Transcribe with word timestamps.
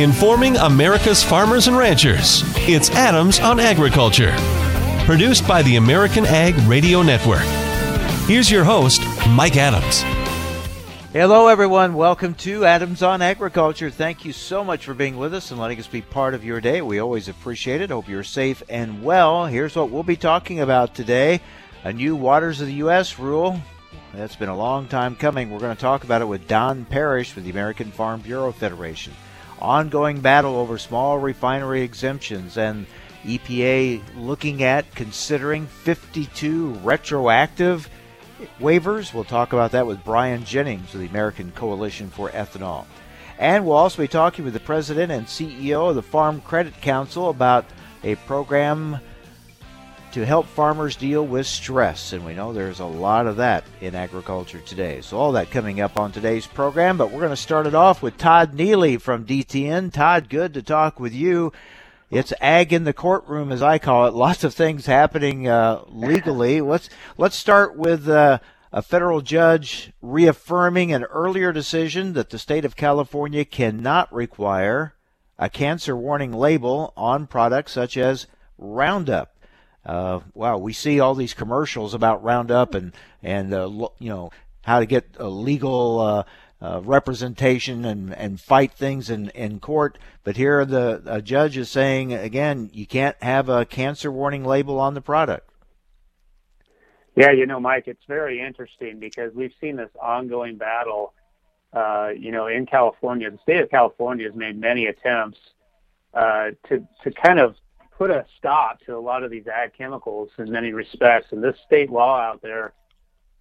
informing 0.00 0.56
America's 0.56 1.22
farmers 1.22 1.68
and 1.68 1.76
ranchers. 1.76 2.42
It's 2.68 2.90
Adams 2.90 3.38
on 3.40 3.60
Agriculture, 3.60 4.34
produced 5.04 5.46
by 5.46 5.62
the 5.62 5.76
American 5.76 6.24
Ag 6.24 6.56
Radio 6.66 7.02
Network. 7.02 7.44
Here's 8.26 8.50
your 8.50 8.64
host, 8.64 9.02
Mike 9.28 9.56
Adams. 9.56 10.02
Hello, 11.12 11.48
everyone. 11.48 11.94
Welcome 11.94 12.34
to 12.36 12.64
Adams 12.64 13.02
on 13.02 13.20
Agriculture. 13.20 13.90
Thank 13.90 14.24
you 14.24 14.32
so 14.32 14.64
much 14.64 14.84
for 14.84 14.94
being 14.94 15.16
with 15.18 15.34
us 15.34 15.50
and 15.50 15.60
letting 15.60 15.78
us 15.78 15.86
be 15.86 16.02
part 16.02 16.34
of 16.34 16.44
your 16.44 16.60
day. 16.60 16.80
We 16.80 16.98
always 16.98 17.28
appreciate 17.28 17.80
it. 17.80 17.90
Hope 17.90 18.08
you're 18.08 18.22
safe 18.22 18.62
and 18.68 19.02
well. 19.02 19.46
Here's 19.46 19.76
what 19.76 19.90
we'll 19.90 20.02
be 20.02 20.16
talking 20.16 20.60
about 20.60 20.94
today 20.94 21.40
a 21.84 21.92
new 21.92 22.16
Waters 22.16 22.60
of 22.60 22.68
the 22.68 22.74
U.S. 22.74 23.18
rule 23.18 23.60
that's 24.14 24.36
been 24.36 24.48
a 24.48 24.56
long 24.56 24.88
time 24.88 25.14
coming. 25.16 25.50
We're 25.50 25.60
going 25.60 25.76
to 25.76 25.80
talk 25.80 26.04
about 26.04 26.22
it 26.22 26.26
with 26.26 26.48
Don 26.48 26.84
Parrish 26.84 27.34
with 27.34 27.44
the 27.44 27.50
American 27.50 27.90
Farm 27.90 28.20
Bureau 28.20 28.52
Federation. 28.52 29.12
Ongoing 29.60 30.20
battle 30.20 30.56
over 30.56 30.78
small 30.78 31.18
refinery 31.18 31.82
exemptions 31.82 32.56
and 32.56 32.86
EPA 33.24 34.02
looking 34.16 34.62
at 34.62 34.94
considering 34.94 35.66
52 35.66 36.74
retroactive 36.82 37.88
waivers. 38.58 39.12
We'll 39.12 39.24
talk 39.24 39.52
about 39.52 39.72
that 39.72 39.86
with 39.86 40.04
Brian 40.04 40.44
Jennings 40.44 40.94
of 40.94 41.00
the 41.00 41.06
American 41.06 41.52
Coalition 41.52 42.08
for 42.08 42.30
Ethanol. 42.30 42.86
And 43.38 43.64
we'll 43.64 43.76
also 43.76 44.02
be 44.02 44.08
talking 44.08 44.44
with 44.44 44.54
the 44.54 44.60
president 44.60 45.12
and 45.12 45.26
CEO 45.26 45.88
of 45.88 45.94
the 45.94 46.02
Farm 46.02 46.40
Credit 46.40 46.78
Council 46.80 47.30
about 47.30 47.64
a 48.04 48.14
program 48.16 48.98
to 50.12 50.26
help 50.26 50.46
farmers 50.46 50.96
deal 50.96 51.26
with 51.26 51.46
stress. 51.46 52.12
And 52.12 52.24
we 52.24 52.34
know 52.34 52.52
there's 52.52 52.80
a 52.80 52.84
lot 52.84 53.26
of 53.26 53.36
that 53.36 53.64
in 53.80 53.94
agriculture 53.94 54.60
today. 54.60 55.00
So, 55.00 55.16
all 55.16 55.32
that 55.32 55.50
coming 55.50 55.80
up 55.80 55.96
on 55.96 56.12
today's 56.12 56.46
program. 56.46 56.96
But 56.96 57.10
we're 57.10 57.20
going 57.20 57.30
to 57.30 57.36
start 57.36 57.66
it 57.66 57.74
off 57.74 58.02
with 58.02 58.18
Todd 58.18 58.54
Neely 58.54 58.96
from 58.96 59.24
DTN. 59.24 59.92
Todd, 59.92 60.28
good 60.28 60.54
to 60.54 60.62
talk 60.62 60.98
with 60.98 61.14
you. 61.14 61.52
It's 62.10 62.32
ag 62.40 62.72
in 62.72 62.84
the 62.84 62.92
courtroom, 62.92 63.52
as 63.52 63.62
I 63.62 63.78
call 63.78 64.06
it. 64.06 64.14
Lots 64.14 64.42
of 64.42 64.52
things 64.52 64.86
happening 64.86 65.46
uh, 65.46 65.84
legally. 65.88 66.60
let's 66.60 66.88
let's 67.16 67.36
start 67.36 67.76
with 67.76 68.08
uh, 68.08 68.38
a 68.72 68.82
federal 68.82 69.20
judge 69.20 69.92
reaffirming 70.02 70.92
an 70.92 71.04
earlier 71.04 71.52
decision 71.52 72.14
that 72.14 72.30
the 72.30 72.38
state 72.38 72.64
of 72.64 72.76
California 72.76 73.44
cannot 73.44 74.12
require 74.12 74.94
a 75.38 75.48
cancer 75.48 75.96
warning 75.96 76.32
label 76.32 76.92
on 76.96 77.26
products 77.26 77.72
such 77.72 77.96
as 77.96 78.26
Roundup. 78.58 79.34
Uh, 79.84 80.20
wow, 80.34 80.58
we 80.58 80.72
see 80.72 81.00
all 81.00 81.14
these 81.14 81.34
commercials 81.34 81.94
about 81.94 82.22
Roundup 82.22 82.74
and 82.74 82.92
and 83.22 83.52
uh, 83.52 83.68
you 83.98 84.08
know 84.08 84.30
how 84.62 84.80
to 84.80 84.86
get 84.86 85.06
a 85.18 85.28
legal 85.28 86.00
uh, 86.00 86.22
uh, 86.60 86.80
representation 86.84 87.86
and, 87.86 88.14
and 88.14 88.38
fight 88.38 88.72
things 88.72 89.08
in, 89.08 89.30
in 89.30 89.58
court. 89.58 89.98
But 90.22 90.36
here 90.36 90.64
the 90.66 91.22
judge 91.24 91.56
is 91.56 91.70
saying 91.70 92.12
again, 92.12 92.70
you 92.72 92.86
can't 92.86 93.16
have 93.22 93.48
a 93.48 93.64
cancer 93.64 94.12
warning 94.12 94.44
label 94.44 94.78
on 94.78 94.94
the 94.94 95.00
product. 95.00 95.50
Yeah, 97.16 97.32
you 97.32 97.46
know, 97.46 97.58
Mike, 97.58 97.84
it's 97.86 98.04
very 98.06 98.40
interesting 98.40 98.98
because 98.98 99.34
we've 99.34 99.52
seen 99.60 99.76
this 99.76 99.90
ongoing 100.00 100.56
battle. 100.56 101.12
Uh, 101.72 102.10
you 102.16 102.32
know, 102.32 102.46
in 102.46 102.66
California, 102.66 103.30
the 103.30 103.38
state 103.38 103.60
of 103.60 103.70
California 103.70 104.26
has 104.26 104.34
made 104.34 104.58
many 104.58 104.86
attempts 104.86 105.38
uh, 106.14 106.50
to 106.68 106.86
to 107.02 107.10
kind 107.10 107.38
of 107.38 107.56
put 108.00 108.10
a 108.10 108.24
stop 108.38 108.80
to 108.80 108.96
a 108.96 108.98
lot 108.98 109.22
of 109.22 109.30
these 109.30 109.46
ag 109.46 109.74
chemicals 109.76 110.30
in 110.38 110.50
many 110.50 110.72
respects. 110.72 111.26
And 111.32 111.44
this 111.44 111.54
state 111.66 111.90
law 111.90 112.18
out 112.18 112.40
there, 112.40 112.72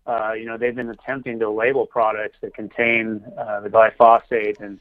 uh, 0.05 0.33
you 0.33 0.43
know, 0.43 0.57
they've 0.57 0.75
been 0.75 0.89
attempting 0.89 1.39
to 1.39 1.49
label 1.49 1.85
products 1.85 2.35
that 2.41 2.53
contain 2.53 3.23
uh, 3.37 3.61
the 3.61 3.69
glyphosate 3.69 4.59
and 4.59 4.77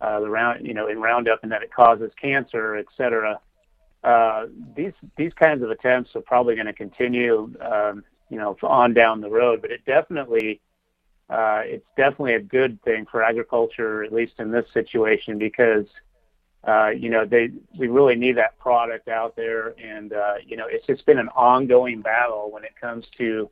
uh, 0.00 0.20
the 0.20 0.30
round, 0.30 0.66
you 0.66 0.72
know, 0.72 0.86
in 0.86 1.02
Roundup, 1.02 1.40
and 1.42 1.52
that 1.52 1.62
it 1.62 1.70
causes 1.70 2.10
cancer, 2.18 2.76
et 2.76 2.86
cetera. 2.96 3.38
Uh, 4.02 4.46
these 4.74 4.94
these 5.18 5.34
kinds 5.34 5.62
of 5.62 5.70
attempts 5.70 6.16
are 6.16 6.22
probably 6.22 6.54
going 6.54 6.66
to 6.66 6.72
continue, 6.72 7.52
um, 7.60 8.02
you 8.30 8.38
know, 8.38 8.56
on 8.62 8.94
down 8.94 9.20
the 9.20 9.28
road. 9.28 9.60
But 9.60 9.70
it 9.70 9.84
definitely, 9.84 10.62
uh, 11.28 11.60
it's 11.64 11.84
definitely 11.98 12.36
a 12.36 12.40
good 12.40 12.82
thing 12.84 13.04
for 13.10 13.22
agriculture, 13.22 14.02
at 14.02 14.14
least 14.14 14.32
in 14.38 14.50
this 14.50 14.64
situation, 14.72 15.36
because 15.36 15.84
you 16.90 17.08
know, 17.08 17.24
they 17.24 17.50
we 17.78 17.88
really 17.88 18.16
need 18.16 18.36
that 18.36 18.58
product 18.58 19.08
out 19.08 19.34
there, 19.34 19.74
and 19.82 20.12
uh, 20.12 20.34
you 20.44 20.56
know, 20.56 20.66
it's 20.68 20.86
just 20.86 21.06
been 21.06 21.18
an 21.18 21.28
ongoing 21.28 22.02
battle 22.02 22.50
when 22.50 22.64
it 22.64 22.72
comes 22.78 23.06
to, 23.16 23.50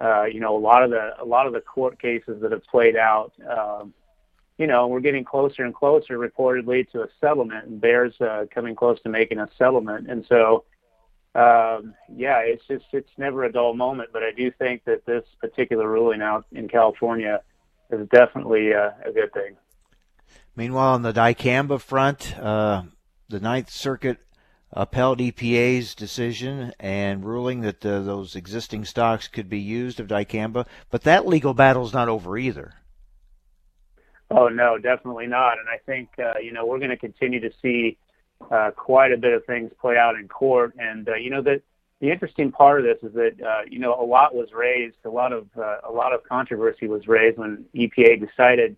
uh, 0.00 0.24
you 0.24 0.40
know, 0.40 0.56
a 0.56 0.58
lot 0.58 0.82
of 0.82 0.90
the 0.90 1.10
a 1.20 1.24
lot 1.24 1.46
of 1.46 1.52
the 1.52 1.60
court 1.60 2.00
cases 2.00 2.40
that 2.40 2.50
have 2.52 2.64
played 2.64 2.96
out. 2.96 3.32
Um, 3.48 3.92
you 4.56 4.66
know, 4.66 4.88
we're 4.88 5.00
getting 5.00 5.24
closer 5.24 5.64
and 5.64 5.74
closer, 5.74 6.18
reportedly, 6.18 6.90
to 6.90 7.02
a 7.02 7.08
settlement, 7.20 7.66
and 7.66 8.12
uh, 8.20 8.46
coming 8.52 8.74
close 8.74 9.00
to 9.02 9.08
making 9.08 9.38
a 9.38 9.48
settlement, 9.58 10.10
and 10.10 10.24
so. 10.28 10.64
Um, 11.34 11.94
yeah, 12.16 12.38
it's 12.38 12.66
just 12.66 12.86
it's 12.92 13.10
never 13.16 13.44
a 13.44 13.52
dull 13.52 13.74
moment, 13.74 14.10
but 14.12 14.24
I 14.24 14.32
do 14.32 14.50
think 14.50 14.84
that 14.86 15.04
this 15.04 15.24
particular 15.40 15.86
ruling 15.86 16.20
out 16.20 16.46
in 16.50 16.66
California 16.66 17.42
is 17.90 18.08
definitely 18.08 18.74
uh, 18.74 18.90
a 19.04 19.12
good 19.12 19.32
thing. 19.34 19.54
Meanwhile, 20.58 20.94
on 20.94 21.02
the 21.02 21.12
dicamba 21.12 21.80
front, 21.80 22.36
uh, 22.36 22.82
the 23.28 23.38
Ninth 23.38 23.70
Circuit 23.70 24.18
upheld 24.72 25.20
EPA's 25.20 25.94
decision 25.94 26.72
and 26.80 27.24
ruling 27.24 27.60
that 27.60 27.86
uh, 27.86 28.00
those 28.00 28.34
existing 28.34 28.84
stocks 28.84 29.28
could 29.28 29.48
be 29.48 29.60
used 29.60 30.00
of 30.00 30.08
dicamba, 30.08 30.66
but 30.90 31.02
that 31.02 31.28
legal 31.28 31.54
battle 31.54 31.86
is 31.86 31.92
not 31.92 32.08
over 32.08 32.36
either. 32.36 32.74
Oh 34.32 34.48
no, 34.48 34.78
definitely 34.78 35.28
not. 35.28 35.58
And 35.60 35.68
I 35.68 35.78
think 35.86 36.08
uh, 36.18 36.40
you 36.42 36.50
know 36.50 36.66
we're 36.66 36.80
going 36.80 36.90
to 36.90 36.96
continue 36.96 37.38
to 37.38 37.50
see 37.62 37.96
uh, 38.50 38.72
quite 38.74 39.12
a 39.12 39.16
bit 39.16 39.34
of 39.34 39.44
things 39.44 39.70
play 39.80 39.96
out 39.96 40.16
in 40.16 40.26
court. 40.26 40.74
And 40.76 41.08
uh, 41.08 41.14
you 41.14 41.30
know 41.30 41.42
that 41.42 41.62
the 42.00 42.10
interesting 42.10 42.50
part 42.50 42.80
of 42.80 42.84
this 42.84 43.08
is 43.08 43.14
that 43.14 43.36
uh, 43.40 43.62
you 43.70 43.78
know 43.78 43.94
a 43.94 44.04
lot 44.04 44.34
was 44.34 44.48
raised, 44.52 44.96
a 45.04 45.08
lot 45.08 45.32
of 45.32 45.46
uh, 45.56 45.76
a 45.88 45.92
lot 45.92 46.12
of 46.12 46.24
controversy 46.24 46.88
was 46.88 47.06
raised 47.06 47.38
when 47.38 47.64
EPA 47.76 48.26
decided 48.28 48.76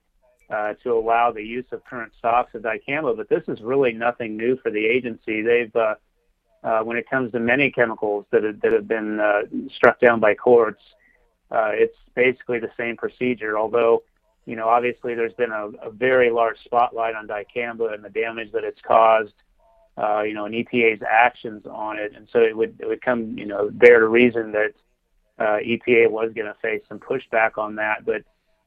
uh, 0.51 0.75
to 0.83 0.93
allow 0.93 1.31
the 1.31 1.43
use 1.43 1.67
of 1.73 1.85
current 1.85 2.13
stocks 2.19 2.55
of 2.55 2.63
dicamba. 2.63 3.17
But 3.17 3.29
this 3.29 3.45
is 3.49 3.61
really 3.61 3.93
nothing 3.93 4.37
new 4.37 4.57
for 4.63 4.71
the 4.71 4.85
agency. 4.85 5.43
They've, 5.43 5.75
uh, 5.75 5.95
uh, 6.65 6.81
when 6.81 6.97
it 6.97 7.09
comes 7.09 7.33
to 7.33 7.41
many 7.41 7.71
chemicals 7.71 8.27
that 8.33 8.43
have, 8.43 8.61
that 8.61 8.73
have 8.73 8.89
been 8.89 9.21
uh, 9.21 9.43
struck 9.75 10.01
down 10.01 10.21
by 10.21 10.35
courts, 10.35 10.83
uh, 11.51 11.71
it's 11.73 11.97
basically 12.15 12.59
the 12.59 12.71
same 12.77 12.97
procedure. 12.97 13.59
Although, 13.59 14.03
you 14.45 14.57
know, 14.57 14.69
obviously 14.69 15.15
there's 15.15 15.33
been 15.35 15.53
a, 15.53 15.69
a 15.83 15.91
very 15.91 16.31
large 16.31 16.59
spotlight 16.65 17.15
on 17.15 17.29
dicamba 17.29 17.95
and 17.95 18.05
the 18.05 18.11
damage 18.11 18.53
that 18.53 18.65
it's 18.65 18.81
caused. 18.83 19.35
Uh, 19.99 20.23
you 20.23 20.33
know, 20.33 20.47
and 20.47 20.55
EPA's 20.55 21.03
actions 21.07 21.67
on 21.67 21.99
it, 21.99 22.13
and 22.17 22.27
so 22.33 22.39
it 22.39 22.57
would 22.57 22.75
it 22.81 22.87
would 22.87 23.03
come, 23.03 23.37
you 23.37 23.45
know, 23.45 23.69
bear 23.71 24.01
to 24.01 24.07
reason 24.07 24.53
that 24.53 24.73
uh, 25.39 25.59
EPA 25.59 26.09
was 26.11 26.33
going 26.33 26.47
to 26.47 26.55
face 26.63 26.81
some 26.89 26.99
pushback 26.99 27.59
on 27.59 27.75
that. 27.75 28.07
But 28.07 28.23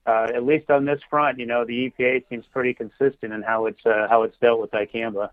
uh, 0.05 0.27
at 0.33 0.45
least 0.45 0.69
on 0.69 0.85
this 0.85 0.99
front, 1.09 1.39
you 1.39 1.45
know, 1.45 1.65
the 1.65 1.91
EPA 1.91 2.27
seems 2.29 2.45
pretty 2.51 2.73
consistent 2.73 3.33
in 3.33 3.41
how 3.41 3.65
it's 3.67 3.85
uh, 3.85 4.07
how 4.09 4.23
it's 4.23 4.37
dealt 4.39 4.59
with 4.59 4.71
dicamba. 4.71 5.29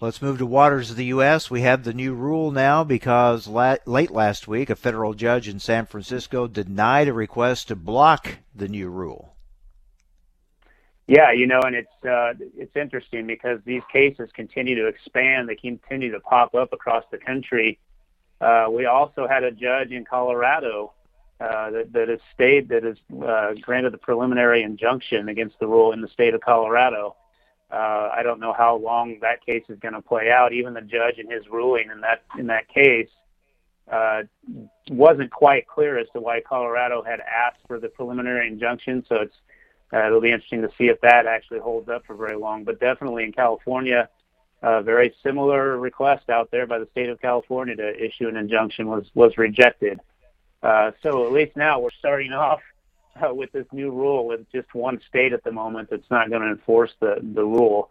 Let's 0.00 0.20
move 0.20 0.38
to 0.38 0.46
waters 0.46 0.90
of 0.90 0.96
the 0.96 1.06
U.S. 1.06 1.50
We 1.50 1.62
have 1.62 1.84
the 1.84 1.94
new 1.94 2.14
rule 2.14 2.50
now 2.50 2.84
because 2.84 3.46
la- 3.46 3.76
late 3.86 4.10
last 4.10 4.48
week, 4.48 4.68
a 4.68 4.76
federal 4.76 5.14
judge 5.14 5.48
in 5.48 5.60
San 5.60 5.86
Francisco 5.86 6.46
denied 6.46 7.08
a 7.08 7.12
request 7.12 7.68
to 7.68 7.76
block 7.76 8.38
the 8.54 8.68
new 8.68 8.90
rule. 8.90 9.34
Yeah, 11.06 11.32
you 11.32 11.46
know, 11.46 11.60
and 11.60 11.76
it's 11.76 12.04
uh, 12.04 12.32
it's 12.56 12.74
interesting 12.74 13.26
because 13.26 13.60
these 13.64 13.82
cases 13.92 14.30
continue 14.34 14.74
to 14.74 14.86
expand. 14.86 15.48
They 15.48 15.54
continue 15.54 16.10
to 16.12 16.20
pop 16.20 16.54
up 16.54 16.72
across 16.72 17.04
the 17.10 17.18
country. 17.18 17.78
Uh, 18.40 18.66
we 18.70 18.86
also 18.86 19.28
had 19.28 19.44
a 19.44 19.50
judge 19.50 19.90
in 19.90 20.04
Colorado 20.04 20.92
uh, 21.40 21.70
that, 21.70 21.92
that 21.92 22.08
has 22.08 22.20
stayed, 22.32 22.68
that 22.68 22.84
has 22.84 22.96
uh, 23.26 23.54
granted 23.60 23.92
the 23.92 23.98
preliminary 23.98 24.62
injunction 24.62 25.28
against 25.28 25.58
the 25.58 25.66
rule 25.66 25.92
in 25.92 26.00
the 26.00 26.08
state 26.08 26.34
of 26.34 26.40
Colorado. 26.40 27.16
Uh, 27.70 28.10
I 28.14 28.22
don't 28.22 28.38
know 28.38 28.52
how 28.52 28.76
long 28.76 29.18
that 29.20 29.44
case 29.44 29.64
is 29.68 29.78
going 29.80 29.94
to 29.94 30.02
play 30.02 30.30
out. 30.30 30.52
Even 30.52 30.74
the 30.74 30.80
judge 30.80 31.18
in 31.18 31.30
his 31.30 31.42
ruling 31.50 31.90
in 31.90 32.00
that 32.02 32.22
in 32.38 32.46
that 32.46 32.68
case 32.68 33.08
uh, 33.90 34.22
wasn't 34.90 35.30
quite 35.30 35.66
clear 35.66 35.98
as 35.98 36.06
to 36.12 36.20
why 36.20 36.40
Colorado 36.40 37.02
had 37.02 37.20
asked 37.20 37.60
for 37.66 37.80
the 37.80 37.88
preliminary 37.88 38.46
injunction. 38.46 39.04
So 39.08 39.16
it's 39.16 39.34
uh, 39.92 40.06
it'll 40.06 40.20
be 40.20 40.30
interesting 40.30 40.62
to 40.62 40.70
see 40.78 40.84
if 40.84 41.00
that 41.00 41.26
actually 41.26 41.60
holds 41.60 41.88
up 41.88 42.04
for 42.06 42.14
very 42.14 42.36
long. 42.36 42.64
But 42.64 42.80
definitely 42.80 43.24
in 43.24 43.32
California, 43.32 44.08
a 44.62 44.82
very 44.82 45.14
similar 45.22 45.78
request 45.78 46.30
out 46.30 46.50
there 46.50 46.66
by 46.66 46.78
the 46.78 46.88
state 46.92 47.08
of 47.08 47.20
California 47.20 47.76
to 47.76 48.04
issue 48.04 48.28
an 48.28 48.36
injunction 48.36 48.88
was 48.88 49.04
was 49.14 49.36
rejected. 49.36 50.00
Uh, 50.64 50.92
so 51.02 51.26
at 51.26 51.32
least 51.32 51.54
now 51.56 51.78
we're 51.78 51.90
starting 51.98 52.32
off 52.46 52.60
uh, 53.22 53.32
with 53.32 53.52
this 53.52 53.66
new 53.70 53.90
rule 53.90 54.26
with 54.26 54.50
just 54.50 54.74
one 54.74 54.98
state 55.08 55.32
at 55.32 55.44
the 55.44 55.52
moment 55.52 55.90
that's 55.90 56.10
not 56.10 56.30
going 56.30 56.42
to 56.42 56.48
enforce 56.48 56.92
the 57.00 57.16
the 57.34 57.44
rule. 57.44 57.90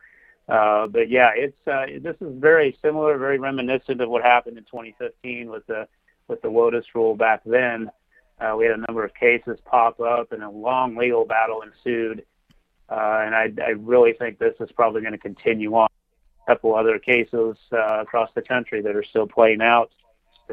Uh, 0.50 0.88
but 0.88 1.10
yeah, 1.10 1.32
it's 1.36 1.68
uh, 1.68 1.86
this 2.02 2.16
is 2.20 2.34
very 2.40 2.78
similar, 2.82 3.18
very 3.18 3.40
reminiscent 3.40 4.02
of 4.02 4.10
what 4.10 4.24
happened 4.24 4.58
in 4.58 4.64
2015 4.66 5.50
with 5.50 5.66
the 5.68 5.88
with 6.28 6.42
the 6.42 6.50
WOTUS 6.50 6.84
rule 6.96 7.16
back 7.16 7.42
then. 7.46 7.90
Uh, 8.42 8.56
we 8.58 8.66
had 8.66 8.74
a 8.74 8.84
number 8.88 9.06
of 9.06 9.14
cases 9.14 9.60
pop 9.66 10.00
up, 10.00 10.32
and 10.32 10.44
a 10.44 10.50
long 10.50 10.96
legal 10.96 11.26
battle 11.26 11.62
ensued. 11.62 12.26
Uh, 12.90 13.22
and 13.26 13.34
I, 13.36 13.54
I 13.66 13.70
really 13.70 14.14
think 14.14 14.40
this 14.40 14.56
is 14.60 14.70
probably 14.72 15.02
going 15.02 15.14
to 15.14 15.20
continue 15.20 15.74
on. 15.76 15.88
A 16.46 16.52
couple 16.52 16.76
other 16.76 17.00
cases 17.00 17.56
uh, 17.72 18.02
across 18.02 18.30
the 18.36 18.42
country 18.42 18.82
that 18.82 18.96
are 18.96 19.04
still 19.04 19.28
playing 19.28 19.62
out 19.62 19.92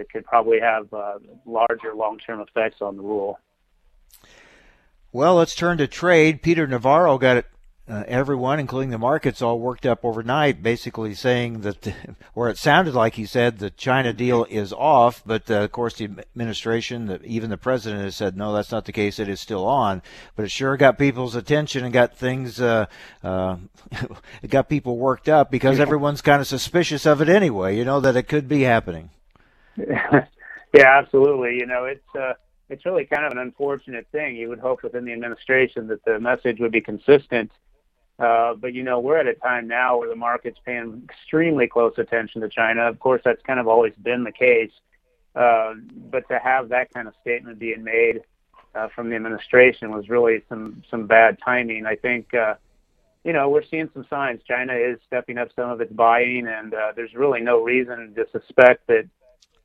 that 0.01 0.11
could 0.11 0.25
probably 0.25 0.59
have 0.61 0.93
uh, 0.95 1.19
larger 1.45 1.95
long-term 1.95 2.41
effects 2.41 2.81
on 2.81 2.97
the 2.97 3.03
rule. 3.03 3.39
Well, 5.13 5.35
let's 5.35 5.55
turn 5.55 5.77
to 5.77 5.87
trade. 5.87 6.41
Peter 6.41 6.67
Navarro 6.67 7.19
got 7.19 7.37
it 7.37 7.47
uh, 7.87 8.05
everyone, 8.07 8.61
including 8.61 8.91
the 8.91 8.99
markets, 8.99 9.43
all 9.43 9.59
worked 9.59 9.85
up 9.85 10.05
overnight, 10.05 10.63
basically 10.63 11.13
saying 11.13 11.63
that, 11.63 11.93
or 12.35 12.49
it 12.49 12.57
sounded 12.57 12.95
like 12.95 13.17
he 13.17 13.27
said 13.27 13.59
the 13.59 13.71
China 13.71 14.13
deal 14.13 14.47
is 14.49 14.73
off, 14.73 15.23
but 15.27 15.51
uh, 15.51 15.63
of 15.63 15.73
course 15.73 15.97
the 15.97 16.05
administration, 16.05 17.07
the, 17.07 17.23
even 17.25 17.51
the 17.51 17.57
president 17.57 18.05
has 18.05 18.15
said 18.15 18.37
no, 18.37 18.55
that's 18.55 18.71
not 18.71 18.85
the 18.85 18.93
case. 18.93 19.19
It 19.19 19.29
is 19.29 19.41
still 19.41 19.67
on, 19.67 20.03
but 20.37 20.45
it 20.45 20.53
sure 20.53 20.77
got 20.77 20.99
people's 20.99 21.35
attention 21.35 21.85
and 21.85 21.93
got 21.93 22.17
things, 22.17 22.61
uh, 22.61 22.87
uh, 23.25 23.57
it 24.43 24.51
got 24.51 24.69
people 24.69 24.97
worked 24.97 25.29
up 25.29 25.51
because 25.51 25.81
everyone's 25.81 26.23
kind 26.23 26.41
of 26.41 26.47
suspicious 26.47 27.07
of 27.07 27.21
it 27.21 27.29
anyway. 27.29 27.77
You 27.77 27.85
know 27.85 28.01
that 28.01 28.17
it 28.17 28.29
could 28.29 28.47
be 28.47 28.63
happening. 28.63 29.11
yeah, 29.77 30.27
absolutely. 30.75 31.57
You 31.57 31.67
know, 31.67 31.85
it's. 31.85 32.15
Uh 32.15 32.35
it's 32.69 32.87
really 32.87 33.05
kind 33.05 33.27
of 33.27 33.33
an 33.33 33.39
unfortunate 33.39 34.07
thing. 34.13 34.37
You 34.37 34.49
would 34.49 34.61
hope 34.61 34.85
within 34.85 35.05
the 35.05 35.13
administration 35.13 35.89
that 35.89 36.05
the 36.05 36.21
message 36.21 36.61
would 36.61 36.71
be 36.71 36.81
consistent 36.81 37.51
uh, 38.21 38.53
but 38.55 38.75
you 38.75 38.83
know, 38.83 39.01
we're 39.01 39.17
at 39.17 39.27
a 39.27 39.35
time 39.35 39.67
now 39.67 39.99
where 39.99 40.09
the 40.09 40.15
market's 40.15 40.59
paying 40.65 41.03
extremely 41.09 41.67
close 41.67 41.95
attention 41.97 42.43
to 42.43 42.49
China. 42.51 42.83
Of 42.83 43.01
course, 43.01 43.23
that's 43.25 43.41
kind 43.43 43.59
of 43.59 43.67
always 43.67 43.95
been 44.03 44.25
the 44.25 44.33
case. 44.33 44.73
Uh, 45.35 45.75
but 46.11 46.29
to 46.29 46.39
have 46.39 46.69
that 46.69 46.93
kind 46.93 47.09
of 47.09 47.15
statement 47.23 47.59
being 47.59 47.83
made 47.83 48.21
uh, 48.75 48.89
from 48.95 49.09
the 49.09 49.17
administration 49.17 49.91
was 49.91 50.11
really 50.11 50.43
some 50.51 50.83
some 50.91 51.07
bad 51.07 51.39
timing. 51.43 51.87
I 51.87 51.97
think 51.97 52.35
uh, 52.35 52.55
you 53.25 53.33
know 53.33 53.49
we're 53.49 53.65
seeing 53.65 53.89
some 53.95 54.07
signs. 54.11 54.43
China 54.47 54.75
is 54.75 54.99
stepping 55.07 55.39
up 55.39 55.49
some 55.57 55.71
of 55.71 55.81
its 55.81 55.93
buying, 55.93 56.47
and 56.47 56.75
uh, 56.75 56.93
there's 56.95 57.15
really 57.15 57.41
no 57.41 57.63
reason 57.63 58.15
to 58.17 58.27
suspect 58.33 58.87
that 58.89 59.09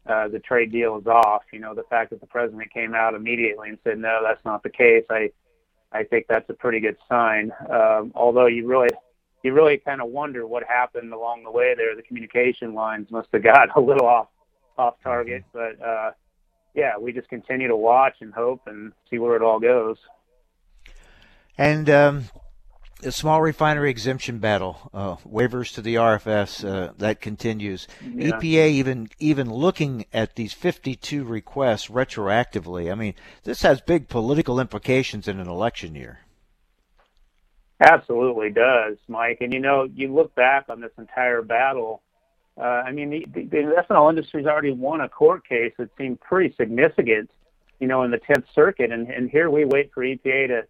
uh, 0.08 0.28
the 0.28 0.40
trade 0.40 0.72
deal 0.72 0.98
is 0.98 1.08
off. 1.08 1.44
You 1.52 1.60
know, 1.60 1.74
the 1.74 1.84
fact 1.84 2.12
that 2.12 2.22
the 2.22 2.28
president 2.28 2.72
came 2.74 2.94
out 2.94 3.16
immediately 3.16 3.70
and 3.70 3.78
said 3.84 3.98
no, 3.98 4.22
that's 4.24 4.44
not 4.46 4.64
the 4.64 4.70
case. 4.70 5.06
I 5.10 5.32
I 5.92 6.04
think 6.04 6.26
that's 6.28 6.50
a 6.50 6.54
pretty 6.54 6.80
good 6.80 6.98
sign. 7.10 7.52
Um, 7.70 8.12
although 8.16 8.48
you 8.48 8.68
really 8.68 8.90
you 9.44 9.54
really 9.54 9.78
kind 9.78 10.02
of 10.02 10.10
wonder 10.10 10.48
what 10.48 10.64
happened 10.64 11.14
along 11.14 11.44
the 11.44 11.52
way 11.52 11.76
there. 11.76 11.96
The 11.96 12.02
communication 12.02 12.74
lines 12.74 13.10
must 13.12 13.28
have 13.32 13.44
got 13.44 13.70
a 13.78 13.80
little 13.80 14.08
off 14.08 14.28
off 14.78 14.96
target, 15.02 15.44
but 15.54 15.82
uh, 15.82 16.12
yeah, 16.74 16.98
we 16.98 17.14
just 17.14 17.30
continue 17.30 17.68
to 17.68 17.78
watch 17.78 18.16
and 18.20 18.34
hope 18.34 18.62
and 18.68 18.92
see 19.10 19.18
where 19.18 19.36
it 19.36 19.42
all 19.42 19.60
goes. 19.60 19.98
And 21.58 21.90
um, 21.90 22.26
the 23.02 23.12
small 23.12 23.42
refinery 23.42 23.90
exemption 23.90 24.40
battle, 24.40 24.90
uh, 24.94 25.16
waivers 25.18 25.74
to 25.74 25.82
the 25.82 25.96
RFS, 25.96 26.64
uh, 26.68 26.94
that 26.98 27.20
continues. 27.20 27.88
Yeah. 28.02 28.32
EPA 28.32 28.70
even 28.70 29.10
even 29.20 29.52
looking 29.52 30.06
at 30.14 30.36
these 30.36 30.54
52 30.54 31.24
requests 31.24 31.88
retroactively. 31.88 32.92
I 32.92 32.96
mean, 32.96 33.14
this 33.44 33.62
has 33.62 33.82
big 33.82 34.08
political 34.08 34.60
implications 34.60 35.28
in 35.28 35.40
an 35.40 35.48
election 35.48 35.96
year. 35.96 36.20
Absolutely 37.82 38.52
does, 38.52 38.98
Mike. 39.08 39.40
And 39.42 39.54
you 39.54 39.60
know, 39.60 39.84
you 39.84 40.14
look 40.14 40.34
back 40.36 40.66
on 40.70 40.80
this 40.80 40.94
entire 40.98 41.42
battle. 41.42 42.02
Uh, 42.58 42.84
I 42.86 42.94
mean, 42.94 43.10
the, 43.10 43.26
the, 43.34 43.44
the 43.44 43.58
ethanol 43.78 44.10
industry's 44.10 44.46
already 44.46 44.72
won 44.72 45.02
a 45.02 45.10
court 45.10 45.46
case 45.46 45.74
that 45.78 45.90
seemed 45.98 46.22
pretty 46.22 46.56
significant, 46.56 47.30
you 47.82 47.88
know, 47.88 48.04
in 48.04 48.12
the 48.12 48.20
Tenth 48.20 48.46
Circuit, 48.56 48.94
and 48.94 49.10
and 49.10 49.30
here 49.30 49.50
we 49.50 49.66
wait 49.66 49.92
for 49.94 50.04
EPA 50.04 50.48
to 50.48 50.62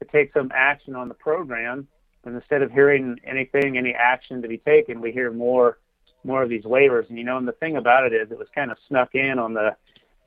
to 0.00 0.04
take 0.10 0.32
some 0.32 0.50
action 0.54 0.94
on 0.94 1.08
the 1.08 1.14
program. 1.14 1.88
And 2.24 2.34
instead 2.34 2.62
of 2.62 2.72
hearing 2.72 3.18
anything, 3.24 3.78
any 3.78 3.94
action 3.94 4.42
to 4.42 4.48
be 4.48 4.58
taken, 4.58 5.00
we 5.00 5.12
hear 5.12 5.30
more 5.30 5.78
more 6.24 6.42
of 6.42 6.48
these 6.48 6.64
waivers. 6.64 7.08
And 7.08 7.18
you 7.18 7.24
know, 7.24 7.36
and 7.36 7.46
the 7.46 7.52
thing 7.52 7.76
about 7.76 8.04
it 8.04 8.12
is, 8.12 8.30
it 8.30 8.38
was 8.38 8.48
kind 8.54 8.70
of 8.70 8.78
snuck 8.88 9.14
in 9.14 9.38
on 9.38 9.54
the 9.54 9.76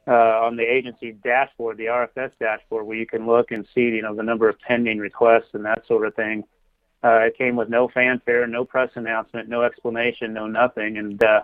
uh, 0.07 0.41
on 0.41 0.55
the 0.55 0.63
agency 0.63 1.11
dashboard, 1.11 1.77
the 1.77 1.85
RFS 1.85 2.31
dashboard, 2.39 2.85
where 2.85 2.97
you 2.97 3.05
can 3.05 3.27
look 3.27 3.51
and 3.51 3.67
see, 3.75 3.81
you 3.81 4.01
know, 4.01 4.15
the 4.15 4.23
number 4.23 4.49
of 4.49 4.59
pending 4.59 4.97
requests 4.97 5.49
and 5.53 5.65
that 5.65 5.85
sort 5.87 6.07
of 6.07 6.15
thing. 6.15 6.43
Uh, 7.03 7.19
it 7.19 7.37
came 7.37 7.55
with 7.55 7.69
no 7.69 7.87
fanfare, 7.87 8.47
no 8.47 8.65
press 8.65 8.89
announcement, 8.95 9.47
no 9.47 9.61
explanation, 9.61 10.33
no 10.33 10.47
nothing, 10.47 10.97
and 10.97 11.23
uh, 11.23 11.41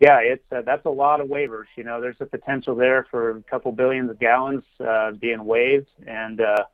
yeah, 0.00 0.18
it's 0.20 0.44
uh, 0.50 0.62
that's 0.62 0.86
a 0.86 0.90
lot 0.90 1.20
of 1.20 1.28
waivers. 1.28 1.66
You 1.76 1.84
know, 1.84 2.00
there's 2.00 2.20
a 2.20 2.26
potential 2.26 2.74
there 2.74 3.06
for 3.10 3.30
a 3.30 3.42
couple 3.42 3.70
billions 3.72 4.10
of 4.10 4.18
gallons 4.18 4.64
uh, 4.78 5.12
being 5.12 5.44
waived, 5.44 5.88
and 6.06 6.40
uh, 6.40 6.64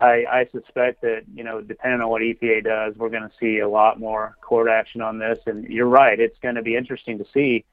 I, 0.00 0.24
I 0.30 0.48
suspect 0.50 1.02
that 1.02 1.22
you 1.34 1.44
know, 1.44 1.60
depending 1.60 2.00
on 2.00 2.08
what 2.08 2.22
EPA 2.22 2.64
does, 2.64 2.96
we're 2.96 3.10
going 3.10 3.28
to 3.28 3.32
see 3.38 3.58
a 3.58 3.68
lot 3.68 4.00
more 4.00 4.36
court 4.40 4.68
action 4.68 5.02
on 5.02 5.18
this. 5.18 5.38
And 5.46 5.64
you're 5.64 5.86
right; 5.86 6.18
it's 6.18 6.38
going 6.42 6.54
to 6.54 6.62
be 6.62 6.74
interesting 6.74 7.18
to 7.18 7.26
see 7.34 7.64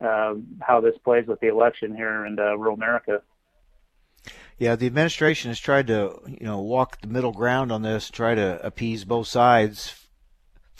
uh, 0.00 0.34
how 0.60 0.80
this 0.80 0.96
plays 1.04 1.26
with 1.26 1.40
the 1.40 1.48
election 1.48 1.94
here 1.94 2.26
in 2.26 2.38
uh, 2.38 2.56
rural 2.56 2.74
America. 2.74 3.22
Yeah, 4.58 4.76
the 4.76 4.86
administration 4.86 5.50
has 5.50 5.58
tried 5.58 5.86
to, 5.86 6.20
you 6.26 6.44
know, 6.44 6.60
walk 6.60 7.00
the 7.00 7.08
middle 7.08 7.32
ground 7.32 7.72
on 7.72 7.80
this, 7.80 8.10
try 8.10 8.34
to 8.34 8.60
appease 8.64 9.06
both 9.06 9.26
sides 9.26 10.09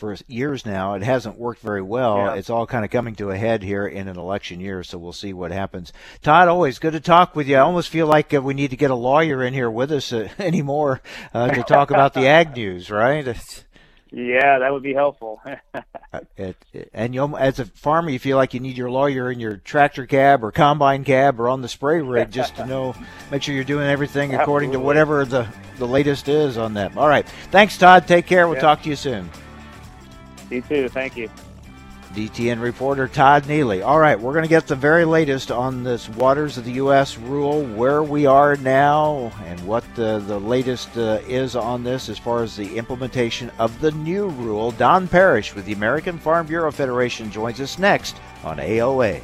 for 0.01 0.17
years 0.27 0.67
now. 0.67 0.95
It 0.95 1.03
hasn't 1.03 1.39
worked 1.39 1.61
very 1.61 1.83
well. 1.83 2.17
Yeah. 2.17 2.35
It's 2.35 2.51
all 2.51 2.67
kind 2.67 2.85
of 2.85 2.91
coming 2.91 3.15
to 3.17 3.31
a 3.31 3.37
head 3.37 3.63
here 3.63 3.87
in 3.87 4.09
an 4.09 4.19
election 4.19 4.59
year, 4.59 4.83
so 4.83 4.99
we'll 4.99 5.13
see 5.13 5.33
what 5.33 5.53
happens. 5.53 5.93
Todd, 6.23 6.49
always 6.49 6.79
good 6.79 6.95
to 6.95 7.01
talk 7.01 7.37
with 7.37 7.47
you. 7.47 7.57
I 7.57 7.61
almost 7.61 7.91
feel 7.91 8.07
like 8.07 8.33
uh, 8.35 8.41
we 8.41 8.55
need 8.55 8.71
to 8.71 8.77
get 8.77 8.91
a 8.91 8.97
lawyer 8.97 9.45
in 9.45 9.55
here 9.55 9.71
with 9.71 9.93
us 9.93 10.13
uh, 10.13 10.29
anymore 10.39 11.03
uh, 11.35 11.51
to 11.51 11.63
talk 11.63 11.91
about 11.91 12.15
the 12.15 12.27
ag 12.27 12.57
news, 12.57 12.91
right? 12.91 13.27
Yeah, 14.13 14.59
that 14.59 14.73
would 14.73 14.83
be 14.83 14.95
helpful. 14.95 15.41
Uh, 16.13 16.19
it, 16.37 16.57
it, 16.73 16.91
and 16.93 17.15
you, 17.15 17.37
as 17.37 17.61
a 17.61 17.65
farmer, 17.65 18.11
you 18.11 18.19
feel 18.19 18.37
like 18.37 18.53
you 18.53 18.59
need 18.59 18.77
your 18.77 18.91
lawyer 18.91 19.31
in 19.31 19.39
your 19.39 19.59
tractor 19.59 20.07
cab 20.07 20.43
or 20.43 20.51
combine 20.51 21.05
cab 21.05 21.39
or 21.39 21.49
on 21.49 21.63
the 21.63 21.69
spray 21.69 22.03
rig 22.03 22.33
just 22.33 22.57
to 22.57 22.67
know, 22.67 22.97
make 23.31 23.45
sure 23.45 23.55
you're 23.55 23.63
doing 23.63 23.87
everything 23.87 24.35
according 24.35 24.73
to 24.73 24.81
whatever 24.81 25.25
the, 25.25 25.47
the 25.79 25.87
latest 25.87 26.29
is 26.29 26.59
on 26.59 26.75
that. 26.75 26.97
All 26.97 27.07
right. 27.07 27.25
Thanks, 27.53 27.79
Todd. 27.79 28.09
Take 28.09 28.27
care. 28.27 28.49
We'll 28.49 28.57
yeah. 28.57 28.63
talk 28.63 28.83
to 28.83 28.89
you 28.89 28.97
soon. 28.97 29.31
You 30.51 30.61
too. 30.63 30.89
Thank 30.89 31.17
you. 31.17 31.31
DTN 32.15 32.61
reporter 32.61 33.07
Todd 33.07 33.47
Neely. 33.47 33.83
All 33.83 34.01
right, 34.01 34.19
we're 34.19 34.33
going 34.33 34.43
to 34.43 34.49
get 34.49 34.67
the 34.67 34.75
very 34.75 35.05
latest 35.05 35.53
on 35.53 35.85
this 35.85 36.09
Waters 36.09 36.59
of 36.59 36.65
the 36.65 36.73
U.S. 36.73 37.17
rule, 37.17 37.63
where 37.63 38.03
we 38.03 38.27
are 38.27 38.57
now, 38.57 39.33
and 39.47 39.65
what 39.65 39.85
the, 39.95 40.19
the 40.27 40.41
latest 40.41 40.97
uh, 40.97 41.21
is 41.29 41.55
on 41.55 41.85
this 41.85 42.09
as 42.09 42.19
far 42.19 42.43
as 42.43 42.57
the 42.57 42.77
implementation 42.77 43.49
of 43.61 43.81
the 43.81 43.93
new 43.93 44.29
rule. 44.29 44.73
Don 44.73 45.07
Parrish 45.07 45.55
with 45.55 45.67
the 45.67 45.73
American 45.73 46.19
Farm 46.19 46.49
Bureau 46.49 46.73
Federation 46.73 47.31
joins 47.31 47.61
us 47.61 47.79
next 47.79 48.17
on 48.43 48.57
AOA. 48.57 49.23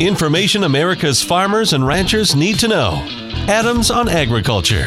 Information 0.00 0.64
America's 0.64 1.22
farmers 1.22 1.74
and 1.74 1.86
ranchers 1.86 2.34
need 2.34 2.58
to 2.58 2.66
know. 2.66 3.21
Adams 3.48 3.90
on 3.90 4.08
Agriculture. 4.08 4.86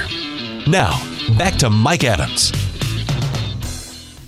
Now, 0.65 0.97
back 1.38 1.55
to 1.57 1.69
Mike 1.69 2.05
Adams. 2.05 2.53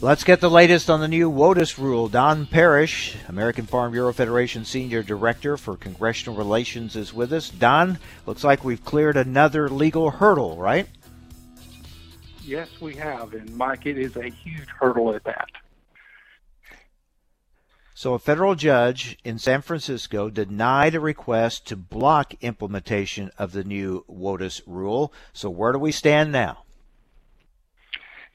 Let's 0.02 0.26
get 0.26 0.42
the 0.42 0.50
latest 0.50 0.90
on 0.90 1.00
the 1.00 1.08
new 1.08 1.32
WOTUS 1.32 1.78
rule. 1.78 2.10
Don 2.10 2.46
Parrish, 2.46 3.16
American 3.30 3.66
Farm 3.66 3.94
Bureau 3.94 4.12
Federation 4.12 4.66
Senior 4.66 5.02
Director 5.02 5.56
for 5.56 5.78
Congressional 5.78 6.38
Relations, 6.38 6.98
is 6.98 7.14
with 7.14 7.32
us. 7.32 7.50
Don, 7.50 8.00
looks 8.26 8.44
like 8.44 8.66
we've 8.66 8.84
cleared 8.84 9.16
another 9.16 9.70
legal 9.70 10.12
hurdle, 10.12 10.58
right? 10.58 10.88
Yes, 12.44 12.68
we 12.82 12.96
have. 12.96 13.34
And 13.34 13.56
Mike, 13.56 13.86
it 13.86 13.98
is 13.98 14.18
a 14.18 14.30
huge 14.30 14.68
hurdle 14.68 15.16
at 15.16 15.24
that. 15.24 15.48
So, 17.98 18.14
a 18.14 18.20
federal 18.20 18.54
judge 18.54 19.18
in 19.24 19.40
San 19.40 19.64
Francisco 19.64 20.30
denied 20.30 20.94
a 20.94 21.00
request 21.00 21.66
to 21.70 21.76
block 21.76 22.36
implementation 22.42 23.32
of 23.40 23.54
the 23.54 23.64
new 23.64 24.06
WOTUS 24.08 24.62
rule. 24.68 25.12
So, 25.34 25.50
where 25.50 25.72
do 25.72 25.80
we 25.80 25.92
stand 25.92 26.32
now? 26.32 26.64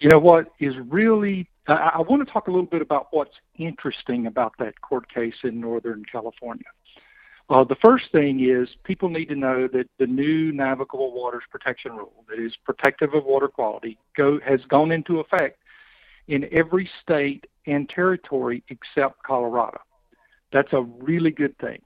You 0.00 0.08
know 0.08 0.18
what 0.18 0.50
is 0.58 0.74
really, 0.88 1.48
I, 1.68 2.00
want 2.00 2.26
to 2.26 2.32
talk 2.32 2.48
a 2.48 2.50
little 2.50 2.66
bit 2.66 2.82
about 2.82 3.06
what's 3.12 3.36
interesting 3.56 4.26
about 4.26 4.52
that 4.58 4.80
court 4.80 5.08
case 5.08 5.36
in 5.44 5.60
Northern 5.60 6.04
California. 6.10 6.66
Uh, 7.48 7.62
the 7.62 7.76
first 7.76 8.10
thing 8.10 8.40
is 8.40 8.68
people 8.82 9.10
need 9.10 9.26
to 9.26 9.36
know 9.36 9.68
that 9.68 9.88
the 10.00 10.08
new 10.08 10.50
navigable 10.50 11.14
waters 11.14 11.44
protection 11.52 11.92
rule 11.92 12.24
that 12.28 12.40
is 12.40 12.56
protective 12.64 13.14
of 13.14 13.24
water 13.26 13.46
quality 13.46 13.96
go, 14.16 14.40
has 14.40 14.58
gone 14.64 14.90
into 14.90 15.20
effect 15.20 15.60
in 16.26 16.48
every 16.50 16.90
state 17.00 17.46
and 17.66 17.88
territory 17.88 18.62
except 18.68 19.22
Colorado. 19.22 19.80
That's 20.52 20.72
a 20.72 20.82
really 20.82 21.30
good 21.30 21.56
thing. 21.58 21.80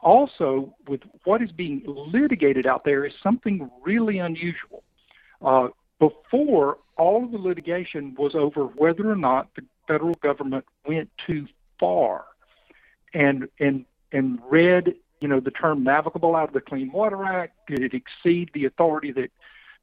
Also, 0.00 0.74
with 0.86 1.00
what 1.24 1.42
is 1.42 1.50
being 1.50 1.82
litigated 1.86 2.66
out 2.66 2.84
there 2.84 3.04
is 3.06 3.14
something 3.22 3.70
really 3.82 4.18
unusual. 4.18 4.82
Uh, 5.42 5.68
before, 5.98 6.78
all 6.96 7.24
of 7.24 7.32
the 7.32 7.38
litigation 7.38 8.14
was 8.18 8.34
over 8.34 8.64
whether 8.64 9.10
or 9.10 9.16
not 9.16 9.48
the 9.56 9.64
federal 9.88 10.14
government 10.14 10.64
went 10.86 11.10
too 11.26 11.46
far, 11.80 12.24
and 13.12 13.48
and 13.58 13.84
and 14.12 14.38
read, 14.48 14.94
you 15.20 15.28
know, 15.28 15.40
the 15.40 15.50
term 15.50 15.82
navigable 15.82 16.36
out 16.36 16.48
of 16.48 16.54
the 16.54 16.60
Clean 16.60 16.90
Water 16.92 17.24
Act? 17.24 17.54
Did 17.66 17.80
it 17.80 17.94
exceed 17.94 18.50
the 18.52 18.66
authority 18.66 19.12
that 19.12 19.30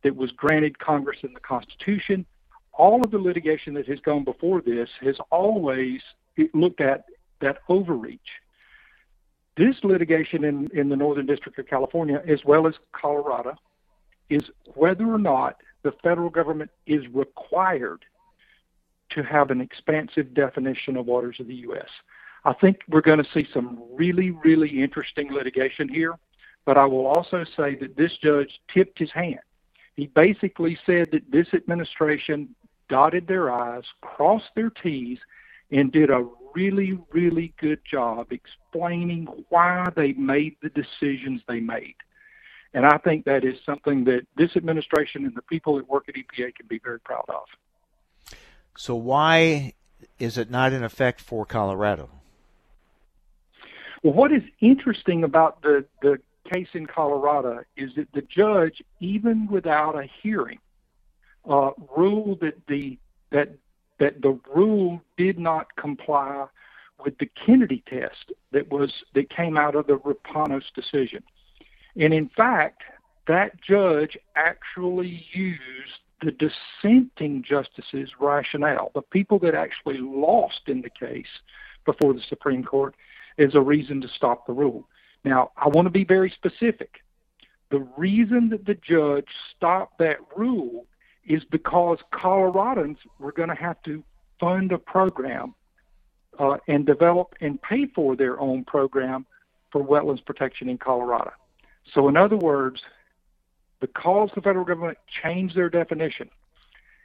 that 0.03 0.15
was 0.15 0.31
granted 0.31 0.79
Congress 0.79 1.19
in 1.23 1.33
the 1.33 1.39
Constitution? 1.39 2.25
All 2.81 3.03
of 3.03 3.11
the 3.11 3.19
litigation 3.19 3.75
that 3.75 3.87
has 3.89 3.99
gone 3.99 4.23
before 4.23 4.59
this 4.59 4.89
has 5.01 5.15
always 5.29 6.01
looked 6.55 6.81
at 6.81 7.05
that 7.39 7.59
overreach. 7.69 8.19
This 9.55 9.75
litigation 9.83 10.43
in, 10.43 10.67
in 10.73 10.89
the 10.89 10.95
Northern 10.95 11.27
District 11.27 11.59
of 11.59 11.67
California, 11.67 12.23
as 12.27 12.43
well 12.43 12.65
as 12.65 12.73
Colorado, 12.91 13.53
is 14.31 14.41
whether 14.73 15.05
or 15.05 15.19
not 15.19 15.57
the 15.83 15.91
federal 16.01 16.31
government 16.31 16.71
is 16.87 17.07
required 17.13 18.03
to 19.11 19.21
have 19.21 19.51
an 19.51 19.61
expansive 19.61 20.33
definition 20.33 20.97
of 20.97 21.05
waters 21.05 21.35
of 21.39 21.45
the 21.45 21.61
U.S. 21.67 21.89
I 22.45 22.53
think 22.53 22.79
we're 22.89 23.01
going 23.01 23.23
to 23.23 23.31
see 23.31 23.47
some 23.53 23.79
really, 23.93 24.31
really 24.31 24.81
interesting 24.81 25.31
litigation 25.31 25.87
here, 25.87 26.15
but 26.65 26.79
I 26.79 26.85
will 26.85 27.05
also 27.05 27.45
say 27.55 27.75
that 27.75 27.95
this 27.95 28.17
judge 28.23 28.59
tipped 28.73 28.97
his 28.97 29.11
hand. 29.11 29.41
He 29.95 30.07
basically 30.07 30.79
said 30.83 31.09
that 31.11 31.29
this 31.29 31.53
administration 31.53 32.55
dotted 32.91 33.25
their 33.25 33.49
I's, 33.49 33.85
crossed 34.01 34.53
their 34.53 34.69
T's, 34.69 35.17
and 35.71 35.91
did 35.91 36.11
a 36.11 36.27
really, 36.53 36.99
really 37.11 37.53
good 37.57 37.79
job 37.89 38.27
explaining 38.31 39.27
why 39.47 39.87
they 39.95 40.11
made 40.13 40.57
the 40.61 40.69
decisions 40.69 41.41
they 41.47 41.61
made. 41.61 41.95
And 42.73 42.85
I 42.85 42.97
think 42.97 43.25
that 43.25 43.45
is 43.45 43.55
something 43.65 44.03
that 44.05 44.27
this 44.35 44.55
administration 44.57 45.25
and 45.25 45.33
the 45.33 45.41
people 45.41 45.77
that 45.77 45.89
work 45.89 46.09
at 46.09 46.15
EPA 46.15 46.53
can 46.55 46.67
be 46.67 46.79
very 46.79 46.99
proud 46.99 47.25
of. 47.29 48.35
So, 48.77 48.95
why 48.95 49.73
is 50.19 50.37
it 50.37 50.51
not 50.51 50.73
in 50.73 50.83
effect 50.83 51.21
for 51.21 51.45
Colorado? 51.45 52.09
Well, 54.03 54.13
what 54.13 54.31
is 54.33 54.43
interesting 54.59 55.23
about 55.23 55.61
the, 55.61 55.85
the 56.01 56.19
case 56.51 56.69
in 56.73 56.87
Colorado 56.87 57.63
is 57.77 57.91
that 57.95 58.11
the 58.13 58.21
judge, 58.21 58.81
even 58.99 59.47
without 59.47 59.95
a 59.95 60.09
hearing, 60.21 60.59
uh, 61.49 61.71
ruled 61.95 62.41
that 62.41 62.67
the 62.67 62.97
that 63.31 63.49
that 63.99 64.21
the 64.21 64.39
rule 64.53 65.01
did 65.17 65.37
not 65.37 65.75
comply 65.75 66.45
with 67.03 67.17
the 67.17 67.29
Kennedy 67.45 67.83
test 67.87 68.31
that 68.51 68.69
was 68.69 68.91
that 69.13 69.29
came 69.29 69.57
out 69.57 69.75
of 69.75 69.87
the 69.87 69.97
Rapanos 69.97 70.73
decision. 70.75 71.23
And 71.95 72.13
in 72.13 72.29
fact, 72.29 72.83
that 73.27 73.61
judge 73.61 74.17
actually 74.35 75.25
used 75.31 75.59
the 76.21 76.31
dissenting 76.31 77.43
justices' 77.43 78.11
rationale, 78.19 78.91
the 78.93 79.01
people 79.01 79.39
that 79.39 79.55
actually 79.55 79.97
lost 79.97 80.61
in 80.67 80.81
the 80.81 80.89
case 80.89 81.39
before 81.85 82.13
the 82.13 82.21
Supreme 82.29 82.63
Court, 82.63 82.95
as 83.37 83.55
a 83.55 83.61
reason 83.61 84.01
to 84.01 84.07
stop 84.07 84.45
the 84.45 84.53
rule. 84.53 84.87
Now, 85.23 85.51
I 85.57 85.67
want 85.67 85.87
to 85.87 85.91
be 85.91 86.03
very 86.03 86.29
specific. 86.29 87.01
The 87.69 87.87
reason 87.97 88.49
that 88.49 88.65
the 88.65 88.75
judge 88.75 89.27
stopped 89.55 89.97
that 89.99 90.17
rule 90.35 90.85
is 91.25 91.43
because 91.43 91.99
Coloradans 92.13 92.97
were 93.19 93.31
going 93.31 93.49
to 93.49 93.55
have 93.55 93.81
to 93.83 94.03
fund 94.39 94.71
a 94.71 94.77
program 94.77 95.53
uh, 96.39 96.57
and 96.67 96.85
develop 96.85 97.35
and 97.41 97.61
pay 97.61 97.85
for 97.85 98.15
their 98.15 98.39
own 98.39 98.63
program 98.63 99.25
for 99.71 99.83
wetlands 99.83 100.25
protection 100.25 100.69
in 100.69 100.77
Colorado. 100.77 101.31
So, 101.93 102.07
in 102.07 102.17
other 102.17 102.37
words, 102.37 102.81
because 103.79 104.29
the 104.35 104.41
federal 104.41 104.65
government 104.65 104.97
changed 105.23 105.55
their 105.55 105.69
definition, 105.69 106.29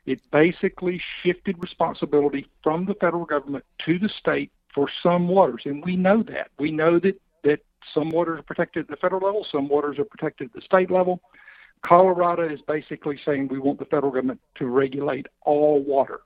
it 0.05 0.21
basically 0.31 1.01
shifted 1.23 1.57
responsibility 1.59 2.47
from 2.63 2.87
the 2.87 2.95
federal 2.95 3.25
government 3.25 3.65
to 3.85 3.99
the 3.99 4.09
state 4.09 4.53
for 4.75 4.89
some 5.03 5.27
waters. 5.27 5.63
And 5.65 5.85
we 5.85 5.97
know 5.97 6.23
that. 6.25 6.51
We 6.59 6.71
know 6.71 6.99
that, 7.01 7.21
that 7.43 7.61
some 7.93 8.11
waters 8.11 8.41
are 8.41 8.43
protected 8.43 8.83
at 8.83 8.89
the 8.89 8.97
federal 8.97 9.25
level, 9.25 9.47
some 9.51 9.69
waters 9.69 9.99
are 9.99 10.05
protected 10.05 10.49
at 10.49 10.53
the 10.55 10.61
state 10.61 10.91
level. 10.91 11.21
Colorado 11.87 12.49
is 12.49 12.61
basically 12.63 13.19
saying 13.25 13.49
we 13.49 13.61
want 13.61 13.79
the 13.79 13.85
federal 13.85 14.11
government 14.11 14.41
to 14.57 14.67
regulate 14.67 15.27
all 15.43 15.81
water. 15.83 16.21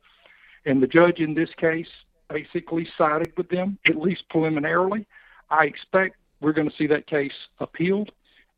And 0.65 0.83
the 0.83 0.87
judge 0.87 1.21
in 1.21 1.35
this 1.35 1.51
case 1.57 1.89
basically 2.29 2.89
sided 2.97 3.33
with 3.37 3.49
them, 3.51 3.79
at 3.87 3.97
least 3.97 4.25
preliminarily. 4.31 5.07
I 5.51 5.65
expect 5.67 6.17
we're 6.41 6.53
going 6.53 6.71
to 6.71 6.77
see 6.77 6.87
that 6.87 7.07
case 7.07 7.33
appealed. 7.59 8.11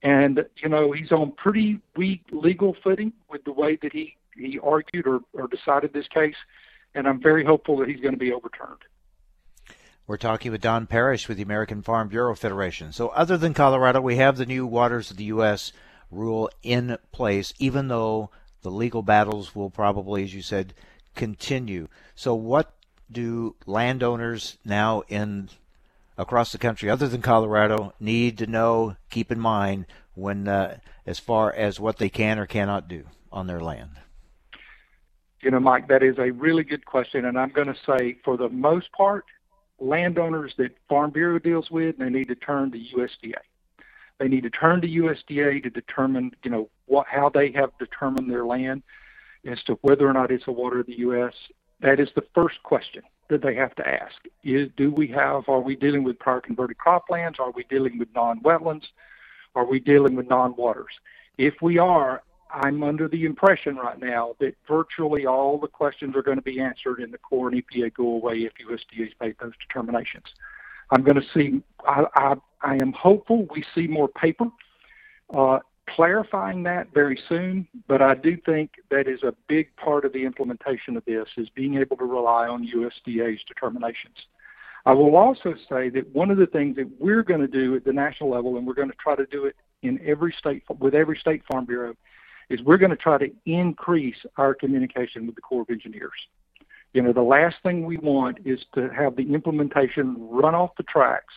And, 0.02 0.44
you 0.56 0.68
know, 0.68 0.92
he's 0.92 1.10
on 1.10 1.32
pretty 1.32 1.80
weak 1.96 2.22
legal 2.30 2.76
footing 2.84 3.12
with 3.28 3.42
the 3.44 3.52
way 3.52 3.78
that 3.82 3.92
he, 3.92 4.16
he 4.36 4.58
argued 4.60 5.06
or, 5.06 5.20
or 5.32 5.48
decided 5.48 5.92
this 5.92 6.08
case. 6.08 6.36
And 6.94 7.08
I'm 7.08 7.20
very 7.20 7.44
hopeful 7.44 7.78
that 7.78 7.88
he's 7.88 8.00
going 8.00 8.14
to 8.14 8.18
be 8.18 8.32
overturned. 8.32 8.82
We're 10.06 10.18
talking 10.18 10.52
with 10.52 10.60
Don 10.60 10.86
Parrish 10.86 11.28
with 11.28 11.36
the 11.36 11.42
American 11.42 11.82
Farm 11.82 12.08
Bureau 12.08 12.34
Federation. 12.34 12.92
So, 12.92 13.08
other 13.08 13.38
than 13.38 13.54
Colorado, 13.54 14.00
we 14.00 14.16
have 14.16 14.36
the 14.36 14.46
new 14.46 14.66
Waters 14.66 15.10
of 15.10 15.16
the 15.16 15.24
U.S. 15.24 15.72
rule 16.12 16.50
in 16.62 16.98
place, 17.10 17.52
even 17.58 17.88
though 17.88 18.30
the 18.62 18.70
legal 18.70 19.02
battles 19.02 19.54
will 19.54 19.70
probably, 19.70 20.22
as 20.22 20.34
you 20.34 20.42
said, 20.42 20.74
continue. 21.14 21.88
So, 22.14 22.34
what 22.34 22.74
do 23.10 23.56
landowners 23.66 24.58
now 24.64 25.02
in 25.08 25.48
across 26.16 26.52
the 26.52 26.58
country, 26.58 26.88
other 26.90 27.08
than 27.08 27.22
Colorado, 27.22 27.94
need 27.98 28.38
to 28.38 28.46
know, 28.46 28.96
keep 29.10 29.32
in 29.32 29.40
mind 29.40 29.86
when, 30.14 30.46
uh, 30.46 30.78
as 31.06 31.18
far 31.18 31.52
as 31.52 31.80
what 31.80 31.98
they 31.98 32.08
can 32.08 32.38
or 32.38 32.46
cannot 32.46 32.88
do 32.88 33.04
on 33.32 33.46
their 33.46 33.60
land? 33.60 33.90
You 35.40 35.50
know, 35.50 35.60
Mike, 35.60 35.88
that 35.88 36.02
is 36.02 36.18
a 36.18 36.30
really 36.30 36.62
good 36.62 36.86
question, 36.86 37.24
and 37.24 37.38
I'm 37.38 37.50
going 37.50 37.66
to 37.66 37.76
say, 37.86 38.18
for 38.24 38.36
the 38.36 38.48
most 38.48 38.92
part, 38.92 39.24
landowners 39.80 40.54
that 40.58 40.76
Farm 40.88 41.10
Bureau 41.10 41.38
deals 41.40 41.70
with, 41.70 41.98
they 41.98 42.10
need 42.10 42.28
to 42.28 42.36
turn 42.36 42.70
to 42.70 42.78
USDA. 42.78 43.34
They 44.22 44.28
need 44.28 44.44
to 44.44 44.50
turn 44.50 44.80
to 44.82 44.86
USDA 44.86 45.64
to 45.64 45.70
determine, 45.70 46.30
you 46.44 46.50
know, 46.52 46.70
what 46.86 47.08
how 47.08 47.28
they 47.28 47.50
have 47.56 47.76
determined 47.80 48.30
their 48.30 48.44
land 48.44 48.84
as 49.44 49.60
to 49.64 49.72
whether 49.82 50.08
or 50.08 50.12
not 50.12 50.30
it's 50.30 50.46
a 50.46 50.52
water 50.52 50.78
of 50.78 50.86
the 50.86 50.98
U.S. 50.98 51.32
That 51.80 51.98
is 51.98 52.08
the 52.14 52.22
first 52.32 52.62
question 52.62 53.02
that 53.30 53.42
they 53.42 53.56
have 53.56 53.74
to 53.74 53.88
ask. 53.88 54.14
Is 54.44 54.68
do 54.76 54.92
we 54.92 55.08
have? 55.08 55.48
Are 55.48 55.58
we 55.58 55.74
dealing 55.74 56.04
with 56.04 56.20
prior 56.20 56.40
converted 56.40 56.76
croplands? 56.78 57.40
Are 57.40 57.50
we 57.50 57.64
dealing 57.64 57.98
with 57.98 58.10
non-wetlands? 58.14 58.84
Are 59.56 59.66
we 59.66 59.80
dealing 59.80 60.14
with 60.14 60.28
non-waters? 60.28 60.92
If 61.36 61.54
we 61.60 61.78
are, 61.78 62.22
I'm 62.48 62.84
under 62.84 63.08
the 63.08 63.24
impression 63.24 63.74
right 63.74 63.98
now 63.98 64.36
that 64.38 64.54
virtually 64.68 65.26
all 65.26 65.58
the 65.58 65.66
questions 65.66 66.14
are 66.14 66.22
going 66.22 66.38
to 66.38 66.42
be 66.42 66.60
answered 66.60 67.00
in 67.00 67.10
the 67.10 67.18
Corps 67.18 67.48
and 67.48 67.60
EPA 67.60 67.94
go 67.94 68.06
away 68.06 68.44
if 68.44 68.52
USDA's 68.64 69.14
made 69.20 69.34
those 69.40 69.54
determinations. 69.58 70.26
I'm 70.92 71.02
going 71.02 71.16
to 71.16 71.26
see. 71.34 71.62
I, 71.86 72.04
I, 72.14 72.34
I 72.60 72.74
am 72.76 72.92
hopeful 72.92 73.48
we 73.50 73.64
see 73.74 73.88
more 73.88 74.08
paper 74.08 74.44
uh, 75.34 75.58
clarifying 75.88 76.62
that 76.64 76.92
very 76.92 77.18
soon. 77.28 77.66
But 77.88 78.02
I 78.02 78.14
do 78.14 78.36
think 78.44 78.72
that 78.90 79.08
is 79.08 79.22
a 79.22 79.34
big 79.48 79.74
part 79.76 80.04
of 80.04 80.12
the 80.12 80.24
implementation 80.24 80.96
of 80.96 81.04
this 81.06 81.26
is 81.36 81.48
being 81.50 81.78
able 81.78 81.96
to 81.96 82.04
rely 82.04 82.46
on 82.46 82.68
USDA's 82.68 83.42
determinations. 83.48 84.16
I 84.84 84.92
will 84.92 85.16
also 85.16 85.54
say 85.68 85.88
that 85.90 86.12
one 86.12 86.30
of 86.30 86.38
the 86.38 86.46
things 86.46 86.76
that 86.76 86.90
we're 87.00 87.22
going 87.22 87.40
to 87.40 87.48
do 87.48 87.74
at 87.74 87.84
the 87.84 87.92
national 87.92 88.30
level, 88.30 88.56
and 88.56 88.66
we're 88.66 88.74
going 88.74 88.90
to 88.90 88.96
try 88.96 89.16
to 89.16 89.26
do 89.26 89.46
it 89.46 89.56
in 89.82 90.00
every 90.04 90.34
state 90.38 90.62
with 90.78 90.94
every 90.94 91.16
state 91.16 91.42
farm 91.50 91.64
bureau, 91.64 91.94
is 92.50 92.60
we're 92.62 92.78
going 92.78 92.90
to 92.90 92.96
try 92.96 93.16
to 93.16 93.30
increase 93.46 94.16
our 94.36 94.54
communication 94.54 95.26
with 95.26 95.36
the 95.36 95.40
Corps 95.40 95.62
of 95.62 95.70
Engineers. 95.70 96.10
You 96.92 97.02
know, 97.02 97.12
the 97.12 97.22
last 97.22 97.56
thing 97.62 97.86
we 97.86 97.96
want 97.96 98.38
is 98.44 98.60
to 98.74 98.88
have 98.90 99.16
the 99.16 99.32
implementation 99.32 100.16
run 100.18 100.54
off 100.54 100.76
the 100.76 100.82
tracks 100.82 101.32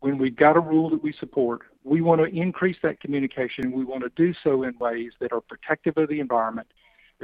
when 0.00 0.18
we've 0.18 0.36
got 0.36 0.56
a 0.56 0.60
rule 0.60 0.90
that 0.90 1.02
we 1.02 1.12
support. 1.12 1.62
We 1.84 2.02
want 2.02 2.20
to 2.20 2.26
increase 2.26 2.76
that 2.82 3.00
communication. 3.00 3.72
We 3.72 3.84
want 3.84 4.02
to 4.02 4.10
do 4.16 4.34
so 4.44 4.64
in 4.64 4.76
ways 4.78 5.12
that 5.20 5.32
are 5.32 5.40
protective 5.40 5.96
of 5.96 6.08
the 6.08 6.20
environment, 6.20 6.66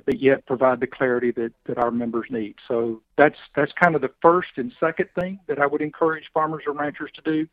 but 0.06 0.20
yet 0.20 0.46
provide 0.46 0.80
the 0.80 0.86
clarity 0.86 1.30
that, 1.32 1.52
that 1.66 1.76
our 1.76 1.90
members 1.90 2.28
need. 2.30 2.54
So 2.66 3.02
that's 3.16 3.38
that's 3.54 3.72
kind 3.72 3.94
of 3.94 4.00
the 4.00 4.12
first 4.22 4.50
and 4.56 4.72
second 4.80 5.08
thing 5.18 5.40
that 5.46 5.58
I 5.58 5.66
would 5.66 5.82
encourage 5.82 6.30
farmers 6.32 6.62
and 6.66 6.78
ranchers 6.78 7.10
to 7.14 7.22
do. 7.22 7.48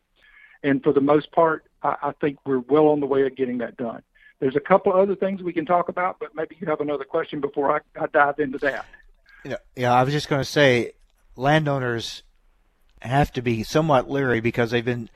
And 0.63 0.81
for 0.81 0.93
the 0.93 1.01
most 1.01 1.31
part, 1.31 1.65
I, 1.83 1.95
I 2.01 2.11
think 2.21 2.37
we're 2.45 2.59
well 2.59 2.87
on 2.87 2.99
the 3.01 3.05
way 3.05 3.25
of 3.25 3.35
getting 3.35 3.57
that 3.57 3.75
done. 3.77 4.01
There's 4.39 4.55
a 4.55 4.61
couple 4.61 4.93
other 4.93 5.15
things 5.15 5.41
we 5.41 5.53
can 5.53 5.65
talk 5.65 5.89
about, 5.89 6.19
but 6.19 6.35
maybe 6.35 6.55
you 6.59 6.67
have 6.67 6.81
another 6.81 7.03
question 7.03 7.41
before 7.41 7.75
I, 7.75 7.79
I 7.99 8.07
dive 8.07 8.39
into 8.39 8.57
that. 8.59 8.85
Yeah, 9.45 9.57
yeah, 9.75 9.93
I 9.93 10.03
was 10.03 10.13
just 10.13 10.27
going 10.27 10.41
to 10.41 10.49
say 10.49 10.93
landowners 11.35 12.23
have 13.01 13.31
to 13.33 13.41
be 13.41 13.61
somewhat 13.63 14.09
leery 14.09 14.41
because 14.41 14.71
they've 14.71 14.83
been 14.83 15.09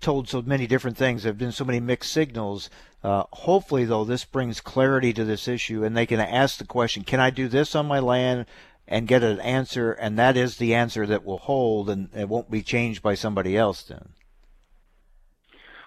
told 0.00 0.28
so 0.28 0.40
many 0.42 0.66
different 0.66 0.96
things. 0.96 1.22
There 1.24 1.30
have 1.30 1.38
been 1.38 1.52
so 1.52 1.64
many 1.64 1.80
mixed 1.80 2.12
signals. 2.12 2.70
Uh, 3.02 3.24
hopefully, 3.32 3.84
though, 3.84 4.04
this 4.04 4.24
brings 4.24 4.60
clarity 4.60 5.12
to 5.12 5.24
this 5.24 5.48
issue 5.48 5.84
and 5.84 5.96
they 5.96 6.06
can 6.06 6.20
ask 6.20 6.58
the 6.58 6.64
question 6.64 7.02
Can 7.02 7.20
I 7.20 7.30
do 7.30 7.48
this 7.48 7.74
on 7.74 7.86
my 7.86 7.98
land? 7.98 8.46
and 8.86 9.08
get 9.08 9.22
an 9.22 9.40
answer, 9.40 9.92
and 9.92 10.18
that 10.18 10.36
is 10.36 10.56
the 10.56 10.74
answer 10.74 11.06
that 11.06 11.24
will 11.24 11.38
hold 11.38 11.88
and 11.88 12.08
it 12.14 12.28
won't 12.28 12.50
be 12.50 12.62
changed 12.62 13.02
by 13.02 13.14
somebody 13.14 13.56
else 13.56 13.82
then. 13.82 14.10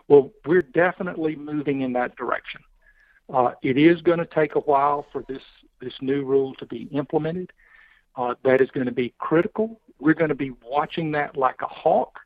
Well, 0.08 0.32
we're 0.46 0.62
definitely 0.62 1.36
moving 1.36 1.82
in 1.82 1.94
that 1.94 2.16
direction. 2.16 2.62
Uh, 3.32 3.52
it 3.62 3.78
is 3.78 4.02
going 4.02 4.20
to 4.20 4.26
take 4.26 4.56
a 4.56 4.62
while 4.62 5.06
for 5.12 5.24
this 5.28 5.44
this 5.80 5.94
new 6.02 6.24
rule 6.24 6.56
to 6.56 6.66
be 6.66 6.84
implemented. 6.92 7.52
Uh, 8.18 8.34
that 8.44 8.62
is 8.62 8.70
going 8.72 8.88
to 8.88 8.92
be 8.92 9.14
critical. 9.20 9.80
We're 10.00 10.16
going 10.16 10.30
to 10.30 10.36
be 10.36 10.52
watching 10.64 11.12
that 11.12 11.38
like 11.38 11.62
a 11.62 11.68
hawk. 11.68 12.20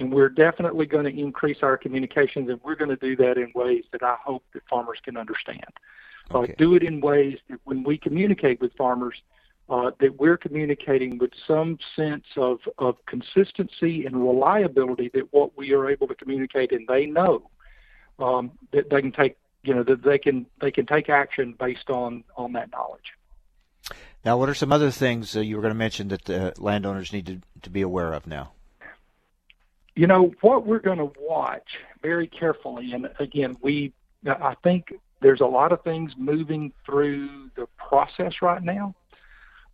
And 0.00 0.12
we're 0.12 0.28
definitely 0.28 0.86
going 0.86 1.04
to 1.04 1.16
increase 1.16 1.58
our 1.62 1.76
communications, 1.76 2.48
and 2.48 2.60
we're 2.64 2.74
going 2.74 2.90
to 2.90 2.96
do 2.96 3.14
that 3.16 3.38
in 3.38 3.52
ways 3.54 3.84
that 3.92 4.02
I 4.02 4.16
hope 4.20 4.42
that 4.52 4.62
farmers 4.68 4.98
can 5.04 5.16
understand. 5.16 5.68
Uh, 6.32 6.38
okay. 6.38 6.52
Uh, 6.52 6.56
do 6.58 6.74
it 6.74 6.82
in 6.82 7.00
ways 7.00 7.38
that 7.48 7.60
when 7.62 7.84
we 7.84 7.96
communicate 7.96 8.60
with 8.60 8.72
farmers, 8.74 9.14
uh, 9.68 9.92
that 10.00 10.18
we're 10.18 10.36
communicating 10.36 11.18
with 11.18 11.30
some 11.46 11.78
sense 11.94 12.24
of, 12.36 12.58
of 12.78 12.96
consistency 13.06 14.04
and 14.04 14.16
reliability 14.16 15.10
that 15.14 15.32
what 15.32 15.56
we 15.56 15.72
are 15.72 15.88
able 15.88 16.08
to 16.08 16.14
communicate 16.14 16.72
and 16.72 16.86
they 16.88 17.06
know 17.06 17.48
um, 18.18 18.50
that 18.72 18.90
they 18.90 19.00
can 19.00 19.12
take 19.12 19.36
you 19.62 19.74
know 19.74 19.82
that 19.82 20.02
they 20.02 20.18
can 20.18 20.46
they 20.60 20.70
can 20.70 20.86
take 20.86 21.08
action 21.08 21.54
based 21.58 21.88
on 21.88 22.22
on 22.36 22.52
that 22.52 22.70
knowledge. 22.70 23.14
Now, 24.24 24.38
what 24.38 24.48
are 24.48 24.54
some 24.54 24.72
other 24.72 24.90
things 24.90 25.36
uh, 25.36 25.40
you 25.40 25.56
were 25.56 25.62
going 25.62 25.74
to 25.74 25.78
mention 25.78 26.08
that 26.08 26.24
the 26.24 26.54
landowners 26.58 27.12
need 27.12 27.26
to, 27.26 27.40
to 27.62 27.70
be 27.70 27.82
aware 27.82 28.12
of 28.12 28.26
now? 28.26 28.52
You 29.94 30.06
know 30.06 30.32
what 30.40 30.66
we're 30.66 30.80
going 30.80 30.98
to 30.98 31.12
watch 31.20 31.78
very 32.02 32.26
carefully, 32.26 32.92
and 32.92 33.08
again, 33.20 33.56
we 33.60 33.92
I 34.26 34.56
think 34.64 34.92
there's 35.20 35.40
a 35.40 35.46
lot 35.46 35.70
of 35.72 35.82
things 35.82 36.12
moving 36.16 36.72
through 36.84 37.50
the 37.56 37.66
process 37.76 38.42
right 38.42 38.62
now. 38.62 38.94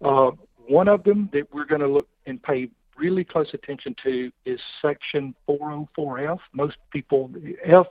Uh, 0.03 0.33
one 0.67 0.89
of 0.89 1.05
them 1.05 1.31
that 1.33 1.53
we're 1.55 1.65
going 1.65 1.81
to 1.81 1.89
look 1.89 2.09
and 2.27 2.43
pay 2.43 2.69
really 2.97 3.25
close 3.25 3.55
attention 3.55 3.97
to 4.05 4.31
is 4.45 4.61
Section 4.83 5.35
404F. 5.49 6.39
Most 6.53 6.77
people 6.93 7.31
F 7.65 7.87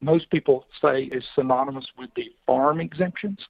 most 0.00 0.30
people 0.30 0.66
say 0.80 1.04
is 1.04 1.24
synonymous 1.34 1.86
with 1.98 2.10
the 2.14 2.30
farm 2.46 2.80
exemptions. 2.80 3.40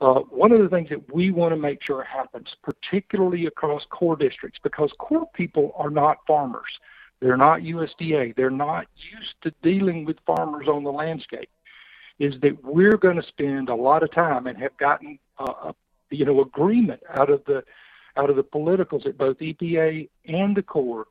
Uh, 0.00 0.20
one 0.30 0.50
of 0.50 0.60
the 0.60 0.68
things 0.68 0.88
that 0.88 1.14
we 1.14 1.30
want 1.30 1.52
to 1.52 1.60
make 1.60 1.82
sure 1.82 2.02
happens, 2.02 2.48
particularly 2.62 3.46
across 3.46 3.84
Corps 3.90 4.16
districts, 4.16 4.58
because 4.62 4.90
Corps 4.98 5.28
people 5.34 5.72
are 5.76 5.90
not 5.90 6.18
farmers. 6.26 6.78
They're 7.20 7.36
not 7.36 7.60
USDA. 7.60 8.34
They're 8.34 8.48
not 8.48 8.86
used 8.96 9.34
to 9.42 9.52
dealing 9.62 10.06
with 10.06 10.16
farmers 10.24 10.68
on 10.68 10.84
the 10.84 10.90
landscape. 10.90 11.50
Is 12.18 12.34
that 12.40 12.64
we're 12.64 12.96
going 12.96 13.16
to 13.16 13.26
spend 13.28 13.68
a 13.68 13.74
lot 13.74 14.02
of 14.02 14.10
time 14.10 14.46
and 14.46 14.56
have 14.58 14.76
gotten 14.78 15.18
uh, 15.38 15.72
you 16.10 16.24
know 16.24 16.40
agreement 16.40 17.02
out 17.14 17.30
of 17.30 17.44
the 17.44 17.62
out 18.16 18.30
of 18.30 18.36
the 18.36 18.42
politicals 18.42 19.06
at 19.06 19.18
both 19.18 19.38
EPA 19.38 20.08
and 20.26 20.56
the 20.56 20.62
Corps 20.62 21.06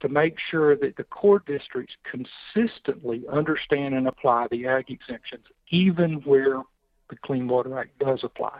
to 0.00 0.08
make 0.08 0.36
sure 0.50 0.76
that 0.76 0.96
the 0.96 1.04
Corps 1.04 1.42
districts 1.46 1.94
consistently 2.04 3.22
understand 3.32 3.94
and 3.94 4.06
apply 4.06 4.46
the 4.50 4.66
ag 4.66 4.90
exemptions, 4.90 5.46
even 5.70 6.14
where 6.24 6.62
the 7.10 7.16
Clean 7.16 7.46
Water 7.46 7.78
Act 7.78 7.98
does 7.98 8.20
apply. 8.22 8.58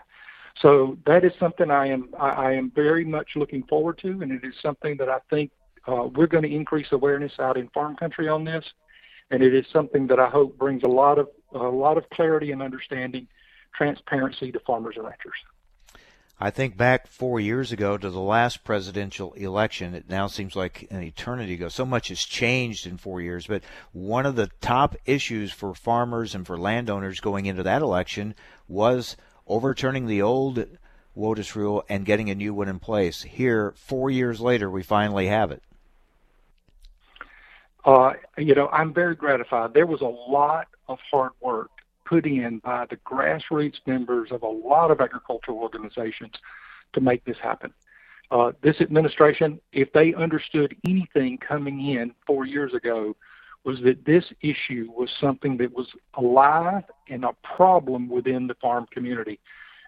So 0.60 0.96
that 1.06 1.24
is 1.24 1.32
something 1.40 1.70
I 1.70 1.88
am 1.88 2.08
I, 2.18 2.52
am 2.52 2.70
very 2.74 3.04
much 3.04 3.30
looking 3.34 3.64
forward 3.64 3.98
to, 4.02 4.22
and 4.22 4.30
it 4.30 4.44
is 4.44 4.54
something 4.62 4.96
that 4.98 5.08
I 5.08 5.18
think 5.28 5.50
uh, 5.88 6.08
we're 6.14 6.28
going 6.28 6.44
to 6.44 6.54
increase 6.54 6.86
awareness 6.92 7.32
out 7.40 7.56
in 7.56 7.68
farm 7.70 7.96
country 7.96 8.28
on 8.28 8.44
this, 8.44 8.64
and 9.30 9.42
it 9.42 9.52
is 9.52 9.66
something 9.72 10.06
that 10.06 10.20
I 10.20 10.28
hope 10.28 10.56
brings 10.56 10.82
a 10.84 10.88
lot 10.88 11.18
of 11.18 11.28
a 11.52 11.58
lot 11.58 11.98
of 11.98 12.08
clarity 12.10 12.52
and 12.52 12.62
understanding, 12.62 13.26
transparency 13.74 14.52
to 14.52 14.60
farmers 14.60 14.94
and 14.96 15.04
ranchers. 15.04 15.34
I 16.40 16.50
think 16.50 16.76
back 16.76 17.06
four 17.06 17.38
years 17.38 17.70
ago 17.70 17.96
to 17.96 18.10
the 18.10 18.20
last 18.20 18.64
presidential 18.64 19.32
election. 19.34 19.94
It 19.94 20.08
now 20.08 20.26
seems 20.26 20.56
like 20.56 20.86
an 20.90 21.02
eternity 21.02 21.54
ago. 21.54 21.68
So 21.68 21.86
much 21.86 22.08
has 22.08 22.20
changed 22.20 22.86
in 22.86 22.98
four 22.98 23.20
years. 23.20 23.46
But 23.46 23.62
one 23.92 24.26
of 24.26 24.34
the 24.34 24.50
top 24.60 24.96
issues 25.06 25.52
for 25.52 25.74
farmers 25.74 26.34
and 26.34 26.46
for 26.46 26.58
landowners 26.58 27.20
going 27.20 27.46
into 27.46 27.62
that 27.62 27.82
election 27.82 28.34
was 28.66 29.16
overturning 29.46 30.06
the 30.06 30.22
old 30.22 30.66
WOTUS 31.16 31.54
rule 31.54 31.84
and 31.88 32.04
getting 32.04 32.28
a 32.30 32.34
new 32.34 32.52
one 32.52 32.68
in 32.68 32.80
place. 32.80 33.22
Here, 33.22 33.72
four 33.76 34.10
years 34.10 34.40
later, 34.40 34.68
we 34.68 34.82
finally 34.82 35.28
have 35.28 35.52
it. 35.52 35.62
Uh, 37.84 38.14
you 38.36 38.54
know, 38.54 38.68
I'm 38.72 38.92
very 38.92 39.14
gratified. 39.14 39.74
There 39.74 39.86
was 39.86 40.00
a 40.00 40.06
lot 40.06 40.66
of 40.88 40.98
hard 41.12 41.32
work 41.40 41.70
put 42.04 42.26
in 42.26 42.58
by 42.58 42.86
the 42.88 42.96
grassroots 42.96 43.78
members 43.86 44.30
of 44.30 44.42
a 44.42 44.48
lot 44.48 44.90
of 44.90 45.00
agricultural 45.00 45.58
organizations 45.58 46.34
to 46.92 47.00
make 47.00 47.24
this 47.24 47.38
happen. 47.38 47.72
Uh, 48.30 48.52
this 48.62 48.80
administration, 48.80 49.60
if 49.72 49.92
they 49.92 50.14
understood 50.14 50.76
anything 50.86 51.38
coming 51.38 51.86
in 51.86 52.14
four 52.26 52.46
years 52.46 52.72
ago, 52.74 53.14
was 53.64 53.80
that 53.80 54.04
this 54.04 54.24
issue 54.42 54.90
was 54.94 55.10
something 55.20 55.56
that 55.56 55.72
was 55.72 55.88
alive 56.14 56.84
and 57.08 57.24
a 57.24 57.32
problem 57.42 58.08
within 58.08 58.46
the 58.46 58.54
farm 58.54 58.86
community. 58.90 59.40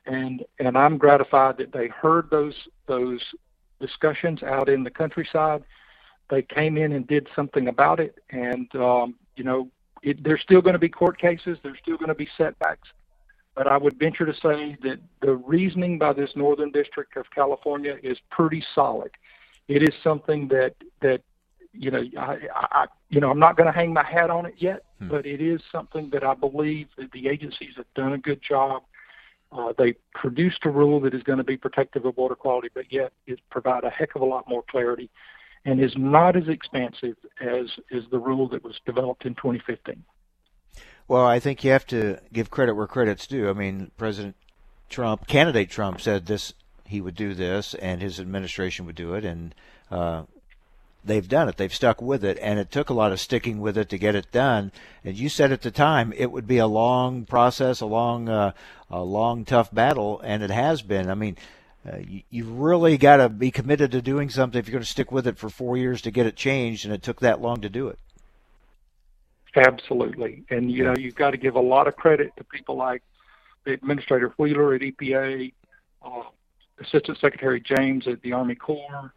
And 0.07 0.45
and 0.59 0.79
I'm 0.79 0.99
gratified 0.99 1.59
that 1.59 1.73
they 1.73 1.89
heard 1.89 2.31
those 2.31 2.55
those 2.87 3.21
discussions 3.81 4.43
out 4.43 4.69
in 4.69 4.85
the 4.85 4.91
countryside. 4.91 5.65
They 6.31 6.43
came 6.43 6.77
in 6.77 6.93
and 6.93 7.07
did 7.07 7.29
something 7.37 7.69
about 7.69 8.01
it, 8.01 8.19
and 8.31 8.75
um, 8.77 9.17
you 9.37 9.45
know 9.45 9.69
it, 10.07 10.23
there's 10.23 10.41
still 10.41 10.63
going 10.63 10.75
to 10.75 10.79
be 10.79 10.89
court 10.89 11.19
cases. 11.19 11.59
There's 11.65 11.79
still 11.83 11.97
going 11.97 12.09
to 12.09 12.15
be 12.15 12.29
setbacks. 12.39 12.89
But 13.57 13.67
I 13.67 13.77
would 13.77 13.99
venture 13.99 14.25
to 14.25 14.35
say 14.35 14.77
that 14.83 15.01
the 15.21 15.35
reasoning 15.35 15.99
by 15.99 16.13
this 16.13 16.31
Northern 16.37 16.71
District 16.71 17.17
of 17.17 17.29
California 17.35 17.97
is 18.03 18.17
pretty 18.31 18.63
solid. 18.73 19.11
It 19.67 19.83
is 19.83 19.95
something 20.05 20.47
that 20.49 20.75
that 21.01 21.23
you 21.73 21.91
know 21.91 22.05
I, 22.17 22.39
I 22.55 22.87
you 23.11 23.21
know 23.21 23.31
I'm 23.31 23.41
not 23.41 23.57
going 23.57 23.67
to 23.67 23.73
hang 23.73 23.93
my 23.93 24.05
hat 24.05 24.31
on 24.31 24.47
it 24.47 24.55
yet, 24.59 24.85
hmm. 25.01 25.09
but 25.09 25.27
it 25.27 25.41
is 25.41 25.61
something 25.73 26.11
that 26.11 26.23
I 26.23 26.35
believe 26.35 26.87
that 26.99 27.11
the 27.11 27.27
agencies 27.27 27.73
have 27.77 27.93
done 27.95 28.13
a 28.13 28.19
good 28.19 28.41
job. 28.41 28.83
Uh, 29.51 29.73
they 29.77 29.95
produced 30.15 30.65
a 30.67 30.71
rule 30.71 31.01
that 31.01 31.15
is 31.15 31.23
going 31.25 31.39
to 31.39 31.45
be 31.45 31.57
protective 31.57 32.05
of 32.05 32.17
water 32.17 32.37
quality, 32.37 32.69
but 32.73 32.93
yet 32.93 33.13
it 33.27 33.41
provide 33.51 33.83
a 33.83 33.91
heck 33.91 34.15
of 34.15 34.23
a 34.23 34.25
lot 34.25 34.49
more 34.49 34.63
clarity 34.71 35.11
and 35.67 35.83
is 35.83 35.97
not 35.99 36.37
as 36.37 36.49
expansive 36.49 37.17
as 37.41 37.67
is 37.91 38.05
the 38.11 38.19
rule 38.19 38.49
that 38.49 38.65
was 38.65 38.81
developed 38.87 39.27
in 39.27 39.35
2015. 39.35 40.03
Well, 41.09 41.27
I 41.27 41.41
think 41.41 41.63
you 41.63 41.73
have 41.73 41.87
to 41.89 42.19
give 42.33 42.51
credit 42.51 42.75
where 42.75 42.87
credit's 42.87 43.27
due. 43.27 43.51
I 43.51 43.53
mean, 43.53 43.91
President 43.97 44.37
Trump, 44.89 45.27
candidate 45.27 45.69
Trump, 45.69 46.01
said 46.01 46.27
this 46.27 46.55
he 46.87 47.01
would 47.01 47.17
do 47.17 47.35
this, 47.35 47.75
and 47.75 48.01
his 48.01 48.21
administration 48.21 48.87
would 48.87 48.95
do 48.95 49.15
it, 49.15 49.25
and 49.25 49.55
uh, 49.91 50.23
they've 51.05 51.29
done 51.29 51.49
it. 51.49 51.57
They've 51.57 51.75
stuck 51.75 52.01
with 52.01 52.25
it, 52.25 52.39
and 52.41 52.61
it 52.61 52.71
took 52.71 52.89
a 52.89 52.95
lot 52.95 53.11
of 53.11 53.21
sticking 53.21 53.61
with 53.61 53.77
it 53.77 53.89
to 53.89 53.99
get 53.99 54.15
it 54.15 54.31
done. 54.31 54.71
And 55.05 55.17
you 55.17 55.29
said 55.29 55.51
at 55.51 55.63
the 55.63 55.73
time 55.73 56.13
it 56.17 56.31
would 56.31 56.47
be 56.47 56.59
a 56.59 56.69
long 56.69 57.25
process, 57.25 57.81
a 57.81 57.87
long, 57.87 58.29
uh, 58.29 58.53
a 58.89 59.03
long, 59.03 59.45
tough 59.45 59.75
battle, 59.75 60.21
and 60.23 60.45
it 60.45 60.51
has 60.51 60.83
been. 60.83 61.11
I 61.11 61.15
mean, 61.15 61.37
uh, 61.87 61.99
you, 61.99 62.23
you've 62.31 62.59
really 62.59 62.97
got 62.97 63.17
to 63.19 63.29
be 63.29 63.51
committed 63.51 63.93
to 63.93 64.03
doing 64.03 64.29
something 64.31 64.59
if 64.59 64.67
you're 64.67 64.73
going 64.73 64.83
to 64.83 64.89
stick 64.89 65.13
with 65.13 65.27
it 65.27 65.39
for 65.39 65.49
four 65.49 65.77
years 65.77 66.03
to 66.03 66.11
get 66.11 66.27
it 66.27 66.37
changed, 66.37 66.85
and 66.85 66.93
it 66.93 67.03
took 67.03 67.21
that 67.21 67.41
long 67.41 67.61
to 67.61 67.69
do 67.69 67.89
it. 67.89 67.99
Absolutely, 69.55 70.45
and 70.51 70.71
you 70.71 70.85
know 70.85 70.95
you've 70.99 71.15
got 71.15 71.31
to 71.31 71.39
give 71.39 71.55
a 71.55 71.61
lot 71.61 71.89
of 71.89 71.97
credit 71.97 72.31
to 72.37 72.45
people 72.45 72.77
like 72.77 73.03
Administrator 73.67 74.35
Wheeler 74.37 74.75
at 74.75 74.83
EPA, 74.83 75.53
uh, 76.05 76.23
Assistant 76.79 77.19
Secretary 77.19 77.61
James 77.61 78.07
at 78.07 78.21
the 78.21 78.33
Army 78.33 78.55
Corps. 78.55 79.13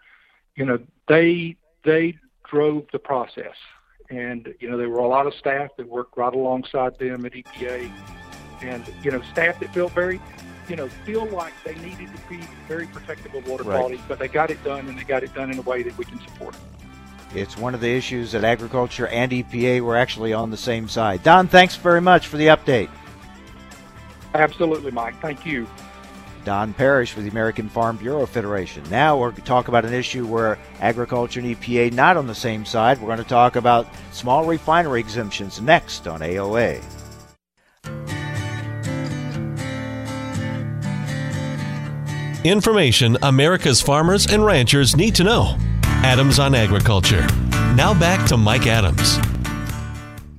You 0.55 0.65
know 0.65 0.79
they 1.09 1.57
they 1.83 2.17
drove 2.49 2.85
the 2.93 2.99
process, 2.99 3.55
and 4.09 4.53
you 4.59 4.69
know 4.69 4.77
there 4.77 4.89
were 4.89 4.99
a 4.99 5.07
lot 5.07 5.27
of 5.27 5.33
staff 5.33 5.71
that 5.77 5.87
worked 5.87 6.15
right 6.17 6.33
alongside 6.33 6.97
them 6.99 7.25
at 7.25 7.33
EPA, 7.33 7.91
and 8.61 8.83
you 9.03 9.11
know 9.11 9.21
staff 9.33 9.59
that 9.59 9.73
felt 9.73 9.91
very 9.91 10.21
you 10.69 10.75
know, 10.75 10.87
feel 10.87 11.25
like 11.25 11.53
they 11.63 11.75
needed 11.75 12.09
to 12.15 12.21
be 12.29 12.37
very 12.67 12.85
protective 12.87 13.33
of 13.33 13.47
water 13.47 13.63
right. 13.63 13.77
quality, 13.77 14.01
but 14.07 14.19
they 14.19 14.27
got 14.27 14.51
it 14.51 14.63
done 14.63 14.87
and 14.87 14.97
they 14.97 15.03
got 15.03 15.23
it 15.23 15.33
done 15.33 15.51
in 15.51 15.57
a 15.57 15.63
way 15.63 15.83
that 15.83 15.97
we 15.97 16.05
can 16.05 16.19
support. 16.21 16.55
It. 16.55 17.39
It's 17.39 17.57
one 17.57 17.73
of 17.73 17.81
the 17.81 17.89
issues 17.89 18.31
that 18.31 18.43
agriculture 18.43 19.07
and 19.07 19.31
EPA 19.31 19.81
were 19.81 19.97
actually 19.97 20.33
on 20.33 20.51
the 20.51 20.57
same 20.57 20.87
side. 20.87 21.23
Don, 21.23 21.47
thanks 21.47 21.75
very 21.75 22.01
much 22.01 22.27
for 22.27 22.37
the 22.37 22.47
update. 22.47 22.89
Absolutely, 24.33 24.91
Mike. 24.91 25.19
Thank 25.21 25.45
you. 25.45 25.67
Don 26.45 26.73
Parrish 26.73 27.15
with 27.15 27.25
the 27.25 27.31
American 27.31 27.67
Farm 27.67 27.97
Bureau 27.97 28.25
Federation. 28.25 28.83
Now 28.89 29.17
we're 29.17 29.31
going 29.31 29.41
to 29.41 29.47
talk 29.47 29.67
about 29.67 29.85
an 29.85 29.93
issue 29.93 30.25
where 30.25 30.57
agriculture 30.79 31.39
and 31.41 31.55
EPA 31.55 31.93
not 31.93 32.15
on 32.15 32.27
the 32.27 32.35
same 32.35 32.65
side. 32.65 32.99
We're 32.99 33.07
going 33.07 33.17
to 33.19 33.23
talk 33.23 33.55
about 33.55 33.87
small 34.11 34.45
refinery 34.45 34.99
exemptions 34.99 35.61
next 35.61 36.07
on 36.07 36.21
AOA. 36.21 36.81
Information 42.45 43.17
America's 43.21 43.81
farmers 43.81 44.31
and 44.31 44.45
ranchers 44.45 44.95
need 44.95 45.13
to 45.15 45.25
know. 45.25 45.57
Adams 45.83 46.39
on 46.39 46.55
Agriculture. 46.55 47.27
Now 47.75 47.93
back 47.93 48.25
to 48.29 48.37
Mike 48.37 48.65
Adams. 48.65 49.17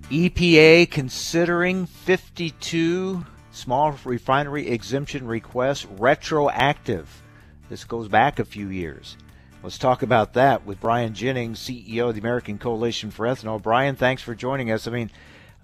EPA 0.08 0.90
considering 0.90 1.84
52 1.84 3.22
small 3.50 3.98
refinery 4.04 4.68
exemption 4.68 5.26
requests 5.26 5.84
retroactive. 5.84 7.22
This 7.68 7.84
goes 7.84 8.08
back 8.08 8.38
a 8.38 8.46
few 8.46 8.68
years. 8.68 9.18
Let's 9.62 9.76
talk 9.76 10.02
about 10.02 10.32
that 10.32 10.64
with 10.64 10.80
Brian 10.80 11.12
Jennings, 11.12 11.60
CEO 11.60 12.08
of 12.08 12.14
the 12.14 12.20
American 12.20 12.56
Coalition 12.56 13.10
for 13.10 13.26
Ethanol. 13.26 13.60
Brian, 13.60 13.94
thanks 13.94 14.22
for 14.22 14.34
joining 14.34 14.70
us. 14.70 14.86
I 14.86 14.90
mean, 14.90 15.10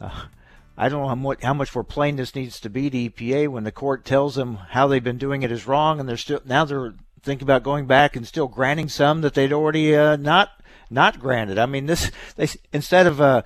uh, 0.02 0.26
I 0.76 0.88
don't 0.88 1.02
know 1.02 1.08
how 1.08 1.14
much, 1.14 1.42
how 1.42 1.54
much 1.54 1.74
more 1.74 1.84
plain 1.84 2.16
this 2.16 2.34
needs 2.34 2.60
to 2.60 2.70
be 2.70 2.90
to 2.90 3.10
EPA 3.10 3.48
when 3.48 3.64
the 3.64 3.72
court 3.72 4.04
tells 4.04 4.34
them 4.34 4.56
how 4.56 4.86
they've 4.86 5.02
been 5.02 5.18
doing 5.18 5.42
it 5.42 5.50
is 5.50 5.66
wrong, 5.66 5.98
and 5.98 6.08
they're 6.08 6.16
still 6.16 6.40
now 6.44 6.64
they're 6.64 6.94
thinking 7.22 7.46
about 7.46 7.62
going 7.62 7.86
back 7.86 8.14
and 8.16 8.26
still 8.26 8.46
granting 8.46 8.88
some 8.88 9.22
that 9.22 9.34
they'd 9.34 9.52
already 9.52 9.96
uh, 9.96 10.16
not 10.16 10.50
not 10.90 11.18
granted. 11.18 11.58
I 11.58 11.66
mean, 11.66 11.86
this 11.86 12.10
they 12.36 12.48
instead 12.72 13.06
of 13.06 13.20
uh, 13.20 13.42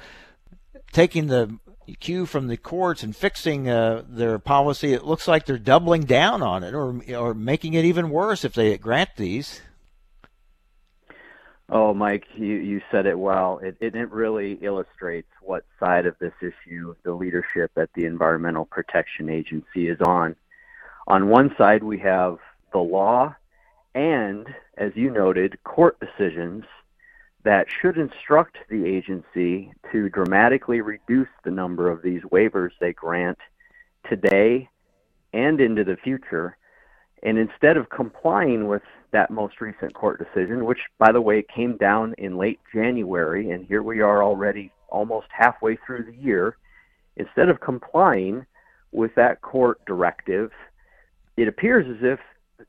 taking 0.92 1.28
the 1.28 1.58
cue 1.98 2.26
from 2.26 2.48
the 2.48 2.56
courts 2.56 3.02
and 3.02 3.14
fixing 3.14 3.68
uh, 3.68 4.02
their 4.08 4.38
policy, 4.38 4.92
it 4.92 5.04
looks 5.04 5.26
like 5.26 5.46
they're 5.46 5.58
doubling 5.58 6.02
down 6.02 6.42
on 6.42 6.64
it 6.64 6.74
or 6.74 7.00
or 7.14 7.34
making 7.34 7.74
it 7.74 7.84
even 7.84 8.10
worse 8.10 8.44
if 8.44 8.54
they 8.54 8.76
grant 8.76 9.10
these. 9.16 9.60
Oh, 11.72 11.94
Mike, 11.94 12.24
you, 12.34 12.56
you 12.56 12.82
said 12.90 13.06
it 13.06 13.16
well. 13.18 13.60
It, 13.62 13.76
it, 13.80 13.94
it 13.94 14.10
really 14.10 14.54
illustrates 14.54 15.28
what 15.40 15.64
side 15.78 16.04
of 16.04 16.16
this 16.18 16.32
issue 16.40 16.96
the 17.04 17.12
leadership 17.12 17.70
at 17.76 17.90
the 17.94 18.06
Environmental 18.06 18.64
Protection 18.64 19.30
Agency 19.30 19.88
is 19.88 20.00
on. 20.00 20.34
On 21.06 21.28
one 21.28 21.54
side, 21.56 21.84
we 21.84 21.98
have 22.00 22.38
the 22.72 22.78
law 22.78 23.36
and, 23.94 24.48
as 24.76 24.92
you 24.96 25.10
noted, 25.10 25.62
court 25.62 25.96
decisions 26.00 26.64
that 27.44 27.68
should 27.80 27.96
instruct 27.96 28.58
the 28.68 28.84
agency 28.84 29.72
to 29.92 30.08
dramatically 30.08 30.80
reduce 30.80 31.28
the 31.44 31.50
number 31.52 31.88
of 31.88 32.02
these 32.02 32.22
waivers 32.22 32.70
they 32.80 32.92
grant 32.92 33.38
today 34.08 34.68
and 35.32 35.60
into 35.60 35.84
the 35.84 35.96
future. 35.96 36.56
And 37.22 37.38
instead 37.38 37.76
of 37.76 37.90
complying 37.90 38.66
with 38.66 38.82
that 39.12 39.30
most 39.30 39.60
recent 39.60 39.94
court 39.94 40.18
decision, 40.18 40.64
which, 40.64 40.78
by 40.98 41.12
the 41.12 41.20
way, 41.20 41.42
came 41.54 41.76
down 41.76 42.14
in 42.18 42.38
late 42.38 42.60
January, 42.72 43.50
and 43.50 43.66
here 43.66 43.82
we 43.82 44.00
are 44.00 44.22
already 44.22 44.72
almost 44.88 45.26
halfway 45.30 45.76
through 45.76 46.04
the 46.04 46.16
year, 46.16 46.56
instead 47.16 47.48
of 47.48 47.60
complying 47.60 48.46
with 48.92 49.14
that 49.16 49.40
court 49.42 49.84
directive, 49.86 50.50
it 51.36 51.48
appears 51.48 51.86
as 51.88 52.02
if 52.02 52.20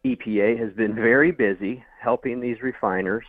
EPA 0.06 0.60
has 0.60 0.74
been 0.74 0.96
very 0.96 1.32
busy 1.32 1.84
helping 2.02 2.40
these 2.40 2.62
refiners 2.62 3.26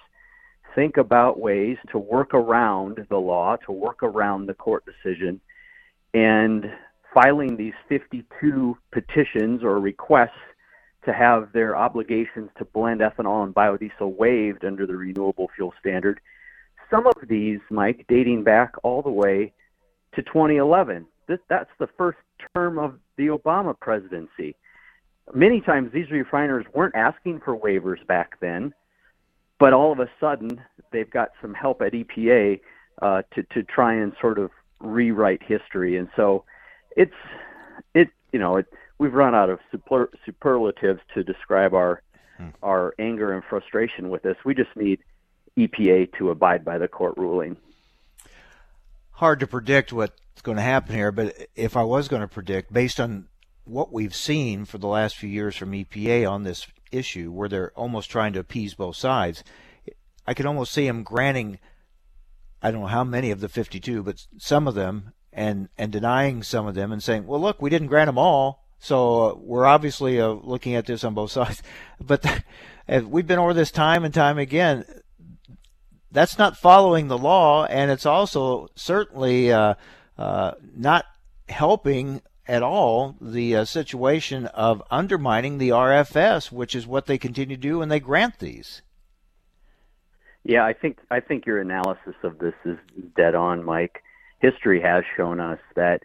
think 0.74 0.96
about 0.96 1.38
ways 1.38 1.76
to 1.90 1.98
work 1.98 2.32
around 2.34 3.06
the 3.10 3.16
law, 3.16 3.56
to 3.56 3.72
work 3.72 4.02
around 4.02 4.46
the 4.46 4.54
court 4.54 4.84
decision, 4.86 5.40
and 6.14 6.70
filing 7.12 7.56
these 7.56 7.74
52 7.88 8.76
petitions 8.90 9.62
or 9.62 9.78
requests 9.80 10.30
to 11.04 11.12
have 11.12 11.52
their 11.52 11.76
obligations 11.76 12.50
to 12.58 12.64
blend 12.64 13.00
ethanol 13.00 13.44
and 13.44 13.54
biodiesel 13.54 14.16
waived 14.16 14.64
under 14.64 14.86
the 14.86 14.96
renewable 14.96 15.50
fuel 15.54 15.74
standard. 15.80 16.20
Some 16.90 17.06
of 17.06 17.16
these, 17.28 17.60
Mike, 17.70 18.04
dating 18.08 18.44
back 18.44 18.74
all 18.82 19.02
the 19.02 19.10
way 19.10 19.52
to 20.14 20.22
2011. 20.22 21.06
This, 21.26 21.38
that's 21.48 21.70
the 21.78 21.88
first 21.98 22.18
term 22.54 22.78
of 22.78 22.98
the 23.16 23.28
Obama 23.28 23.78
presidency. 23.78 24.54
Many 25.34 25.60
times 25.60 25.92
these 25.92 26.10
refiners 26.10 26.66
weren't 26.74 26.94
asking 26.94 27.40
for 27.40 27.56
waivers 27.56 28.04
back 28.06 28.38
then, 28.40 28.74
but 29.58 29.72
all 29.72 29.92
of 29.92 30.00
a 30.00 30.10
sudden 30.20 30.60
they've 30.90 31.10
got 31.10 31.30
some 31.40 31.54
help 31.54 31.80
at 31.82 31.92
EPA 31.92 32.60
uh, 33.00 33.22
to 33.34 33.42
to 33.54 33.62
try 33.62 33.94
and 33.94 34.12
sort 34.20 34.38
of 34.38 34.50
rewrite 34.80 35.42
history. 35.42 35.96
And 35.96 36.08
so 36.16 36.44
it's 36.96 37.14
it 37.94 38.08
you 38.32 38.38
know 38.38 38.56
it 38.56 38.66
we've 38.98 39.14
run 39.14 39.34
out 39.34 39.50
of 39.50 39.58
super, 39.70 40.10
superlatives 40.24 41.00
to 41.14 41.24
describe 41.24 41.74
our 41.74 42.02
hmm. 42.38 42.48
our 42.62 42.94
anger 42.98 43.32
and 43.32 43.42
frustration 43.48 44.10
with 44.10 44.22
this. 44.22 44.36
We 44.44 44.54
just 44.54 44.74
need 44.76 45.00
EPA 45.58 46.16
to 46.18 46.30
abide 46.30 46.64
by 46.64 46.78
the 46.78 46.88
court 46.88 47.14
ruling. 47.16 47.56
Hard 49.12 49.40
to 49.40 49.46
predict 49.46 49.92
what's 49.92 50.42
going 50.42 50.56
to 50.56 50.62
happen 50.62 50.94
here, 50.94 51.12
but 51.12 51.36
if 51.54 51.76
I 51.76 51.82
was 51.82 52.08
going 52.08 52.22
to 52.22 52.28
predict, 52.28 52.72
based 52.72 52.98
on 52.98 53.28
what 53.64 53.92
we've 53.92 54.14
seen 54.14 54.64
for 54.64 54.78
the 54.78 54.88
last 54.88 55.16
few 55.16 55.28
years 55.28 55.54
from 55.54 55.72
EPA 55.72 56.28
on 56.28 56.42
this 56.42 56.66
issue, 56.90 57.30
where 57.30 57.48
they're 57.48 57.72
almost 57.76 58.10
trying 58.10 58.32
to 58.32 58.40
appease 58.40 58.74
both 58.74 58.96
sides, 58.96 59.44
I 60.26 60.34
could 60.34 60.46
almost 60.46 60.72
see 60.72 60.86
them 60.86 61.02
granting, 61.02 61.58
I 62.62 62.70
don't 62.70 62.82
know 62.82 62.86
how 62.86 63.04
many 63.04 63.30
of 63.30 63.40
the 63.40 63.48
52, 63.48 64.02
but 64.02 64.26
some 64.38 64.66
of 64.66 64.74
them, 64.74 65.12
and 65.32 65.68
and 65.78 65.90
denying 65.90 66.42
some 66.42 66.66
of 66.66 66.74
them, 66.74 66.92
and 66.92 67.02
saying, 67.02 67.26
well, 67.26 67.40
look, 67.40 67.62
we 67.62 67.70
didn't 67.70 67.88
grant 67.88 68.08
them 68.08 68.18
all, 68.18 68.61
so 68.82 69.22
uh, 69.22 69.34
we're 69.36 69.64
obviously 69.64 70.20
uh, 70.20 70.26
looking 70.26 70.74
at 70.74 70.86
this 70.86 71.04
on 71.04 71.14
both 71.14 71.30
sides. 71.38 71.62
But 72.00 72.26
we've 73.04 73.26
been 73.26 73.38
over 73.38 73.54
this 73.54 73.70
time 73.70 74.04
and 74.04 74.12
time 74.12 74.38
again. 74.38 74.84
That's 76.10 76.36
not 76.36 76.56
following 76.56 77.06
the 77.06 77.16
law, 77.16 77.64
and 77.64 77.90
it's 77.90 78.04
also 78.04 78.68
certainly 78.74 79.52
uh, 79.52 79.74
uh 80.18 80.52
not 80.76 81.06
helping 81.48 82.22
at 82.48 82.62
all 82.62 83.16
the 83.20 83.56
uh, 83.56 83.64
situation 83.64 84.46
of 84.46 84.82
undermining 84.90 85.58
the 85.58 85.68
RFS, 85.68 86.50
which 86.50 86.74
is 86.74 86.86
what 86.86 87.06
they 87.06 87.18
continue 87.18 87.56
to 87.56 87.62
do 87.62 87.78
when 87.78 87.88
they 87.88 88.00
grant 88.00 88.40
these. 88.40 88.82
Yeah, 90.42 90.64
I 90.64 90.72
think 90.72 90.98
I 91.08 91.20
think 91.20 91.46
your 91.46 91.60
analysis 91.60 92.16
of 92.24 92.40
this 92.40 92.54
is 92.64 92.76
dead 93.16 93.36
on, 93.36 93.64
Mike. 93.64 94.02
History 94.40 94.82
has 94.82 95.04
shown 95.16 95.38
us 95.38 95.60
that 95.76 96.02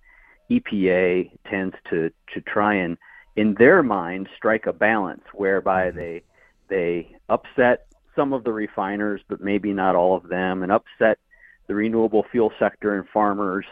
EPA 0.50 1.32
tends 1.50 1.76
to 1.90 2.10
to 2.34 2.42
try 2.42 2.76
and, 2.76 2.98
in 3.36 3.56
their 3.58 3.84
mind, 3.84 4.28
strike 4.36 4.66
a 4.66 4.74
balance 4.74 5.24
whereby 5.34 5.88
mm-hmm. 5.88 5.98
they 5.98 6.24
they 6.70 7.18
upset 7.30 7.88
some 8.16 8.34
of 8.34 8.44
the 8.44 8.52
refiners, 8.52 9.22
but 9.30 9.42
maybe 9.42 9.74
not 9.74 9.96
all 9.96 10.16
of 10.16 10.28
them, 10.30 10.64
and 10.64 10.72
upset 10.72 11.20
the 11.68 11.76
renewable 11.76 12.26
fuel 12.32 12.52
sector 12.58 12.96
and 12.96 13.08
farmers, 13.14 13.66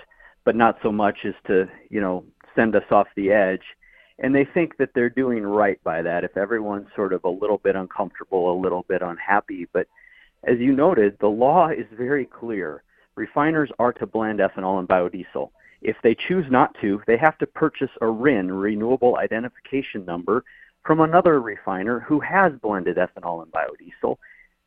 but 0.44 0.56
not 0.56 0.78
so 0.84 0.92
much 0.92 1.20
as 1.26 1.34
to 1.48 1.66
you 1.90 2.02
know 2.02 2.26
send 2.56 2.76
us 2.76 2.84
off 2.92 3.08
the 3.16 3.32
edge. 3.32 3.64
And 4.18 4.34
they 4.34 4.46
think 4.46 4.78
that 4.78 4.92
they're 4.96 5.10
doing 5.10 5.44
right 5.44 5.82
by 5.84 6.02
that. 6.02 6.24
If 6.24 6.38
everyone's 6.38 6.88
sort 6.96 7.12
of 7.12 7.26
a 7.26 7.30
little 7.30 7.58
bit 7.58 7.76
uncomfortable, 7.76 8.50
a 8.50 8.62
little 8.62 8.86
bit 8.88 9.02
unhappy, 9.02 9.68
but 9.74 9.88
as 10.46 10.60
you 10.60 10.74
noted, 10.74 11.18
the 11.20 11.28
law 11.28 11.70
is 11.70 11.88
very 11.92 12.26
clear. 12.26 12.84
Refiners 13.16 13.72
are 13.80 13.94
to 13.94 14.06
blend 14.06 14.40
ethanol 14.40 14.80
and 14.80 14.88
biodiesel. 14.88 15.50
If 15.82 15.98
they 16.04 16.16
choose 16.16 16.46
not 16.50 16.76
to, 16.82 17.02
they 17.08 17.18
have 17.18 17.38
to 17.40 17.48
purchase 17.48 17.92
a 18.02 18.08
RIN, 18.08 18.52
renewable 18.52 19.18
identification 19.18 20.06
number, 20.06 20.44
from 20.86 21.02
another 21.02 21.42
refiner 21.42 22.00
who 22.00 22.20
has 22.20 22.54
blended 22.62 22.98
ethanol 22.98 23.44
and 23.44 23.52
biodiesel. 23.52 24.18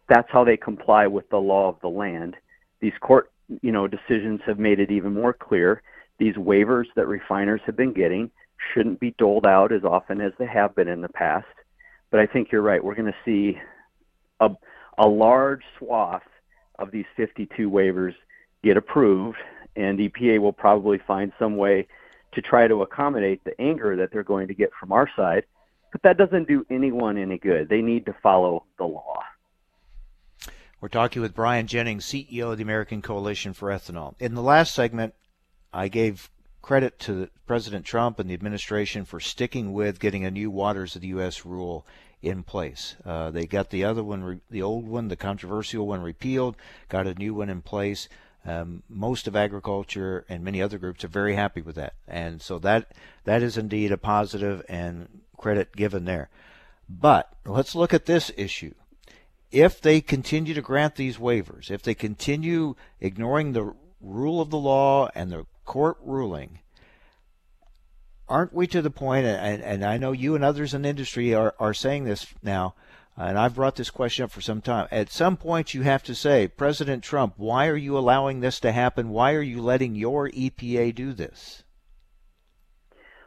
That's 0.09 0.31
how 0.31 0.45
they 0.45 0.57
comply 0.57 1.07
with 1.07 1.29
the 1.31 1.39
law 1.39 1.69
of 1.69 1.77
the 1.81 1.89
land. 1.89 2.37
These 2.81 2.95
court, 3.01 3.31
you 3.63 3.73
know, 3.73 3.87
decisions 3.87 4.41
have 4.47 4.59
made 4.59 4.81
it 4.81 4.91
even 4.91 5.15
more 5.15 5.33
clear. 5.33 5.83
These 6.19 6.35
waivers 6.35 6.87
that 6.97 7.07
refiners 7.07 7.61
have 7.67 7.77
been 7.77 7.93
getting 7.93 8.31
shouldn't 8.73 8.99
be 8.99 9.15
doled 9.19 9.47
out 9.47 9.73
as 9.73 9.85
often 9.85 10.21
as 10.21 10.33
they 10.39 10.47
have 10.47 10.75
been 10.75 10.89
in 10.89 11.01
the 11.01 11.09
past. 11.09 11.47
But 12.11 12.21
I 12.21 12.27
think 12.27 12.51
you're 12.51 12.63
right. 12.63 12.83
We're 12.83 12.95
going 12.95 13.13
to 13.13 13.25
see 13.25 13.59
a, 14.41 14.51
a 14.99 15.07
large 15.07 15.63
swath 15.79 16.23
of 16.79 16.91
these 16.91 17.05
52 17.17 17.71
waivers 17.71 18.15
get 18.65 18.77
approved 18.77 19.39
and 19.79 19.99
EPA 19.99 20.41
will 20.41 20.53
probably 20.53 20.99
find 20.99 21.33
some 21.39 21.57
way 21.57 21.87
to 22.33 22.43
try 22.43 22.67
to 22.67 22.83
accommodate 22.83 23.43
the 23.45 23.59
anger 23.61 23.97
that 23.97 24.11
they're 24.13 24.25
going 24.25 24.49
to 24.49 24.55
get 24.55 24.71
from 24.79 24.93
our 24.93 25.09
side. 25.17 25.45
But 25.93 26.03
that 26.03 26.19
doesn't 26.19 26.49
do 26.49 26.67
anyone 26.69 27.17
any 27.17 27.39
good. 27.39 27.69
They 27.69 27.81
need 27.81 28.05
to 28.07 28.15
follow 28.23 28.65
the 28.77 28.85
law. 28.85 29.23
We're 30.81 30.89
talking 30.89 31.23
with 31.23 31.35
Brian 31.35 31.67
Jennings, 31.67 32.05
CEO 32.05 32.53
of 32.53 32.59
the 32.59 32.63
American 32.63 33.03
Coalition 33.03 33.53
for 33.53 33.69
Ethanol. 33.69 34.15
In 34.21 34.35
the 34.35 34.43
last 34.43 34.75
segment, 34.75 35.15
I 35.73 35.89
gave 35.89 36.31
credit 36.61 36.99
to 37.01 37.29
President 37.47 37.85
Trump 37.85 38.19
and 38.19 38.29
the 38.29 38.35
administration 38.35 39.05
for 39.05 39.21
sticking 39.21 39.73
with 39.73 39.99
getting 39.99 40.25
a 40.25 40.31
new 40.31 40.51
Waters 40.51 40.95
of 40.95 41.03
the 41.03 41.09
U.S. 41.09 41.47
rule 41.47 41.87
in 42.21 42.43
place. 42.43 42.97
Uh, 43.05 43.31
they 43.31 43.47
got 43.47 43.71
the 43.71 43.85
other 43.85 44.03
one, 44.05 44.41
the 44.51 44.63
old 44.63 44.87
one, 44.87 45.09
the 45.09 45.17
controversial 45.17 45.87
one 45.87 46.03
repealed, 46.03 46.57
got 46.89 47.07
a 47.07 47.15
new 47.15 47.35
one 47.35 47.49
in 47.49 47.63
place. 47.63 48.09
Um, 48.49 48.83
most 48.89 49.27
of 49.27 49.37
agriculture 49.37 50.25
and 50.29 50.43
many 50.43 50.63
other 50.63 50.79
groups 50.79 51.05
are 51.05 51.09
very 51.09 51.35
happy 51.35 51.61
with 51.61 51.77
that, 51.77 51.95
and 52.07 52.41
so 52.41 52.59
that 52.61 52.93
that 53.25 53.43
is 53.43 53.59
indeed 53.59 53.93
a 53.93 53.99
positive 53.99 54.65
and 54.69 55.21
credit 55.37 55.77
given 55.77 56.05
there. 56.05 56.31
But 56.89 57.33
let's 57.45 57.75
look 57.75 57.93
at 57.93 58.07
this 58.07 58.31
issue. 58.37 58.75
If 59.51 59.81
they 59.81 60.01
continue 60.01 60.55
to 60.55 60.63
grant 60.63 60.95
these 60.95 61.19
waivers, 61.19 61.71
if 61.71 61.83
they 61.83 61.95
continue 61.95 62.75
ignoring 63.01 63.53
the 63.53 63.75
rule 64.01 64.41
of 64.41 64.51
the 64.51 64.59
law 64.59 65.09
and 65.15 65.31
the 65.31 65.47
court 65.65 65.99
ruling, 66.03 66.61
aren't 68.29 68.53
we 68.53 68.67
to 68.69 68.83
the 68.83 68.91
point, 68.91 69.27
and, 69.27 69.63
and 69.63 69.85
I 69.85 69.99
know 69.99 70.13
you 70.13 70.35
and 70.35 70.45
others 70.45 70.75
in 70.75 70.85
industry 70.85 71.35
are, 71.35 71.55
are 71.59 71.75
saying 71.75 72.05
this 72.05 72.27
now, 72.43 72.75
and 73.27 73.39
I've 73.39 73.55
brought 73.55 73.77
this 73.77 73.91
question 73.91 74.25
up 74.25 74.31
for 74.31 74.41
some 74.41 74.61
time. 74.61 74.87
At 74.91 75.11
some 75.11 75.37
point, 75.37 75.75
you 75.75 75.83
have 75.83 76.03
to 76.05 76.15
say, 76.15 76.47
President 76.47 77.03
Trump, 77.03 77.35
why 77.37 77.67
are 77.67 77.77
you 77.77 77.99
allowing 77.99 78.41
this 78.41 78.61
to 78.61 78.73
happen? 78.73 79.11
Why 79.11 79.33
are 79.33 79.43
you 79.43 79.61
letting 79.61 79.95
your 79.97 80.29
EPA 80.31 80.95
do 80.95 81.13
this? 81.13 81.65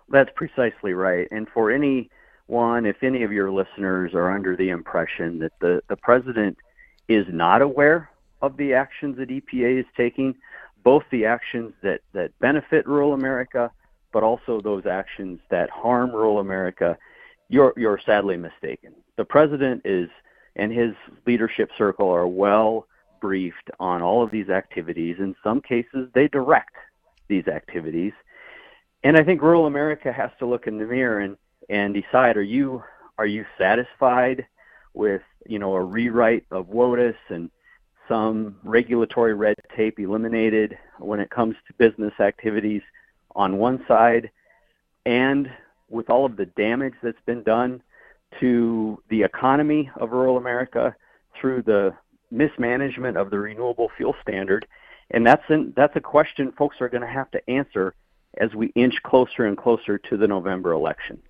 That's 0.09 0.29
precisely 0.35 0.93
right. 0.93 1.27
And 1.31 1.47
for 1.53 1.71
anyone, 1.71 2.85
if 2.85 3.03
any 3.03 3.23
of 3.23 3.31
your 3.31 3.51
listeners 3.51 4.13
are 4.13 4.31
under 4.31 4.55
the 4.55 4.69
impression 4.69 5.39
that 5.39 5.53
the, 5.59 5.81
the 5.89 5.95
president 5.97 6.57
is 7.07 7.25
not 7.29 7.61
aware 7.61 8.09
of 8.41 8.57
the 8.57 8.73
actions 8.73 9.17
that 9.17 9.29
EPA 9.29 9.79
is 9.79 9.85
taking, 9.95 10.35
both 10.83 11.03
the 11.11 11.25
actions 11.25 11.73
that, 11.83 11.99
that 12.13 12.37
benefit 12.39 12.87
rural 12.87 13.13
America, 13.13 13.71
but 14.11 14.23
also 14.23 14.61
those 14.61 14.85
actions 14.85 15.39
that 15.49 15.69
harm 15.69 16.11
rural 16.11 16.39
America, 16.39 16.97
you're, 17.51 17.73
you're 17.77 17.99
sadly 18.05 18.37
mistaken 18.37 18.93
the 19.17 19.25
president 19.25 19.81
is 19.85 20.09
and 20.55 20.71
his 20.71 20.93
leadership 21.25 21.69
circle 21.77 22.09
are 22.09 22.27
well 22.27 22.87
briefed 23.21 23.69
on 23.79 24.01
all 24.01 24.23
of 24.23 24.31
these 24.31 24.49
activities. 24.49 25.17
In 25.19 25.35
some 25.43 25.61
cases, 25.61 26.09
they 26.13 26.27
direct 26.27 26.75
these 27.27 27.47
activities. 27.47 28.13
And 29.03 29.15
I 29.15 29.23
think 29.23 29.41
rural 29.41 29.67
America 29.67 30.11
has 30.11 30.31
to 30.39 30.45
look 30.45 30.67
in 30.67 30.77
the 30.77 30.85
mirror 30.85 31.19
and, 31.19 31.37
and 31.69 31.93
decide 31.93 32.35
are 32.37 32.41
you 32.41 32.83
are 33.17 33.25
you 33.25 33.45
satisfied 33.57 34.45
with 34.93 35.21
you 35.47 35.59
know 35.59 35.75
a 35.75 35.81
rewrite 35.81 36.45
of 36.51 36.67
WOTUS 36.67 37.15
and 37.29 37.49
some 38.07 38.57
regulatory 38.63 39.33
red 39.33 39.55
tape 39.75 39.99
eliminated 39.99 40.77
when 40.97 41.19
it 41.19 41.29
comes 41.29 41.55
to 41.67 41.73
business 41.73 42.13
activities 42.19 42.81
on 43.35 43.57
one 43.57 43.85
side, 43.87 44.29
and 45.05 45.49
with 45.91 46.09
all 46.09 46.25
of 46.25 46.37
the 46.37 46.45
damage 46.45 46.93
that's 47.03 47.21
been 47.25 47.43
done 47.43 47.81
to 48.39 49.01
the 49.09 49.23
economy 49.23 49.89
of 49.97 50.11
rural 50.11 50.37
America 50.37 50.95
through 51.39 51.61
the 51.63 51.93
mismanagement 52.31 53.17
of 53.17 53.29
the 53.29 53.37
renewable 53.37 53.91
fuel 53.97 54.15
standard. 54.21 54.65
And 55.11 55.27
that's 55.27 55.43
that's 55.75 55.95
a 55.95 56.01
question 56.01 56.53
folks 56.53 56.77
are 56.79 56.89
going 56.89 57.01
to 57.01 57.07
have 57.07 57.29
to 57.31 57.49
answer 57.49 57.93
as 58.37 58.55
we 58.55 58.67
inch 58.67 58.95
closer 59.03 59.45
and 59.45 59.57
closer 59.57 59.97
to 59.97 60.17
the 60.17 60.27
November 60.27 60.71
election. 60.71 61.21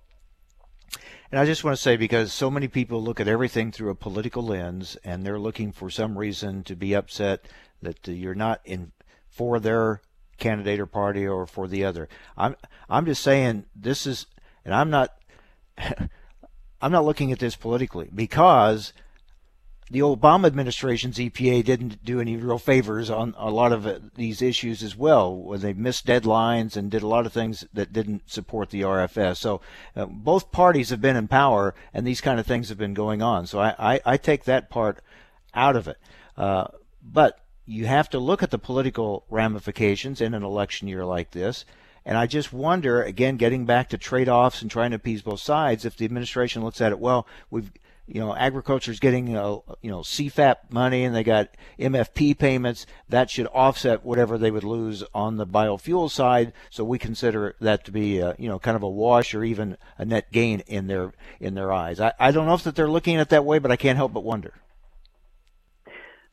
And 1.32 1.40
I 1.40 1.46
just 1.46 1.64
want 1.64 1.76
to 1.76 1.82
say 1.82 1.96
because 1.96 2.32
so 2.32 2.50
many 2.50 2.68
people 2.68 3.02
look 3.02 3.18
at 3.18 3.26
everything 3.26 3.72
through 3.72 3.90
a 3.90 3.94
political 3.94 4.44
lens 4.44 4.96
and 5.02 5.24
they're 5.24 5.38
looking 5.38 5.72
for 5.72 5.90
some 5.90 6.18
reason 6.18 6.62
to 6.64 6.76
be 6.76 6.94
upset 6.94 7.46
that 7.80 8.08
uh, 8.08 8.12
you're 8.12 8.34
not 8.34 8.60
in 8.64 8.92
for 9.28 9.58
their 9.58 10.02
candidate 10.38 10.78
or 10.78 10.86
party 10.86 11.26
or 11.26 11.46
for 11.46 11.66
the 11.66 11.84
other. 11.84 12.08
I'm 12.36 12.54
I'm 12.88 13.06
just 13.06 13.22
saying 13.22 13.64
this 13.74 14.06
is 14.06 14.26
and 14.64 14.74
I'm 14.74 14.90
not 14.90 15.16
I'm 16.82 16.92
not 16.92 17.04
looking 17.04 17.32
at 17.32 17.38
this 17.38 17.56
politically 17.56 18.10
because 18.14 18.92
the 19.92 20.00
Obama 20.00 20.46
administration's 20.46 21.18
EPA 21.18 21.64
didn't 21.64 22.02
do 22.02 22.18
any 22.18 22.36
real 22.36 22.58
favors 22.58 23.10
on 23.10 23.34
a 23.36 23.50
lot 23.50 23.72
of 23.72 23.86
uh, 23.86 23.98
these 24.14 24.40
issues 24.40 24.82
as 24.82 24.96
well, 24.96 25.36
where 25.36 25.58
they 25.58 25.74
missed 25.74 26.06
deadlines 26.06 26.76
and 26.76 26.90
did 26.90 27.02
a 27.02 27.06
lot 27.06 27.26
of 27.26 27.32
things 27.32 27.66
that 27.74 27.92
didn't 27.92 28.30
support 28.30 28.70
the 28.70 28.80
RFS. 28.80 29.36
So 29.36 29.60
uh, 29.94 30.06
both 30.06 30.50
parties 30.50 30.88
have 30.88 31.02
been 31.02 31.16
in 31.16 31.28
power, 31.28 31.74
and 31.92 32.06
these 32.06 32.22
kind 32.22 32.40
of 32.40 32.46
things 32.46 32.70
have 32.70 32.78
been 32.78 32.94
going 32.94 33.20
on. 33.20 33.46
So 33.46 33.60
I, 33.60 33.74
I, 33.78 34.00
I 34.06 34.16
take 34.16 34.44
that 34.44 34.70
part 34.70 35.00
out 35.52 35.76
of 35.76 35.88
it. 35.88 35.98
Uh, 36.38 36.68
but 37.02 37.40
you 37.66 37.84
have 37.84 38.08
to 38.10 38.18
look 38.18 38.42
at 38.42 38.50
the 38.50 38.58
political 38.58 39.26
ramifications 39.28 40.22
in 40.22 40.32
an 40.32 40.42
election 40.42 40.88
year 40.88 41.04
like 41.04 41.32
this. 41.32 41.66
And 42.04 42.18
I 42.18 42.26
just 42.26 42.52
wonder, 42.52 43.02
again, 43.02 43.36
getting 43.36 43.64
back 43.64 43.90
to 43.90 43.98
trade 43.98 44.28
offs 44.28 44.62
and 44.62 44.70
trying 44.70 44.90
to 44.90 44.96
appease 44.96 45.22
both 45.22 45.40
sides, 45.40 45.84
if 45.84 45.96
the 45.96 46.04
administration 46.04 46.64
looks 46.64 46.80
at 46.80 46.92
it, 46.92 46.98
well, 46.98 47.26
we've 47.50 47.70
you 48.06 48.20
know, 48.20 48.34
agriculture 48.34 48.90
is 48.90 49.00
getting, 49.00 49.34
uh, 49.36 49.58
you 49.80 49.90
know, 49.90 50.00
CFAP 50.00 50.56
money 50.70 51.04
and 51.04 51.14
they 51.14 51.22
got 51.22 51.48
MFP 51.78 52.36
payments. 52.36 52.84
That 53.08 53.30
should 53.30 53.46
offset 53.46 54.04
whatever 54.04 54.36
they 54.36 54.50
would 54.50 54.64
lose 54.64 55.04
on 55.14 55.36
the 55.36 55.46
biofuel 55.46 56.10
side. 56.10 56.52
So 56.68 56.84
we 56.84 56.98
consider 56.98 57.54
that 57.60 57.84
to 57.84 57.92
be, 57.92 58.20
uh, 58.20 58.34
you 58.38 58.48
know, 58.48 58.58
kind 58.58 58.76
of 58.76 58.82
a 58.82 58.88
wash 58.88 59.34
or 59.34 59.44
even 59.44 59.78
a 59.98 60.04
net 60.04 60.32
gain 60.32 60.60
in 60.66 60.88
their 60.88 61.12
in 61.40 61.54
their 61.54 61.72
eyes. 61.72 62.00
I, 62.00 62.12
I 62.18 62.32
don't 62.32 62.46
know 62.46 62.54
if 62.54 62.64
that 62.64 62.74
they're 62.74 62.90
looking 62.90 63.16
at 63.16 63.22
it 63.22 63.28
that 63.30 63.44
way, 63.44 63.58
but 63.58 63.70
I 63.70 63.76
can't 63.76 63.96
help 63.96 64.12
but 64.12 64.24
wonder. 64.24 64.54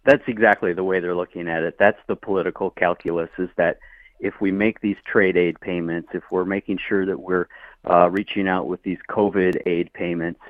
That's 0.06 0.24
exactly 0.28 0.74
the 0.74 0.84
way 0.84 1.00
they're 1.00 1.16
looking 1.16 1.48
at 1.48 1.62
it. 1.62 1.76
That's 1.78 2.00
the 2.08 2.16
political 2.16 2.72
calculus. 2.72 3.30
Is 3.38 3.50
that 3.58 3.78
if 4.20 4.42
we 4.42 4.52
make 4.52 4.82
these 4.82 4.98
trade 5.06 5.38
aid 5.38 5.60
payments, 5.60 6.10
if 6.14 6.24
we're 6.30 6.46
making 6.46 6.78
sure 6.78 7.06
that 7.06 7.20
we're 7.20 7.48
uh, 7.90 8.10
reaching 8.10 8.48
out 8.48 8.68
with 8.68 8.84
these 8.84 9.00
COVID 9.10 9.62
aid 9.66 9.92
payments 9.94 10.42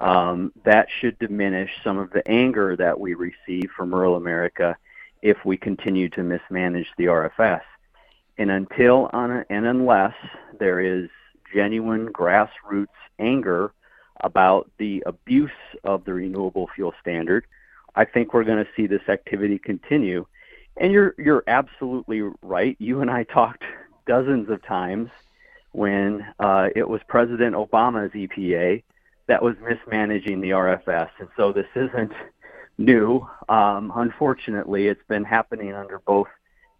um, 0.00 0.52
that 0.64 0.88
should 0.90 1.18
diminish 1.18 1.70
some 1.82 1.98
of 1.98 2.10
the 2.10 2.26
anger 2.28 2.76
that 2.76 2.98
we 3.00 3.14
receive 3.14 3.70
from 3.76 3.92
rural 3.92 4.16
America 4.16 4.76
if 5.22 5.44
we 5.44 5.56
continue 5.56 6.08
to 6.10 6.22
mismanage 6.22 6.86
the 6.96 7.06
RFS. 7.06 7.62
And 8.36 8.50
until 8.50 9.10
and 9.12 9.44
unless 9.66 10.14
there 10.60 10.78
is 10.80 11.08
genuine 11.52 12.08
grassroots 12.12 12.86
anger 13.18 13.72
about 14.20 14.70
the 14.78 15.02
abuse 15.06 15.50
of 15.82 16.04
the 16.04 16.14
renewable 16.14 16.68
fuel 16.74 16.94
standard, 17.00 17.46
I 17.96 18.04
think 18.04 18.32
we're 18.32 18.44
going 18.44 18.64
to 18.64 18.70
see 18.76 18.86
this 18.86 19.08
activity 19.08 19.58
continue. 19.58 20.26
And 20.80 20.92
you're 20.92 21.14
you're 21.18 21.44
absolutely 21.46 22.22
right. 22.42 22.76
You 22.78 23.00
and 23.00 23.10
I 23.10 23.24
talked 23.24 23.64
dozens 24.06 24.48
of 24.48 24.62
times 24.64 25.10
when 25.72 26.24
uh, 26.38 26.68
it 26.74 26.88
was 26.88 27.00
President 27.08 27.54
Obama's 27.54 28.12
EPA 28.12 28.82
that 29.26 29.42
was 29.42 29.54
mismanaging 29.60 30.40
the 30.40 30.50
RFS. 30.50 31.10
And 31.18 31.28
so 31.36 31.52
this 31.52 31.66
isn't 31.74 32.12
new. 32.78 33.26
Um, 33.48 33.92
unfortunately, 33.94 34.86
it's 34.86 35.02
been 35.08 35.24
happening 35.24 35.74
under 35.74 35.98
both 35.98 36.28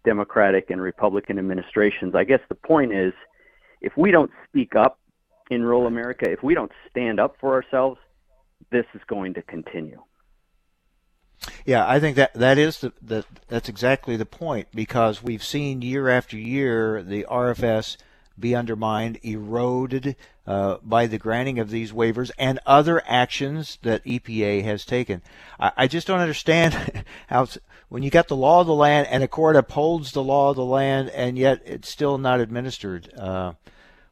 Democratic 0.05 0.69
and 0.69 0.81
Republican 0.81 1.37
administrations. 1.37 2.15
I 2.15 2.23
guess 2.23 2.39
the 2.49 2.55
point 2.55 2.93
is 2.93 3.13
if 3.81 3.95
we 3.95 4.11
don't 4.11 4.31
speak 4.47 4.75
up 4.75 4.99
in 5.51 5.63
rural 5.63 5.87
America, 5.87 6.29
if 6.29 6.41
we 6.41 6.55
don't 6.55 6.71
stand 6.89 7.19
up 7.19 7.35
for 7.39 7.53
ourselves, 7.53 7.99
this 8.71 8.85
is 8.93 9.01
going 9.07 9.33
to 9.35 9.41
continue. 9.43 10.01
Yeah, 11.65 11.87
I 11.87 11.99
think 11.99 12.15
that 12.17 12.33
that 12.33 12.57
is 12.57 12.79
the, 12.79 12.93
the 13.01 13.25
that's 13.47 13.69
exactly 13.69 14.17
the 14.17 14.25
point 14.25 14.67
because 14.73 15.23
we've 15.23 15.43
seen 15.43 15.81
year 15.81 16.09
after 16.09 16.37
year 16.37 17.01
the 17.01 17.25
RFS 17.29 17.97
be 18.39 18.55
undermined, 18.55 19.19
eroded 19.21 20.15
uh, 20.47 20.77
by 20.81 21.05
the 21.05 21.17
granting 21.17 21.59
of 21.59 21.69
these 21.69 21.91
waivers 21.91 22.31
and 22.37 22.59
other 22.65 23.03
actions 23.05 23.77
that 23.83 24.03
EPA 24.05 24.63
has 24.63 24.85
taken. 24.85 25.21
I, 25.59 25.71
I 25.77 25.87
just 25.87 26.07
don't 26.07 26.19
understand 26.19 27.03
how 27.27 27.47
when 27.89 28.03
you 28.03 28.09
got 28.09 28.27
the 28.27 28.35
law 28.35 28.61
of 28.61 28.67
the 28.67 28.73
land 28.73 29.07
and 29.07 29.23
a 29.23 29.27
court 29.27 29.55
upholds 29.55 30.11
the 30.11 30.23
law 30.23 30.49
of 30.49 30.55
the 30.55 30.65
land 30.65 31.09
and 31.09 31.37
yet 31.37 31.61
it's 31.65 31.89
still 31.89 32.17
not 32.17 32.39
administered. 32.39 33.13
Uh, 33.17 33.53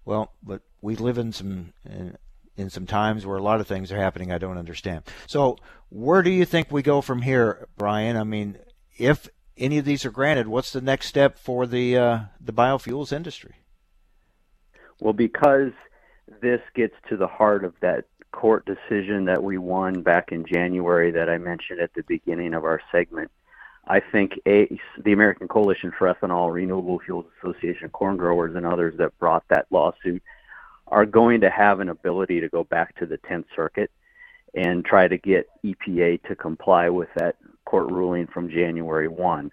well, 0.06 0.32
but 0.44 0.62
we 0.82 0.96
live 0.96 1.18
in 1.18 1.34
some 1.34 1.74
in, 1.86 2.18
in 2.58 2.70
some 2.70 2.86
times 2.86 3.26
where 3.26 3.38
a 3.38 3.42
lot 3.42 3.62
of 3.62 3.68
things 3.68 3.92
are 3.92 3.98
happening 3.98 4.32
I 4.32 4.40
don't 4.40 4.58
understand. 4.58 5.04
So 5.28 5.58
where 5.90 6.24
do 6.24 6.30
you 6.30 6.44
think 6.44 6.72
we 6.72 6.82
go 6.82 7.02
from 7.02 7.22
here, 7.22 7.68
Brian? 7.78 8.18
I 8.18 8.24
mean, 8.24 8.58
if 8.98 9.30
any 9.58 9.78
of 9.78 9.86
these 9.86 10.06
are 10.06 10.12
granted, 10.12 10.48
what's 10.48 10.74
the 10.74 10.82
next 10.82 11.08
step 11.08 11.38
for 11.38 11.66
the 11.66 11.98
uh, 11.98 12.20
the 12.42 12.54
biofuels 12.54 13.14
industry? 13.14 13.56
Well, 15.00 15.14
because 15.14 15.72
this 16.42 16.62
gets 16.76 16.96
to 17.10 17.18
the 17.18 17.28
heart 17.28 17.64
of 17.64 17.74
that 17.82 18.06
court 18.32 18.66
decision 18.66 19.26
that 19.26 19.44
we 19.44 19.58
won 19.58 20.02
back 20.02 20.32
in 20.32 20.46
January 20.46 21.12
that 21.12 21.30
I 21.30 21.38
mentioned 21.38 21.80
at 21.80 21.94
the 21.94 22.04
beginning 22.04 22.54
of 22.54 22.66
our 22.66 22.82
segment. 22.92 23.32
I 23.88 24.02
think 24.02 24.34
ACE, 24.46 24.80
the 25.02 25.14
American 25.14 25.48
Coalition 25.48 25.94
for 25.98 26.14
Ethanol, 26.14 26.54
Renewable 26.54 27.00
Fuels 27.00 27.26
Association, 27.40 27.90
corn 27.90 28.18
growers, 28.18 28.54
and 28.56 28.66
others 28.66 28.96
that 28.98 29.18
brought 29.18 29.46
that 29.50 29.68
lawsuit 29.72 30.22
are 30.90 31.06
going 31.06 31.42
to 31.42 31.50
have 31.50 31.80
an 31.80 31.90
ability 31.90 32.40
to 32.42 32.50
go 32.50 32.64
back 32.64 32.96
to 32.98 33.06
the 33.06 33.18
10th 33.20 33.46
Circuit 33.56 33.92
and 34.54 34.86
try 34.86 35.08
to 35.08 35.18
get 35.18 35.50
EPA 35.64 36.24
to 36.24 36.36
comply 36.36 36.90
with 36.90 37.10
that 37.16 37.36
court 37.66 37.92
ruling 37.92 38.28
from 38.28 38.50
January 38.50 39.08
1. 39.08 39.52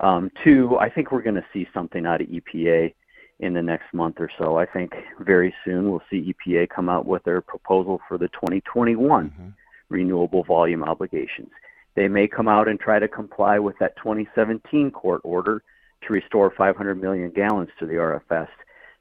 Um, 0.00 0.30
two, 0.44 0.78
I 0.78 0.88
think 0.88 1.10
we're 1.10 1.22
going 1.22 1.34
to 1.34 1.44
see 1.52 1.66
something 1.74 2.06
out 2.06 2.20
of 2.20 2.28
EPA 2.28 2.94
in 3.40 3.54
the 3.54 3.62
next 3.62 3.92
month 3.92 4.16
or 4.18 4.30
so. 4.38 4.56
I 4.56 4.66
think 4.66 4.92
very 5.20 5.54
soon 5.64 5.90
we'll 5.90 6.02
see 6.10 6.34
EPA 6.34 6.68
come 6.68 6.88
out 6.88 7.06
with 7.06 7.24
their 7.24 7.40
proposal 7.40 8.00
for 8.08 8.18
the 8.18 8.28
2021 8.28 9.30
mm-hmm. 9.30 9.48
renewable 9.88 10.44
volume 10.44 10.84
obligations. 10.84 11.50
They 11.94 12.08
may 12.08 12.28
come 12.28 12.48
out 12.48 12.68
and 12.68 12.78
try 12.78 12.98
to 13.00 13.08
comply 13.08 13.58
with 13.58 13.76
that 13.80 13.96
2017 13.96 14.92
court 14.92 15.20
order 15.24 15.62
to 16.06 16.12
restore 16.12 16.52
500 16.56 17.00
million 17.00 17.30
gallons 17.30 17.70
to 17.80 17.86
the 17.86 17.94
RFS. 17.94 18.48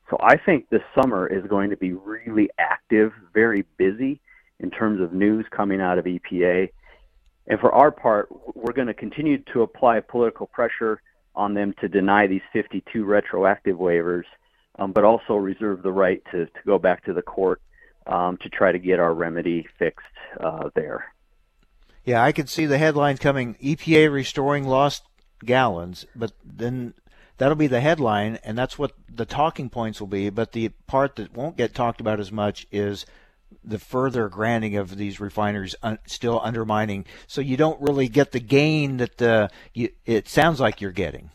So 0.10 0.18
I 0.22 0.38
think 0.38 0.70
this 0.70 0.82
summer 1.00 1.28
is 1.28 1.46
going 1.48 1.70
to 1.70 1.78
be 1.78 1.94
really 1.94 2.50
active, 2.58 3.12
very 3.34 3.66
busy 3.78 4.22
in 4.60 4.72
terms 4.72 5.02
of 5.02 5.14
news 5.14 5.46
coming 5.52 5.82
out 5.82 5.98
of 5.98 6.06
EPA. 6.06 6.70
And 7.48 7.60
for 7.60 7.72
our 7.74 7.92
part, 7.92 8.30
we're 8.56 8.74
going 8.74 8.88
to 8.88 8.94
continue 8.94 9.40
to 9.54 9.62
apply 9.62 10.00
political 10.00 10.48
pressure 10.48 11.02
on 11.36 11.54
them 11.54 11.74
to 11.82 11.88
deny 11.88 12.28
these 12.28 12.42
52 12.54 13.06
retroactive 13.06 13.78
waivers, 13.78 14.24
um, 14.80 14.92
but 14.92 15.04
also 15.04 15.36
reserve 15.36 15.84
the 15.84 15.92
right 15.92 16.22
to, 16.32 16.46
to 16.46 16.60
go 16.66 16.80
back 16.80 17.06
to 17.06 17.14
the 17.14 17.22
court 17.22 17.62
um, 18.08 18.38
to 18.38 18.50
try 18.50 18.72
to 18.72 18.80
get 18.80 19.00
our 19.00 19.14
remedy 19.14 19.68
fixed 19.78 20.06
uh, 20.40 20.70
there. 20.74 21.06
Yeah, 22.06 22.24
I 22.24 22.32
could 22.32 22.50
see 22.50 22.66
the 22.66 22.78
headlines 22.78 23.20
coming 23.20 23.56
EPA 23.56 24.12
restoring 24.12 24.64
lost 24.64 25.04
gallons, 25.44 26.06
but 26.16 26.32
then 26.44 26.94
that'll 27.38 27.56
be 27.56 27.68
the 27.68 27.82
headline, 27.82 28.40
and 28.44 28.58
that's 28.58 28.78
what 28.78 28.94
the 29.14 29.26
talking 29.26 29.70
points 29.70 30.00
will 30.00 30.08
be. 30.08 30.30
But 30.30 30.52
the 30.52 30.70
part 30.88 31.16
that 31.16 31.34
won't 31.34 31.58
get 31.58 31.74
talked 31.74 32.02
about 32.02 32.20
as 32.20 32.32
much 32.32 32.68
is 32.72 33.06
the 33.64 33.80
further 33.80 34.30
granting 34.30 34.76
of 34.76 34.98
these 34.98 35.20
refineries 35.20 35.76
un- 35.84 36.00
still 36.06 36.40
undermining. 36.44 37.06
So 37.28 37.42
you 37.42 37.58
don't 37.58 37.82
really 37.82 38.08
get 38.08 38.32
the 38.32 38.40
gain 38.40 38.98
that 38.98 39.22
uh, 39.22 39.48
you, 39.74 39.90
it 40.06 40.28
sounds 40.28 40.60
like 40.60 40.82
you're 40.82 40.92
getting. 40.92 41.32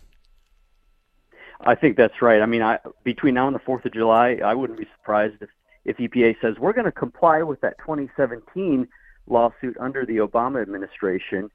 I 1.64 1.74
think 1.74 1.96
that's 1.96 2.20
right. 2.20 2.42
I 2.42 2.46
mean, 2.46 2.62
I, 2.62 2.78
between 3.04 3.34
now 3.34 3.46
and 3.46 3.54
the 3.54 3.60
Fourth 3.60 3.84
of 3.84 3.92
July, 3.92 4.40
I 4.44 4.54
wouldn't 4.54 4.78
be 4.78 4.86
surprised 4.98 5.36
if, 5.40 5.50
if 5.84 5.96
EPA 5.98 6.36
says 6.40 6.56
we're 6.58 6.72
going 6.72 6.86
to 6.86 6.92
comply 6.92 7.42
with 7.42 7.60
that 7.60 7.78
2017 7.78 8.88
lawsuit 9.28 9.76
under 9.78 10.04
the 10.04 10.16
Obama 10.16 10.60
administration, 10.60 11.50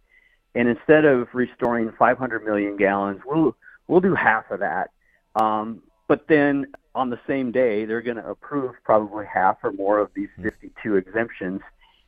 and 0.56 0.70
instead 0.70 1.04
of 1.06 1.28
restoring 1.34 1.92
500 2.00 2.46
million 2.46 2.78
gallons, 2.78 3.20
we'll 3.26 3.56
we'll 3.88 4.02
do 4.02 4.16
half 4.16 4.50
of 4.52 4.60
that. 4.60 4.92
Um, 5.36 5.82
but 6.08 6.26
then 6.28 6.68
on 6.96 7.10
the 7.10 7.20
same 7.28 7.52
day, 7.52 7.86
they're 7.86 8.02
going 8.02 8.18
to 8.18 8.28
approve 8.28 8.76
probably 8.84 9.26
half 9.32 9.58
or 9.64 9.72
more 9.72 10.00
of 10.00 10.10
these 10.16 10.30
52 10.42 10.96
exemptions, 10.96 11.62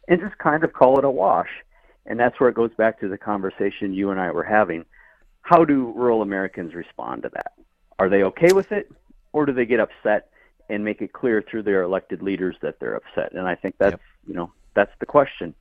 and 0.08 0.20
just 0.20 0.38
kind 0.38 0.64
of 0.64 0.74
call 0.74 0.98
it 0.98 1.06
a 1.06 1.10
wash. 1.10 1.50
And 2.06 2.20
that's 2.20 2.40
where 2.40 2.50
it 2.50 2.56
goes 2.56 2.72
back 2.78 3.00
to 3.02 3.08
the 3.08 3.18
conversation 3.18 3.94
you 3.94 4.10
and 4.10 4.20
I 4.20 4.32
were 4.32 4.44
having. 4.44 4.86
How 5.42 5.64
do 5.64 5.94
rural 5.96 6.22
Americans 6.22 6.74
respond 6.74 7.24
to 7.24 7.30
that? 7.30 7.54
Are 8.00 8.10
they 8.10 8.24
okay 8.24 8.52
with 8.54 8.72
it, 8.72 8.92
or 9.34 9.46
do 9.46 9.54
they 9.54 9.66
get 9.66 9.80
upset 9.80 10.30
and 10.70 10.84
make 10.84 11.02
it 11.02 11.14
clear 11.14 11.44
through 11.44 11.64
their 11.64 11.84
elected 11.84 12.22
leaders 12.22 12.56
that 12.62 12.80
they're 12.80 12.96
upset? 12.96 13.34
And 13.34 13.48
I 13.48 13.56
think 13.56 13.76
that's 13.78 13.94
yep. 13.94 14.02
you 14.26 14.34
know 14.34 14.52
that's 14.74 14.92
the 15.00 15.06
question. 15.06 15.54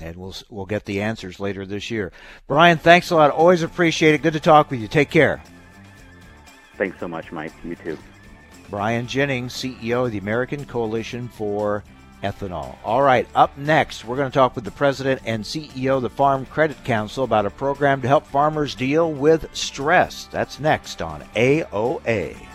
And 0.00 0.16
we'll 0.16 0.34
we'll 0.48 0.66
get 0.66 0.84
the 0.84 1.02
answers 1.02 1.38
later 1.38 1.66
this 1.66 1.90
year. 1.90 2.12
Brian, 2.46 2.78
thanks 2.78 3.10
a 3.10 3.16
lot. 3.16 3.30
Always 3.30 3.62
appreciate 3.62 4.14
it. 4.14 4.22
Good 4.22 4.32
to 4.32 4.40
talk 4.40 4.70
with 4.70 4.80
you. 4.80 4.88
Take 4.88 5.10
care. 5.10 5.42
Thanks 6.76 6.98
so 6.98 7.06
much, 7.06 7.30
Mike. 7.30 7.52
You 7.62 7.76
too. 7.76 7.98
Brian 8.70 9.06
Jennings, 9.06 9.52
CEO 9.52 10.06
of 10.06 10.12
the 10.12 10.18
American 10.18 10.64
Coalition 10.64 11.28
for 11.28 11.84
Ethanol. 12.22 12.76
All 12.84 13.02
right, 13.02 13.28
up 13.34 13.58
next, 13.58 14.04
we're 14.04 14.16
going 14.16 14.30
to 14.30 14.34
talk 14.34 14.54
with 14.54 14.64
the 14.64 14.70
president 14.70 15.20
and 15.26 15.44
CEO 15.44 15.96
of 15.96 16.02
the 16.02 16.10
Farm 16.10 16.46
Credit 16.46 16.82
Council 16.84 17.24
about 17.24 17.46
a 17.46 17.50
program 17.50 18.00
to 18.00 18.08
help 18.08 18.26
farmers 18.26 18.74
deal 18.74 19.12
with 19.12 19.54
stress. 19.54 20.26
That's 20.30 20.58
next 20.58 21.02
on 21.02 21.22
AOA. 21.34 22.51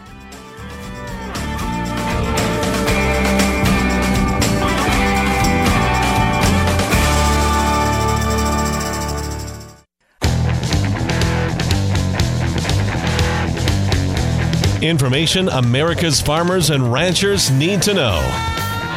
Information 14.88 15.50
America's 15.50 16.22
farmers 16.22 16.70
and 16.70 16.94
ranchers 16.94 17.52
need 17.52 17.82
to 17.82 17.94
know. 17.94 18.20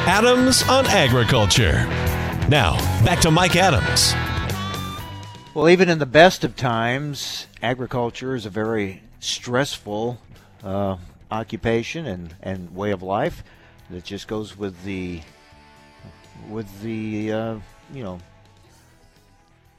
Adams 0.07 0.63
on 0.69 0.87
Agriculture. 0.87 1.85
Now, 2.49 2.77
back 3.05 3.19
to 3.21 3.31
Mike 3.33 3.57
Adams. 3.57 4.15
Well, 5.53 5.69
even 5.69 5.89
in 5.89 5.99
the 5.99 6.07
best 6.07 6.45
of 6.45 6.55
times, 6.55 7.49
agriculture 7.61 8.37
is 8.37 8.47
a 8.47 8.51
very 8.51 9.03
stressful 9.19 10.21
uh, 10.63 10.97
occupation 11.31 12.07
and, 12.07 12.37
and 12.41 12.75
way 12.75 12.93
of 12.93 13.03
life 13.03 13.43
that 13.91 14.05
just 14.05 14.29
goes 14.29 14.57
with 14.57 14.85
the 14.85 15.21
with 16.49 16.83
the 16.83 17.33
uh, 17.33 17.59
you 17.93 18.05
know 18.05 18.21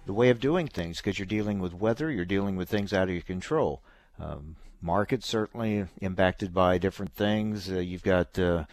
the 0.05 0.13
way 0.13 0.29
of 0.29 0.41
doing 0.41 0.67
things 0.67 0.97
because 0.97 1.17
you're 1.17 1.25
dealing 1.25 1.59
with 1.59 1.73
weather, 1.73 2.11
you're 2.11 2.25
dealing 2.25 2.57
with 2.57 2.69
things 2.69 2.91
out 2.91 3.03
of 3.03 3.13
your 3.13 3.21
control. 3.21 3.81
Um, 4.19 4.57
markets 4.81 5.27
certainly 5.27 5.85
impacted 6.01 6.53
by 6.53 6.77
different 6.77 7.13
things. 7.13 7.71
Uh, 7.71 7.79
you've 7.79 8.03
got 8.03 8.37
uh, 8.37 8.65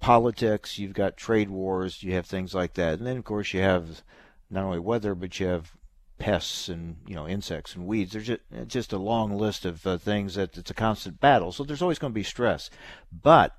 politics, 0.00 0.78
you've 0.78 0.94
got 0.94 1.16
trade 1.16 1.50
wars, 1.50 2.02
you 2.02 2.14
have 2.14 2.26
things 2.26 2.54
like 2.54 2.74
that, 2.74 2.98
and 2.98 3.06
then 3.06 3.16
of 3.16 3.24
course 3.24 3.52
you 3.52 3.60
have 3.60 4.02
not 4.50 4.64
only 4.64 4.78
weather, 4.78 5.14
but 5.14 5.38
you 5.40 5.46
have 5.46 5.72
pests 6.18 6.68
and 6.68 6.96
you 7.06 7.14
know 7.14 7.26
insects 7.28 7.74
and 7.74 7.86
weeds. 7.86 8.12
There's 8.12 8.26
just, 8.26 8.40
just 8.66 8.92
a 8.92 8.98
long 8.98 9.36
list 9.36 9.64
of 9.64 9.86
uh, 9.86 9.98
things 9.98 10.34
that 10.36 10.56
it's 10.56 10.70
a 10.70 10.74
constant 10.74 11.20
battle. 11.20 11.52
So 11.52 11.64
there's 11.64 11.82
always 11.82 11.98
going 11.98 12.12
to 12.12 12.14
be 12.14 12.22
stress, 12.22 12.70
but 13.12 13.56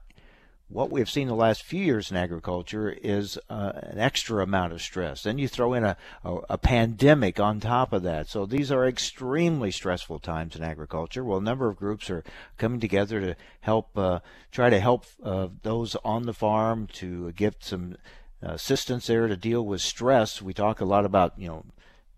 what 0.68 0.90
we've 0.90 1.10
seen 1.10 1.28
the 1.28 1.36
last 1.36 1.64
few 1.64 1.84
years 1.84 2.10
in 2.10 2.18
agriculture 2.18 2.90
is 2.90 3.38
uh, 3.50 3.72
an 3.76 4.00
extra 4.00 4.42
amount 4.42 4.74
of 4.74 4.82
stress. 4.82 5.24
Then 5.24 5.38
you 5.38 5.48
throw 5.48 5.74
in 5.74 5.84
a, 5.84 5.96
a, 6.24 6.36
a, 6.52 6.58
pandemic 6.58 7.40
on 7.40 7.60
top 7.60 7.94
of 7.94 8.02
that. 8.04 8.28
So 8.28 8.46
these 8.48 8.72
are 8.72 8.88
extremely 8.88 9.70
stressful 9.70 10.20
times 10.20 10.56
in 10.56 10.64
agriculture. 10.64 11.24
Well, 11.24 11.38
a 11.38 11.44
number 11.44 11.70
of 11.70 11.78
groups 11.78 12.10
are 12.10 12.24
coming 12.58 12.80
together 12.80 13.22
to 13.22 13.36
help, 13.62 13.96
uh, 13.96 14.20
try 14.52 14.72
to 14.72 14.80
help 14.80 15.06
uh, 15.24 15.50
those 15.62 15.96
on 16.04 16.26
the 16.26 16.34
farm 16.34 16.88
to 16.94 17.32
give 17.34 17.56
some 17.60 17.98
assistance 18.42 19.08
there 19.08 19.28
to 19.28 19.38
deal 19.38 19.64
with 19.64 19.82
stress. 19.82 20.42
We 20.42 20.54
talk 20.54 20.82
a 20.82 20.86
lot 20.86 21.06
about, 21.06 21.34
you 21.38 21.48
know, 21.48 21.66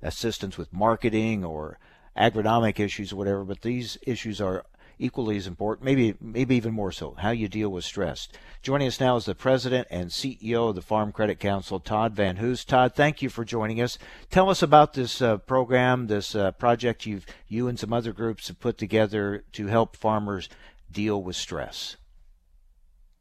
assistance 0.01 0.57
with 0.57 0.71
marketing 0.71 1.43
or 1.43 1.79
agronomic 2.17 2.79
issues 2.79 3.11
or 3.11 3.17
whatever, 3.17 3.43
but 3.43 3.61
these 3.61 3.97
issues 4.03 4.39
are 4.39 4.65
equally 4.99 5.37
as 5.37 5.47
important, 5.47 5.85
maybe 5.85 6.15
maybe 6.19 6.55
even 6.55 6.73
more 6.73 6.91
so, 6.91 7.15
how 7.19 7.29
you 7.29 7.47
deal 7.47 7.69
with 7.69 7.85
stress. 7.85 8.27
Joining 8.61 8.87
us 8.87 8.99
now 8.99 9.15
is 9.15 9.25
the 9.25 9.35
president 9.35 9.87
and 9.89 10.09
CEO 10.09 10.69
of 10.69 10.75
the 10.75 10.81
Farm 10.81 11.11
Credit 11.11 11.39
Council, 11.39 11.79
Todd 11.79 12.13
Van 12.13 12.37
Hoose. 12.37 12.65
Todd, 12.65 12.95
thank 12.95 13.21
you 13.21 13.29
for 13.29 13.45
joining 13.45 13.81
us. 13.81 13.97
Tell 14.29 14.49
us 14.49 14.61
about 14.61 14.93
this 14.93 15.21
uh, 15.21 15.37
program, 15.37 16.07
this 16.07 16.35
uh, 16.35 16.51
project 16.51 17.05
you've 17.05 17.25
you 17.47 17.67
and 17.67 17.79
some 17.79 17.93
other 17.93 18.13
groups 18.13 18.47
have 18.47 18.59
put 18.59 18.77
together 18.77 19.43
to 19.53 19.67
help 19.67 19.95
farmers 19.95 20.49
deal 20.91 21.21
with 21.21 21.35
stress. 21.35 21.97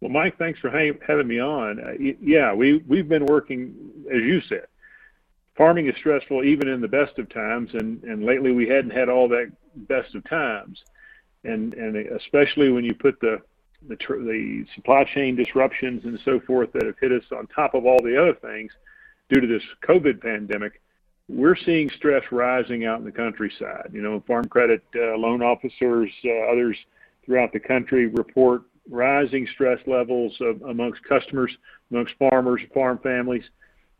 Well, 0.00 0.10
Mike, 0.10 0.38
thanks 0.38 0.60
for 0.60 0.70
having 0.70 1.26
me 1.26 1.40
on. 1.40 1.80
Uh, 1.80 2.12
yeah, 2.20 2.54
we 2.54 2.78
we've 2.86 3.08
been 3.08 3.26
working, 3.26 3.74
as 4.10 4.22
you 4.22 4.40
said. 4.42 4.66
Farming 5.56 5.88
is 5.88 5.96
stressful 5.96 6.44
even 6.44 6.68
in 6.68 6.82
the 6.82 6.88
best 6.88 7.18
of 7.18 7.30
times, 7.30 7.70
and, 7.72 8.02
and 8.04 8.24
lately 8.24 8.52
we 8.52 8.68
hadn't 8.68 8.90
had 8.90 9.08
all 9.08 9.26
that 9.28 9.50
best 9.74 10.14
of 10.14 10.22
times 10.28 10.82
and 11.46 11.74
and 11.74 11.96
especially 11.96 12.70
when 12.70 12.84
you 12.84 12.94
put 12.94 13.20
the 13.20 13.40
the, 13.88 13.96
the 13.96 14.64
supply 14.74 15.04
chain 15.04 15.36
disruptions 15.36 16.04
and 16.04 16.18
so 16.24 16.40
forth 16.40 16.72
that 16.72 16.86
have 16.86 16.98
hit 17.00 17.12
us 17.12 17.24
on 17.36 17.46
top 17.48 17.74
of 17.74 17.86
all 17.86 17.98
the 18.02 18.20
other 18.20 18.34
things 18.34 18.72
due 19.28 19.40
to 19.40 19.46
this 19.46 19.62
COVID 19.86 20.20
pandemic, 20.20 20.80
we're 21.28 21.56
seeing 21.56 21.90
stress 21.90 22.24
rising 22.30 22.84
out 22.86 22.98
in 22.98 23.04
the 23.04 23.12
countryside. 23.12 23.90
You 23.92 24.02
know, 24.02 24.22
farm 24.26 24.46
credit 24.46 24.82
uh, 24.94 25.16
loan 25.16 25.42
officers, 25.42 26.10
uh, 26.24 26.52
others 26.52 26.76
throughout 27.24 27.52
the 27.52 27.60
country 27.60 28.06
report 28.06 28.62
rising 28.88 29.48
stress 29.52 29.80
levels 29.86 30.36
of, 30.40 30.62
amongst 30.62 31.02
customers, 31.04 31.50
amongst 31.90 32.14
farmers, 32.18 32.60
farm 32.72 32.98
families. 33.02 33.44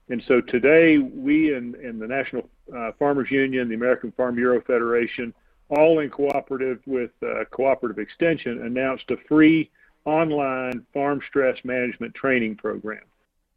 And 0.09 0.23
so 0.29 0.41
today, 0.41 0.99
we 0.99 1.55
and 1.55 1.75
the 1.75 2.07
National 2.07 2.49
uh, 2.75 2.93
Farmers 2.99 3.29
Union, 3.31 3.69
the 3.69 3.75
American 3.75 4.13
Farm 4.13 4.37
Bureau 4.37 4.61
Federation, 4.61 5.35
all 5.69 5.99
in 5.99 6.11
cooperative 6.11 6.81
with 6.87 7.11
uh, 7.23 7.45
Cooperative 7.51 7.99
Extension, 7.99 8.63
announced 8.65 9.11
a 9.11 9.17
free 9.29 9.71
online 10.05 10.87
farm 10.95 11.21
stress 11.29 11.59
management 11.65 12.15
training 12.15 12.57
program 12.57 13.03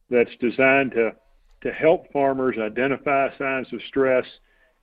that's 0.10 0.36
designed 0.40 0.92
to 0.92 1.16
to 1.62 1.74
help 1.74 2.12
farmers 2.14 2.58
identify 2.58 3.30
signs 3.38 3.72
of 3.74 3.82
stress 3.88 4.26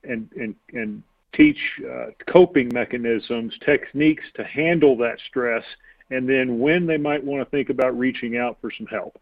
and 0.03 0.29
and 0.37 0.55
and 0.73 1.03
teach 1.33 1.59
uh, 1.87 2.07
coping 2.25 2.69
mechanisms, 2.73 3.53
techniques 3.63 4.23
to 4.35 4.43
handle 4.43 4.97
that 4.97 5.19
stress, 5.27 5.63
and 6.09 6.27
then 6.27 6.59
when 6.59 6.87
they 6.87 6.97
might 6.97 7.23
want 7.23 7.43
to 7.43 7.49
think 7.49 7.69
about 7.69 7.97
reaching 7.97 8.37
out 8.37 8.57
for 8.61 8.71
some 8.71 8.87
help. 8.87 9.19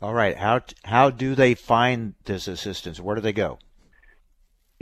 All 0.00 0.14
right, 0.14 0.36
how 0.36 0.62
how 0.84 1.10
do 1.10 1.34
they 1.34 1.54
find 1.54 2.14
this 2.24 2.48
assistance? 2.48 3.00
Where 3.00 3.14
do 3.14 3.20
they 3.20 3.32
go? 3.32 3.58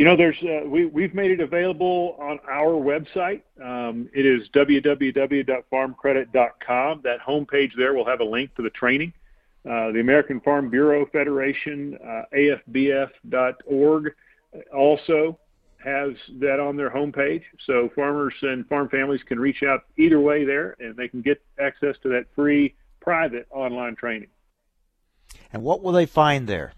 You 0.02 0.08
know, 0.08 0.16
there's 0.16 0.42
uh, 0.42 0.68
we 0.68 0.86
we've 0.86 1.14
made 1.14 1.30
it 1.30 1.38
available 1.38 2.16
on 2.18 2.40
our 2.50 2.72
website. 2.72 3.42
Um, 3.62 4.08
it 4.12 4.26
is 4.26 4.48
www.farmcredit.com. 4.48 7.00
That 7.04 7.20
homepage 7.20 7.70
there 7.76 7.94
will 7.94 8.06
have 8.06 8.18
a 8.18 8.24
link 8.24 8.52
to 8.56 8.62
the 8.62 8.70
training. 8.70 9.12
Uh, 9.64 9.92
the 9.92 10.00
American 10.00 10.40
Farm 10.40 10.70
Bureau 10.70 11.06
Federation, 11.06 11.96
uh, 12.04 12.22
AFBF.org, 12.34 14.12
also 14.74 15.38
has 15.84 16.14
that 16.40 16.58
on 16.58 16.76
their 16.76 16.90
homepage. 16.90 17.44
So 17.64 17.88
farmers 17.94 18.34
and 18.42 18.66
farm 18.66 18.88
families 18.88 19.22
can 19.22 19.38
reach 19.38 19.62
out 19.62 19.84
either 19.96 20.18
way 20.18 20.44
there, 20.44 20.74
and 20.80 20.96
they 20.96 21.06
can 21.06 21.22
get 21.22 21.40
access 21.60 21.94
to 22.02 22.08
that 22.08 22.26
free 22.34 22.74
private 23.00 23.46
online 23.52 23.94
training. 23.94 24.30
And 25.52 25.62
what 25.62 25.80
will 25.80 25.92
they 25.92 26.06
find 26.06 26.48
there? 26.48 26.72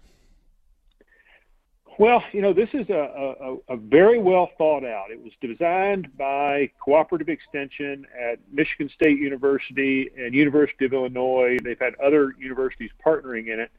Well, 1.96 2.24
you 2.32 2.42
know, 2.42 2.52
this 2.52 2.70
is 2.72 2.88
a, 2.90 3.36
a, 3.40 3.74
a, 3.74 3.76
very 3.76 4.18
well 4.18 4.50
thought 4.58 4.84
out. 4.84 5.12
It 5.12 5.22
was 5.22 5.32
designed 5.40 6.16
by 6.16 6.70
Cooperative 6.80 7.28
Extension 7.28 8.04
at 8.20 8.40
Michigan 8.52 8.90
State 8.92 9.18
University 9.18 10.10
and 10.16 10.34
University 10.34 10.86
of 10.86 10.92
Illinois. 10.92 11.56
They've 11.62 11.78
had 11.78 11.94
other 12.04 12.34
universities 12.36 12.90
partnering 13.04 13.52
in 13.52 13.60
it. 13.60 13.70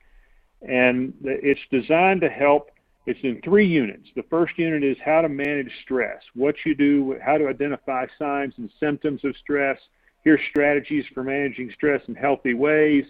And 0.62 1.14
it's 1.24 1.60
designed 1.72 2.22
to 2.22 2.30
help. 2.30 2.72
It's 3.06 3.20
in 3.22 3.42
three 3.42 3.68
units. 3.68 4.08
The 4.16 4.24
first 4.24 4.58
unit 4.58 4.84
is 4.84 4.98
how 5.04 5.22
to 5.22 5.30
manage 5.30 5.72
stress, 5.84 6.22
what 6.36 6.56
you 6.66 6.74
do, 6.74 7.18
how 7.24 7.38
to 7.38 7.50
identify 7.50 8.06
signs 8.18 8.54
and 8.58 8.70
symptoms 8.80 9.26
of 9.26 9.36
stress. 9.38 9.78
Here's 10.24 10.40
strategies 10.50 11.04
for 11.14 11.24
managing 11.24 11.70
stress 11.76 12.02
in 12.08 12.16
healthy 12.16 12.54
ways, 12.54 13.04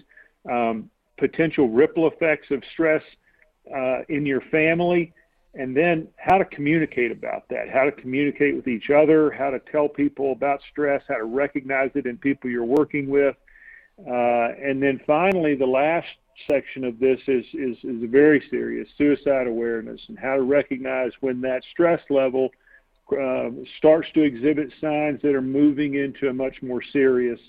um, 0.52 0.90
potential 1.18 1.70
ripple 1.70 2.08
effects 2.08 2.48
of 2.50 2.64
stress 2.74 3.04
uh, 3.74 4.02
in 4.10 4.26
your 4.26 4.42
family, 4.42 5.14
and 5.54 5.76
then 5.76 6.08
how 6.18 6.38
to 6.38 6.46
communicate 6.46 7.12
about 7.12 7.48
that, 7.50 7.70
how 7.70 7.86
to 7.86 7.92
communicate 7.92 8.56
with 8.56 8.68
each 8.68 8.90
other, 8.90 9.32
how 9.32 9.50
to 9.50 9.60
tell 9.72 9.88
people 9.88 10.32
about 10.32 10.60
stress, 10.72 11.02
how 11.08 11.18
to 11.18 11.24
recognize 11.24 11.92
it 11.96 12.06
in 12.06 12.18
people 12.18 12.50
you're 12.50 12.66
working 12.66 13.10
with. 13.10 13.36
Uh, 14.00 14.50
and 14.62 14.84
then 14.84 15.00
finally, 15.08 15.56
the 15.56 15.66
last 15.66 16.08
section 16.50 16.84
of 16.84 17.00
this 17.00 17.20
is, 17.28 17.46
is, 17.54 17.78
is 17.84 18.10
very 18.10 18.44
serious 18.50 18.90
suicide 18.98 19.48
awareness 19.48 20.02
and 20.10 20.20
how 20.20 20.36
to 20.36 20.42
recognize 20.42 21.12
when 21.22 21.40
that 21.40 21.64
stress 21.72 22.02
level 22.10 22.50
uh, 23.18 23.50
starts 23.78 24.10
to 24.14 24.22
exhibit 24.22 24.74
signs 24.82 25.22
that 25.22 25.34
are 25.34 25.42
moving 25.42 25.96
into 25.96 26.28
a 26.28 26.34
much 26.34 26.62
more 26.62 26.82
serious 26.82 27.40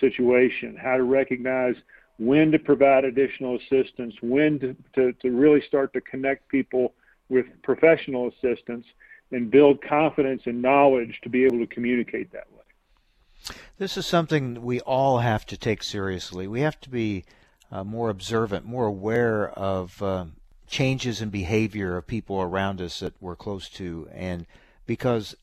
situation, 0.00 0.76
how 0.76 0.96
to 0.96 1.04
recognize 1.04 1.76
when 2.18 2.52
to 2.52 2.58
provide 2.58 3.04
additional 3.04 3.56
assistance, 3.56 4.14
when 4.22 4.58
to, 4.60 4.76
to, 4.94 5.12
to 5.14 5.30
really 5.30 5.62
start 5.66 5.92
to 5.92 6.00
connect 6.00 6.48
people 6.48 6.94
with 7.28 7.46
professional 7.62 8.28
assistance 8.28 8.86
and 9.32 9.50
build 9.50 9.82
confidence 9.82 10.42
and 10.46 10.62
knowledge 10.62 11.18
to 11.22 11.28
be 11.28 11.44
able 11.44 11.58
to 11.58 11.66
communicate 11.66 12.32
that 12.32 12.46
way. 12.52 13.56
This 13.78 13.96
is 13.96 14.06
something 14.06 14.62
we 14.62 14.80
all 14.80 15.18
have 15.18 15.44
to 15.46 15.56
take 15.56 15.82
seriously. 15.82 16.46
We 16.46 16.60
have 16.60 16.80
to 16.82 16.90
be 16.90 17.24
uh, 17.70 17.82
more 17.82 18.08
observant, 18.08 18.64
more 18.64 18.86
aware 18.86 19.50
of 19.50 20.00
uh, 20.02 20.26
changes 20.68 21.20
in 21.20 21.30
behavior 21.30 21.96
of 21.96 22.06
people 22.06 22.40
around 22.40 22.80
us 22.80 23.00
that 23.00 23.14
we're 23.20 23.36
close 23.36 23.68
to, 23.70 24.08
and 24.12 24.46
because 24.86 25.34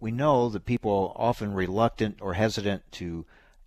we 0.00 0.10
know 0.10 0.48
that 0.48 0.64
people 0.64 1.14
are 1.16 1.28
often 1.28 1.54
reluctant 1.54 2.18
or 2.20 2.34
hesitant 2.34 2.82
to 2.92 3.24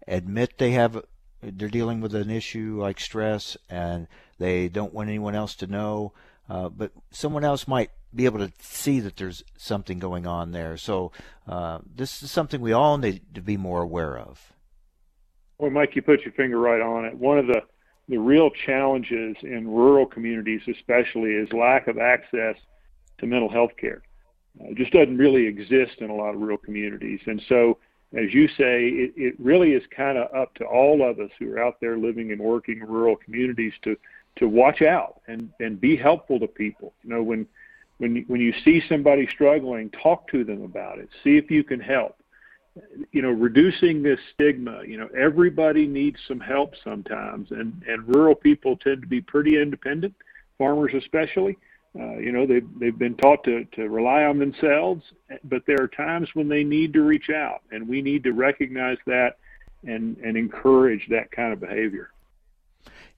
admit 0.08 0.58
they 0.58 0.72
have 0.72 1.04
they're 1.44 1.70
dealing 1.70 2.02
with 2.02 2.16
an 2.16 2.30
issue 2.30 2.78
like 2.80 3.00
stress 3.00 3.58
and 3.70 4.08
they 4.39 4.70
don't 4.70 4.94
want 4.94 5.10
anyone 5.10 5.36
else 5.36 5.56
to 5.56 5.68
know 5.68 6.14
uh, 6.50 6.70
but 6.70 6.91
someone 7.12 7.44
else 7.44 7.68
might 7.68 7.89
be 8.14 8.26
able 8.26 8.39
to 8.39 8.52
see 8.60 9.00
that 9.00 9.18
there's 9.18 9.44
something 9.58 10.00
going 10.00 10.28
on 10.28 10.52
there. 10.52 10.78
So 10.78 11.12
uh, 11.48 11.80
this 11.96 12.22
is 12.22 12.32
something 12.32 12.62
we 12.62 12.74
all 12.74 12.98
need 12.98 13.22
to 13.34 13.41
be 13.41 13.58
more 13.58 13.82
aware 13.82 14.18
of. 14.18 14.54
Well 15.58 15.72
mike 15.72 15.96
you 15.96 16.02
put 16.02 16.22
your 16.22 16.34
finger 16.34 16.60
right 16.60 16.82
on 16.82 17.06
it. 17.06 17.18
One 17.18 17.38
of 17.38 17.48
the 17.48 17.62
the 18.10 18.18
real 18.18 18.50
challenges 18.50 19.38
in 19.44 19.66
rural 19.66 20.06
communities 20.06 20.62
especially 20.68 21.32
is 21.32 21.54
lack 21.54 21.88
of 21.88 21.98
access 21.98 22.58
to 23.20 23.26
mental 23.26 23.50
health 23.50 23.72
care. 23.80 24.02
Uh, 24.60 24.72
it 24.72 24.78
just 24.78 24.91
doesn't 24.91 25.18
really 25.18 25.48
exist 25.48 26.00
in 26.00 26.10
a 26.10 26.16
lot 26.16 26.36
of 26.36 26.41
rural 26.41 26.58
communities. 26.58 27.22
And 27.26 27.41
so 27.48 27.78
as 28.16 28.34
you 28.34 28.47
say, 28.47 28.88
it, 28.89 29.14
it 29.16 29.36
really 29.39 29.74
is 29.74 29.84
kind 29.95 30.18
of 30.18 30.34
up 30.36 30.53
to 30.55 30.66
all 30.66 31.07
of 31.07 31.20
us 31.20 31.32
who 31.39 31.51
are 31.53 31.64
out 31.64 31.80
there 31.82 31.97
living 31.97 32.32
and 32.32 32.39
working 32.39 32.80
in 32.80 32.88
rural 32.88 33.16
communities 33.16 33.74
to 33.84 33.97
to 34.38 34.47
watch 34.47 34.82
out 34.82 35.22
and 35.28 35.49
and 35.59 35.80
be 35.80 35.95
helpful 35.95 36.39
to 36.39 36.47
people. 36.47 36.93
You 37.03 37.09
know, 37.11 37.24
when 37.24 37.47
when 37.97 38.24
when 38.28 38.41
you 38.41 38.53
see 38.64 38.84
somebody 38.88 39.28
struggling, 39.28 39.89
talk 39.89 40.28
to 40.30 40.43
them 40.43 40.64
about 40.64 40.99
it. 40.99 41.09
See 41.24 41.38
if 41.38 41.49
you 41.49 41.64
can 41.64 41.80
help. 41.80 42.18
You 43.11 43.22
know, 43.22 43.30
reducing 43.30 44.01
this 44.01 44.20
stigma. 44.34 44.82
You 44.86 44.97
know, 44.97 45.09
everybody 45.18 45.88
needs 45.88 46.18
some 46.28 46.39
help 46.39 46.74
sometimes, 46.84 47.51
and 47.51 47.84
and 47.88 48.16
rural 48.16 48.36
people 48.36 48.78
tend 48.78 49.01
to 49.01 49.07
be 49.07 49.22
pretty 49.22 49.59
independent, 49.59 50.14
farmers 50.57 50.93
especially. 50.95 51.57
Uh, 52.00 52.18
you 52.18 52.32
know, 52.32 52.48
they've, 52.48 52.68
they've 52.80 52.98
been 52.98 53.16
taught 53.16 53.44
to, 53.44 53.66
to 53.66 53.88
rely 53.88 54.24
on 54.24 54.39
themselves, 54.39 55.04
but 55.44 55.64
there 55.68 55.80
are 55.80 55.88
times 55.88 56.30
when 56.34 56.50
they 56.50 56.64
need 56.64 56.94
to 56.94 57.02
reach 57.02 57.30
out, 57.30 57.62
and 57.72 57.88
we 57.88 58.02
need 58.02 58.24
to 58.24 58.32
recognize 58.32 58.98
that 59.06 59.38
and, 59.86 60.18
and 60.18 60.36
encourage 60.36 61.08
that 61.10 61.32
kind 61.32 61.54
of 61.54 61.60
behavior. 61.60 62.10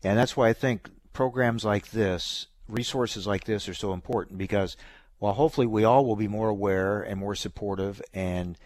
And 0.04 0.18
that's 0.18 0.36
why 0.36 0.50
I 0.50 0.54
think 0.54 0.90
programs 1.14 1.64
like 1.64 1.92
this, 1.92 2.48
resources 2.68 3.26
like 3.26 3.46
this, 3.46 3.70
are 3.70 3.74
so 3.74 3.94
important 3.94 4.38
because 4.38 4.76
while 5.20 5.34
hopefully 5.34 5.68
we 5.68 5.86
all 5.86 6.06
will 6.06 6.18
be 6.18 6.28
more 6.28 6.50
aware 6.50 7.02
and 7.02 7.20
more 7.20 7.36
supportive 7.36 8.02
and 8.14 8.58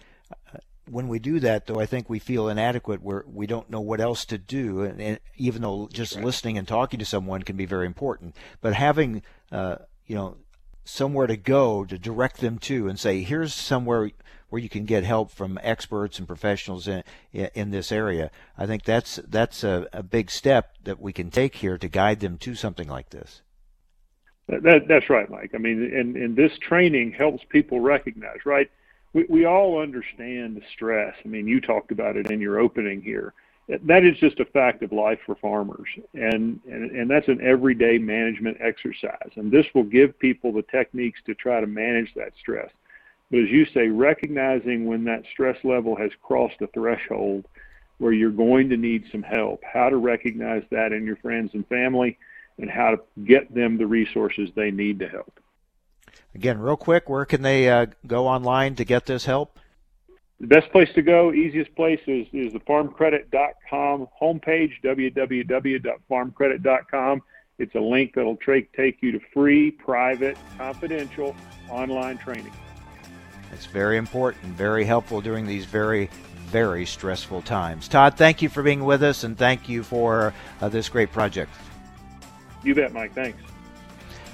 uh, 0.53 0.57
when 0.89 1.07
we 1.07 1.19
do 1.19 1.39
that, 1.39 1.67
though, 1.67 1.79
I 1.79 1.85
think 1.85 2.09
we 2.09 2.19
feel 2.19 2.49
inadequate 2.49 3.01
where 3.01 3.23
we 3.27 3.47
don't 3.47 3.69
know 3.69 3.81
what 3.81 4.01
else 4.01 4.25
to 4.25 4.37
do. 4.37 4.81
And, 4.81 4.99
and 5.01 5.19
even 5.37 5.61
though 5.61 5.87
just 5.91 6.15
right. 6.15 6.25
listening 6.25 6.57
and 6.57 6.67
talking 6.67 6.99
to 6.99 7.05
someone 7.05 7.43
can 7.43 7.55
be 7.55 7.65
very 7.65 7.85
important, 7.85 8.35
but 8.61 8.73
having 8.73 9.21
uh, 9.51 9.77
you 10.09 10.15
know, 10.15 10.35
somewhere 10.83 11.27
to 11.27 11.37
go 11.37 11.85
to 11.85 11.97
direct 11.97 12.41
them 12.41 12.57
to 12.57 12.89
and 12.89 12.99
say, 12.99 13.21
here's 13.21 13.53
somewhere 13.53 14.09
where 14.49 14.61
you 14.61 14.67
can 14.67 14.83
get 14.85 15.03
help 15.03 15.29
from 15.31 15.59
experts 15.61 16.17
and 16.17 16.27
professionals 16.27 16.87
in, 16.87 17.03
in 17.31 17.69
this 17.69 17.91
area. 17.91 18.31
I 18.57 18.65
think 18.65 18.83
that's 18.83 19.17
that's 19.27 19.63
a, 19.63 19.87
a 19.93 20.01
big 20.01 20.31
step 20.31 20.73
that 20.83 20.99
we 20.99 21.13
can 21.13 21.29
take 21.29 21.57
here 21.57 21.77
to 21.77 21.87
guide 21.87 22.19
them 22.19 22.39
to 22.39 22.55
something 22.55 22.87
like 22.87 23.11
this. 23.11 23.43
That, 24.47 24.87
that's 24.87 25.11
right, 25.11 25.29
Mike. 25.29 25.51
I 25.53 25.59
mean, 25.59 25.83
and, 25.95 26.15
and 26.15 26.35
this 26.35 26.57
training 26.57 27.11
helps 27.11 27.43
people 27.49 27.79
recognize, 27.81 28.39
right? 28.45 28.71
We, 29.13 29.25
we 29.29 29.45
all 29.45 29.79
understand 29.79 30.57
the 30.57 30.63
stress. 30.73 31.13
I 31.23 31.27
mean, 31.27 31.47
you 31.47 31.61
talked 31.61 31.91
about 31.91 32.17
it 32.17 32.31
in 32.31 32.41
your 32.41 32.59
opening 32.59 33.03
here 33.03 33.35
that 33.69 34.03
is 34.03 34.17
just 34.17 34.39
a 34.39 34.45
fact 34.45 34.81
of 34.81 34.91
life 34.91 35.19
for 35.25 35.35
farmers. 35.35 35.87
And, 36.15 36.59
and 36.67 36.91
and 36.91 37.09
that's 37.09 37.27
an 37.27 37.39
everyday 37.41 37.99
management 37.99 38.57
exercise. 38.59 39.31
And 39.35 39.51
this 39.51 39.65
will 39.75 39.83
give 39.83 40.17
people 40.17 40.51
the 40.51 40.63
techniques 40.63 41.19
to 41.27 41.35
try 41.35 41.61
to 41.61 41.67
manage 41.67 42.13
that 42.15 42.33
stress. 42.39 42.69
But 43.29 43.41
as 43.41 43.49
you 43.49 43.65
say 43.67 43.87
recognizing 43.89 44.85
when 44.85 45.03
that 45.03 45.23
stress 45.31 45.57
level 45.63 45.95
has 45.95 46.09
crossed 46.23 46.61
a 46.61 46.67
threshold 46.67 47.45
where 47.99 48.11
you're 48.11 48.31
going 48.31 48.69
to 48.69 48.77
need 48.77 49.03
some 49.11 49.21
help 49.21 49.61
how 49.63 49.89
to 49.89 49.97
recognize 49.97 50.63
that 50.71 50.91
in 50.91 51.05
your 51.05 51.17
friends 51.17 51.51
and 51.53 51.67
family 51.67 52.17
and 52.57 52.71
how 52.71 52.91
to 52.91 53.23
get 53.23 53.53
them 53.53 53.77
the 53.77 53.85
resources 53.85 54.49
they 54.55 54.71
need 54.71 54.99
to 54.99 55.07
help. 55.07 55.39
Again 56.33 56.57
real 56.57 56.77
quick 56.77 57.07
where 57.07 57.25
can 57.25 57.43
they 57.43 57.69
uh, 57.69 57.85
go 58.07 58.27
online 58.27 58.73
to 58.75 58.83
get 58.83 59.05
this 59.05 59.25
help 59.25 59.59
the 60.39 60.47
best 60.47 60.71
place 60.71 60.89
to 60.95 61.01
go, 61.01 61.33
easiest 61.33 61.75
place 61.75 61.99
is, 62.07 62.25
is 62.31 62.53
the 62.53 62.61
farmcredit.com 62.61 64.07
homepage, 64.21 64.71
www.farmcredit.com. 64.83 67.21
It's 67.57 67.75
a 67.75 67.79
link 67.79 68.13
that'll 68.15 68.37
tra- 68.37 68.63
take 68.75 68.99
you 69.01 69.11
to 69.11 69.19
free, 69.33 69.71
private, 69.71 70.37
confidential 70.57 71.35
online 71.69 72.17
training. 72.17 72.53
It's 73.51 73.65
very 73.65 73.97
important, 73.97 74.53
very 74.53 74.85
helpful 74.85 75.19
during 75.19 75.45
these 75.45 75.65
very, 75.65 76.09
very 76.45 76.85
stressful 76.85 77.41
times. 77.41 77.89
Todd, 77.89 78.15
thank 78.15 78.41
you 78.41 78.47
for 78.47 78.63
being 78.63 78.85
with 78.85 79.03
us 79.03 79.25
and 79.25 79.37
thank 79.37 79.67
you 79.67 79.83
for 79.83 80.33
uh, 80.61 80.69
this 80.69 80.87
great 80.87 81.11
project. 81.11 81.51
You 82.63 82.73
bet, 82.75 82.93
Mike. 82.93 83.13
Thanks. 83.13 83.37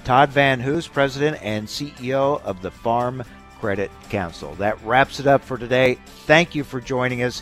Todd 0.04 0.30
Van 0.30 0.60
Hoose, 0.60 0.88
President 0.88 1.40
and 1.42 1.68
CEO 1.68 2.40
of 2.44 2.62
the 2.62 2.70
Farm 2.70 3.24
Credit 3.60 3.92
Council. 4.10 4.54
That 4.56 4.82
wraps 4.84 5.20
it 5.20 5.28
up 5.28 5.44
for 5.44 5.58
today. 5.58 5.96
Thank 6.26 6.56
you 6.56 6.64
for 6.64 6.80
joining 6.82 7.24
us. 7.24 7.42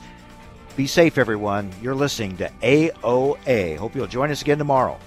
Be 0.75 0.87
safe, 0.87 1.17
everyone. 1.17 1.71
You're 1.81 1.95
listening 1.95 2.37
to 2.37 2.49
AOA. 2.61 3.77
Hope 3.77 3.95
you'll 3.95 4.07
join 4.07 4.31
us 4.31 4.41
again 4.41 4.57
tomorrow. 4.57 4.99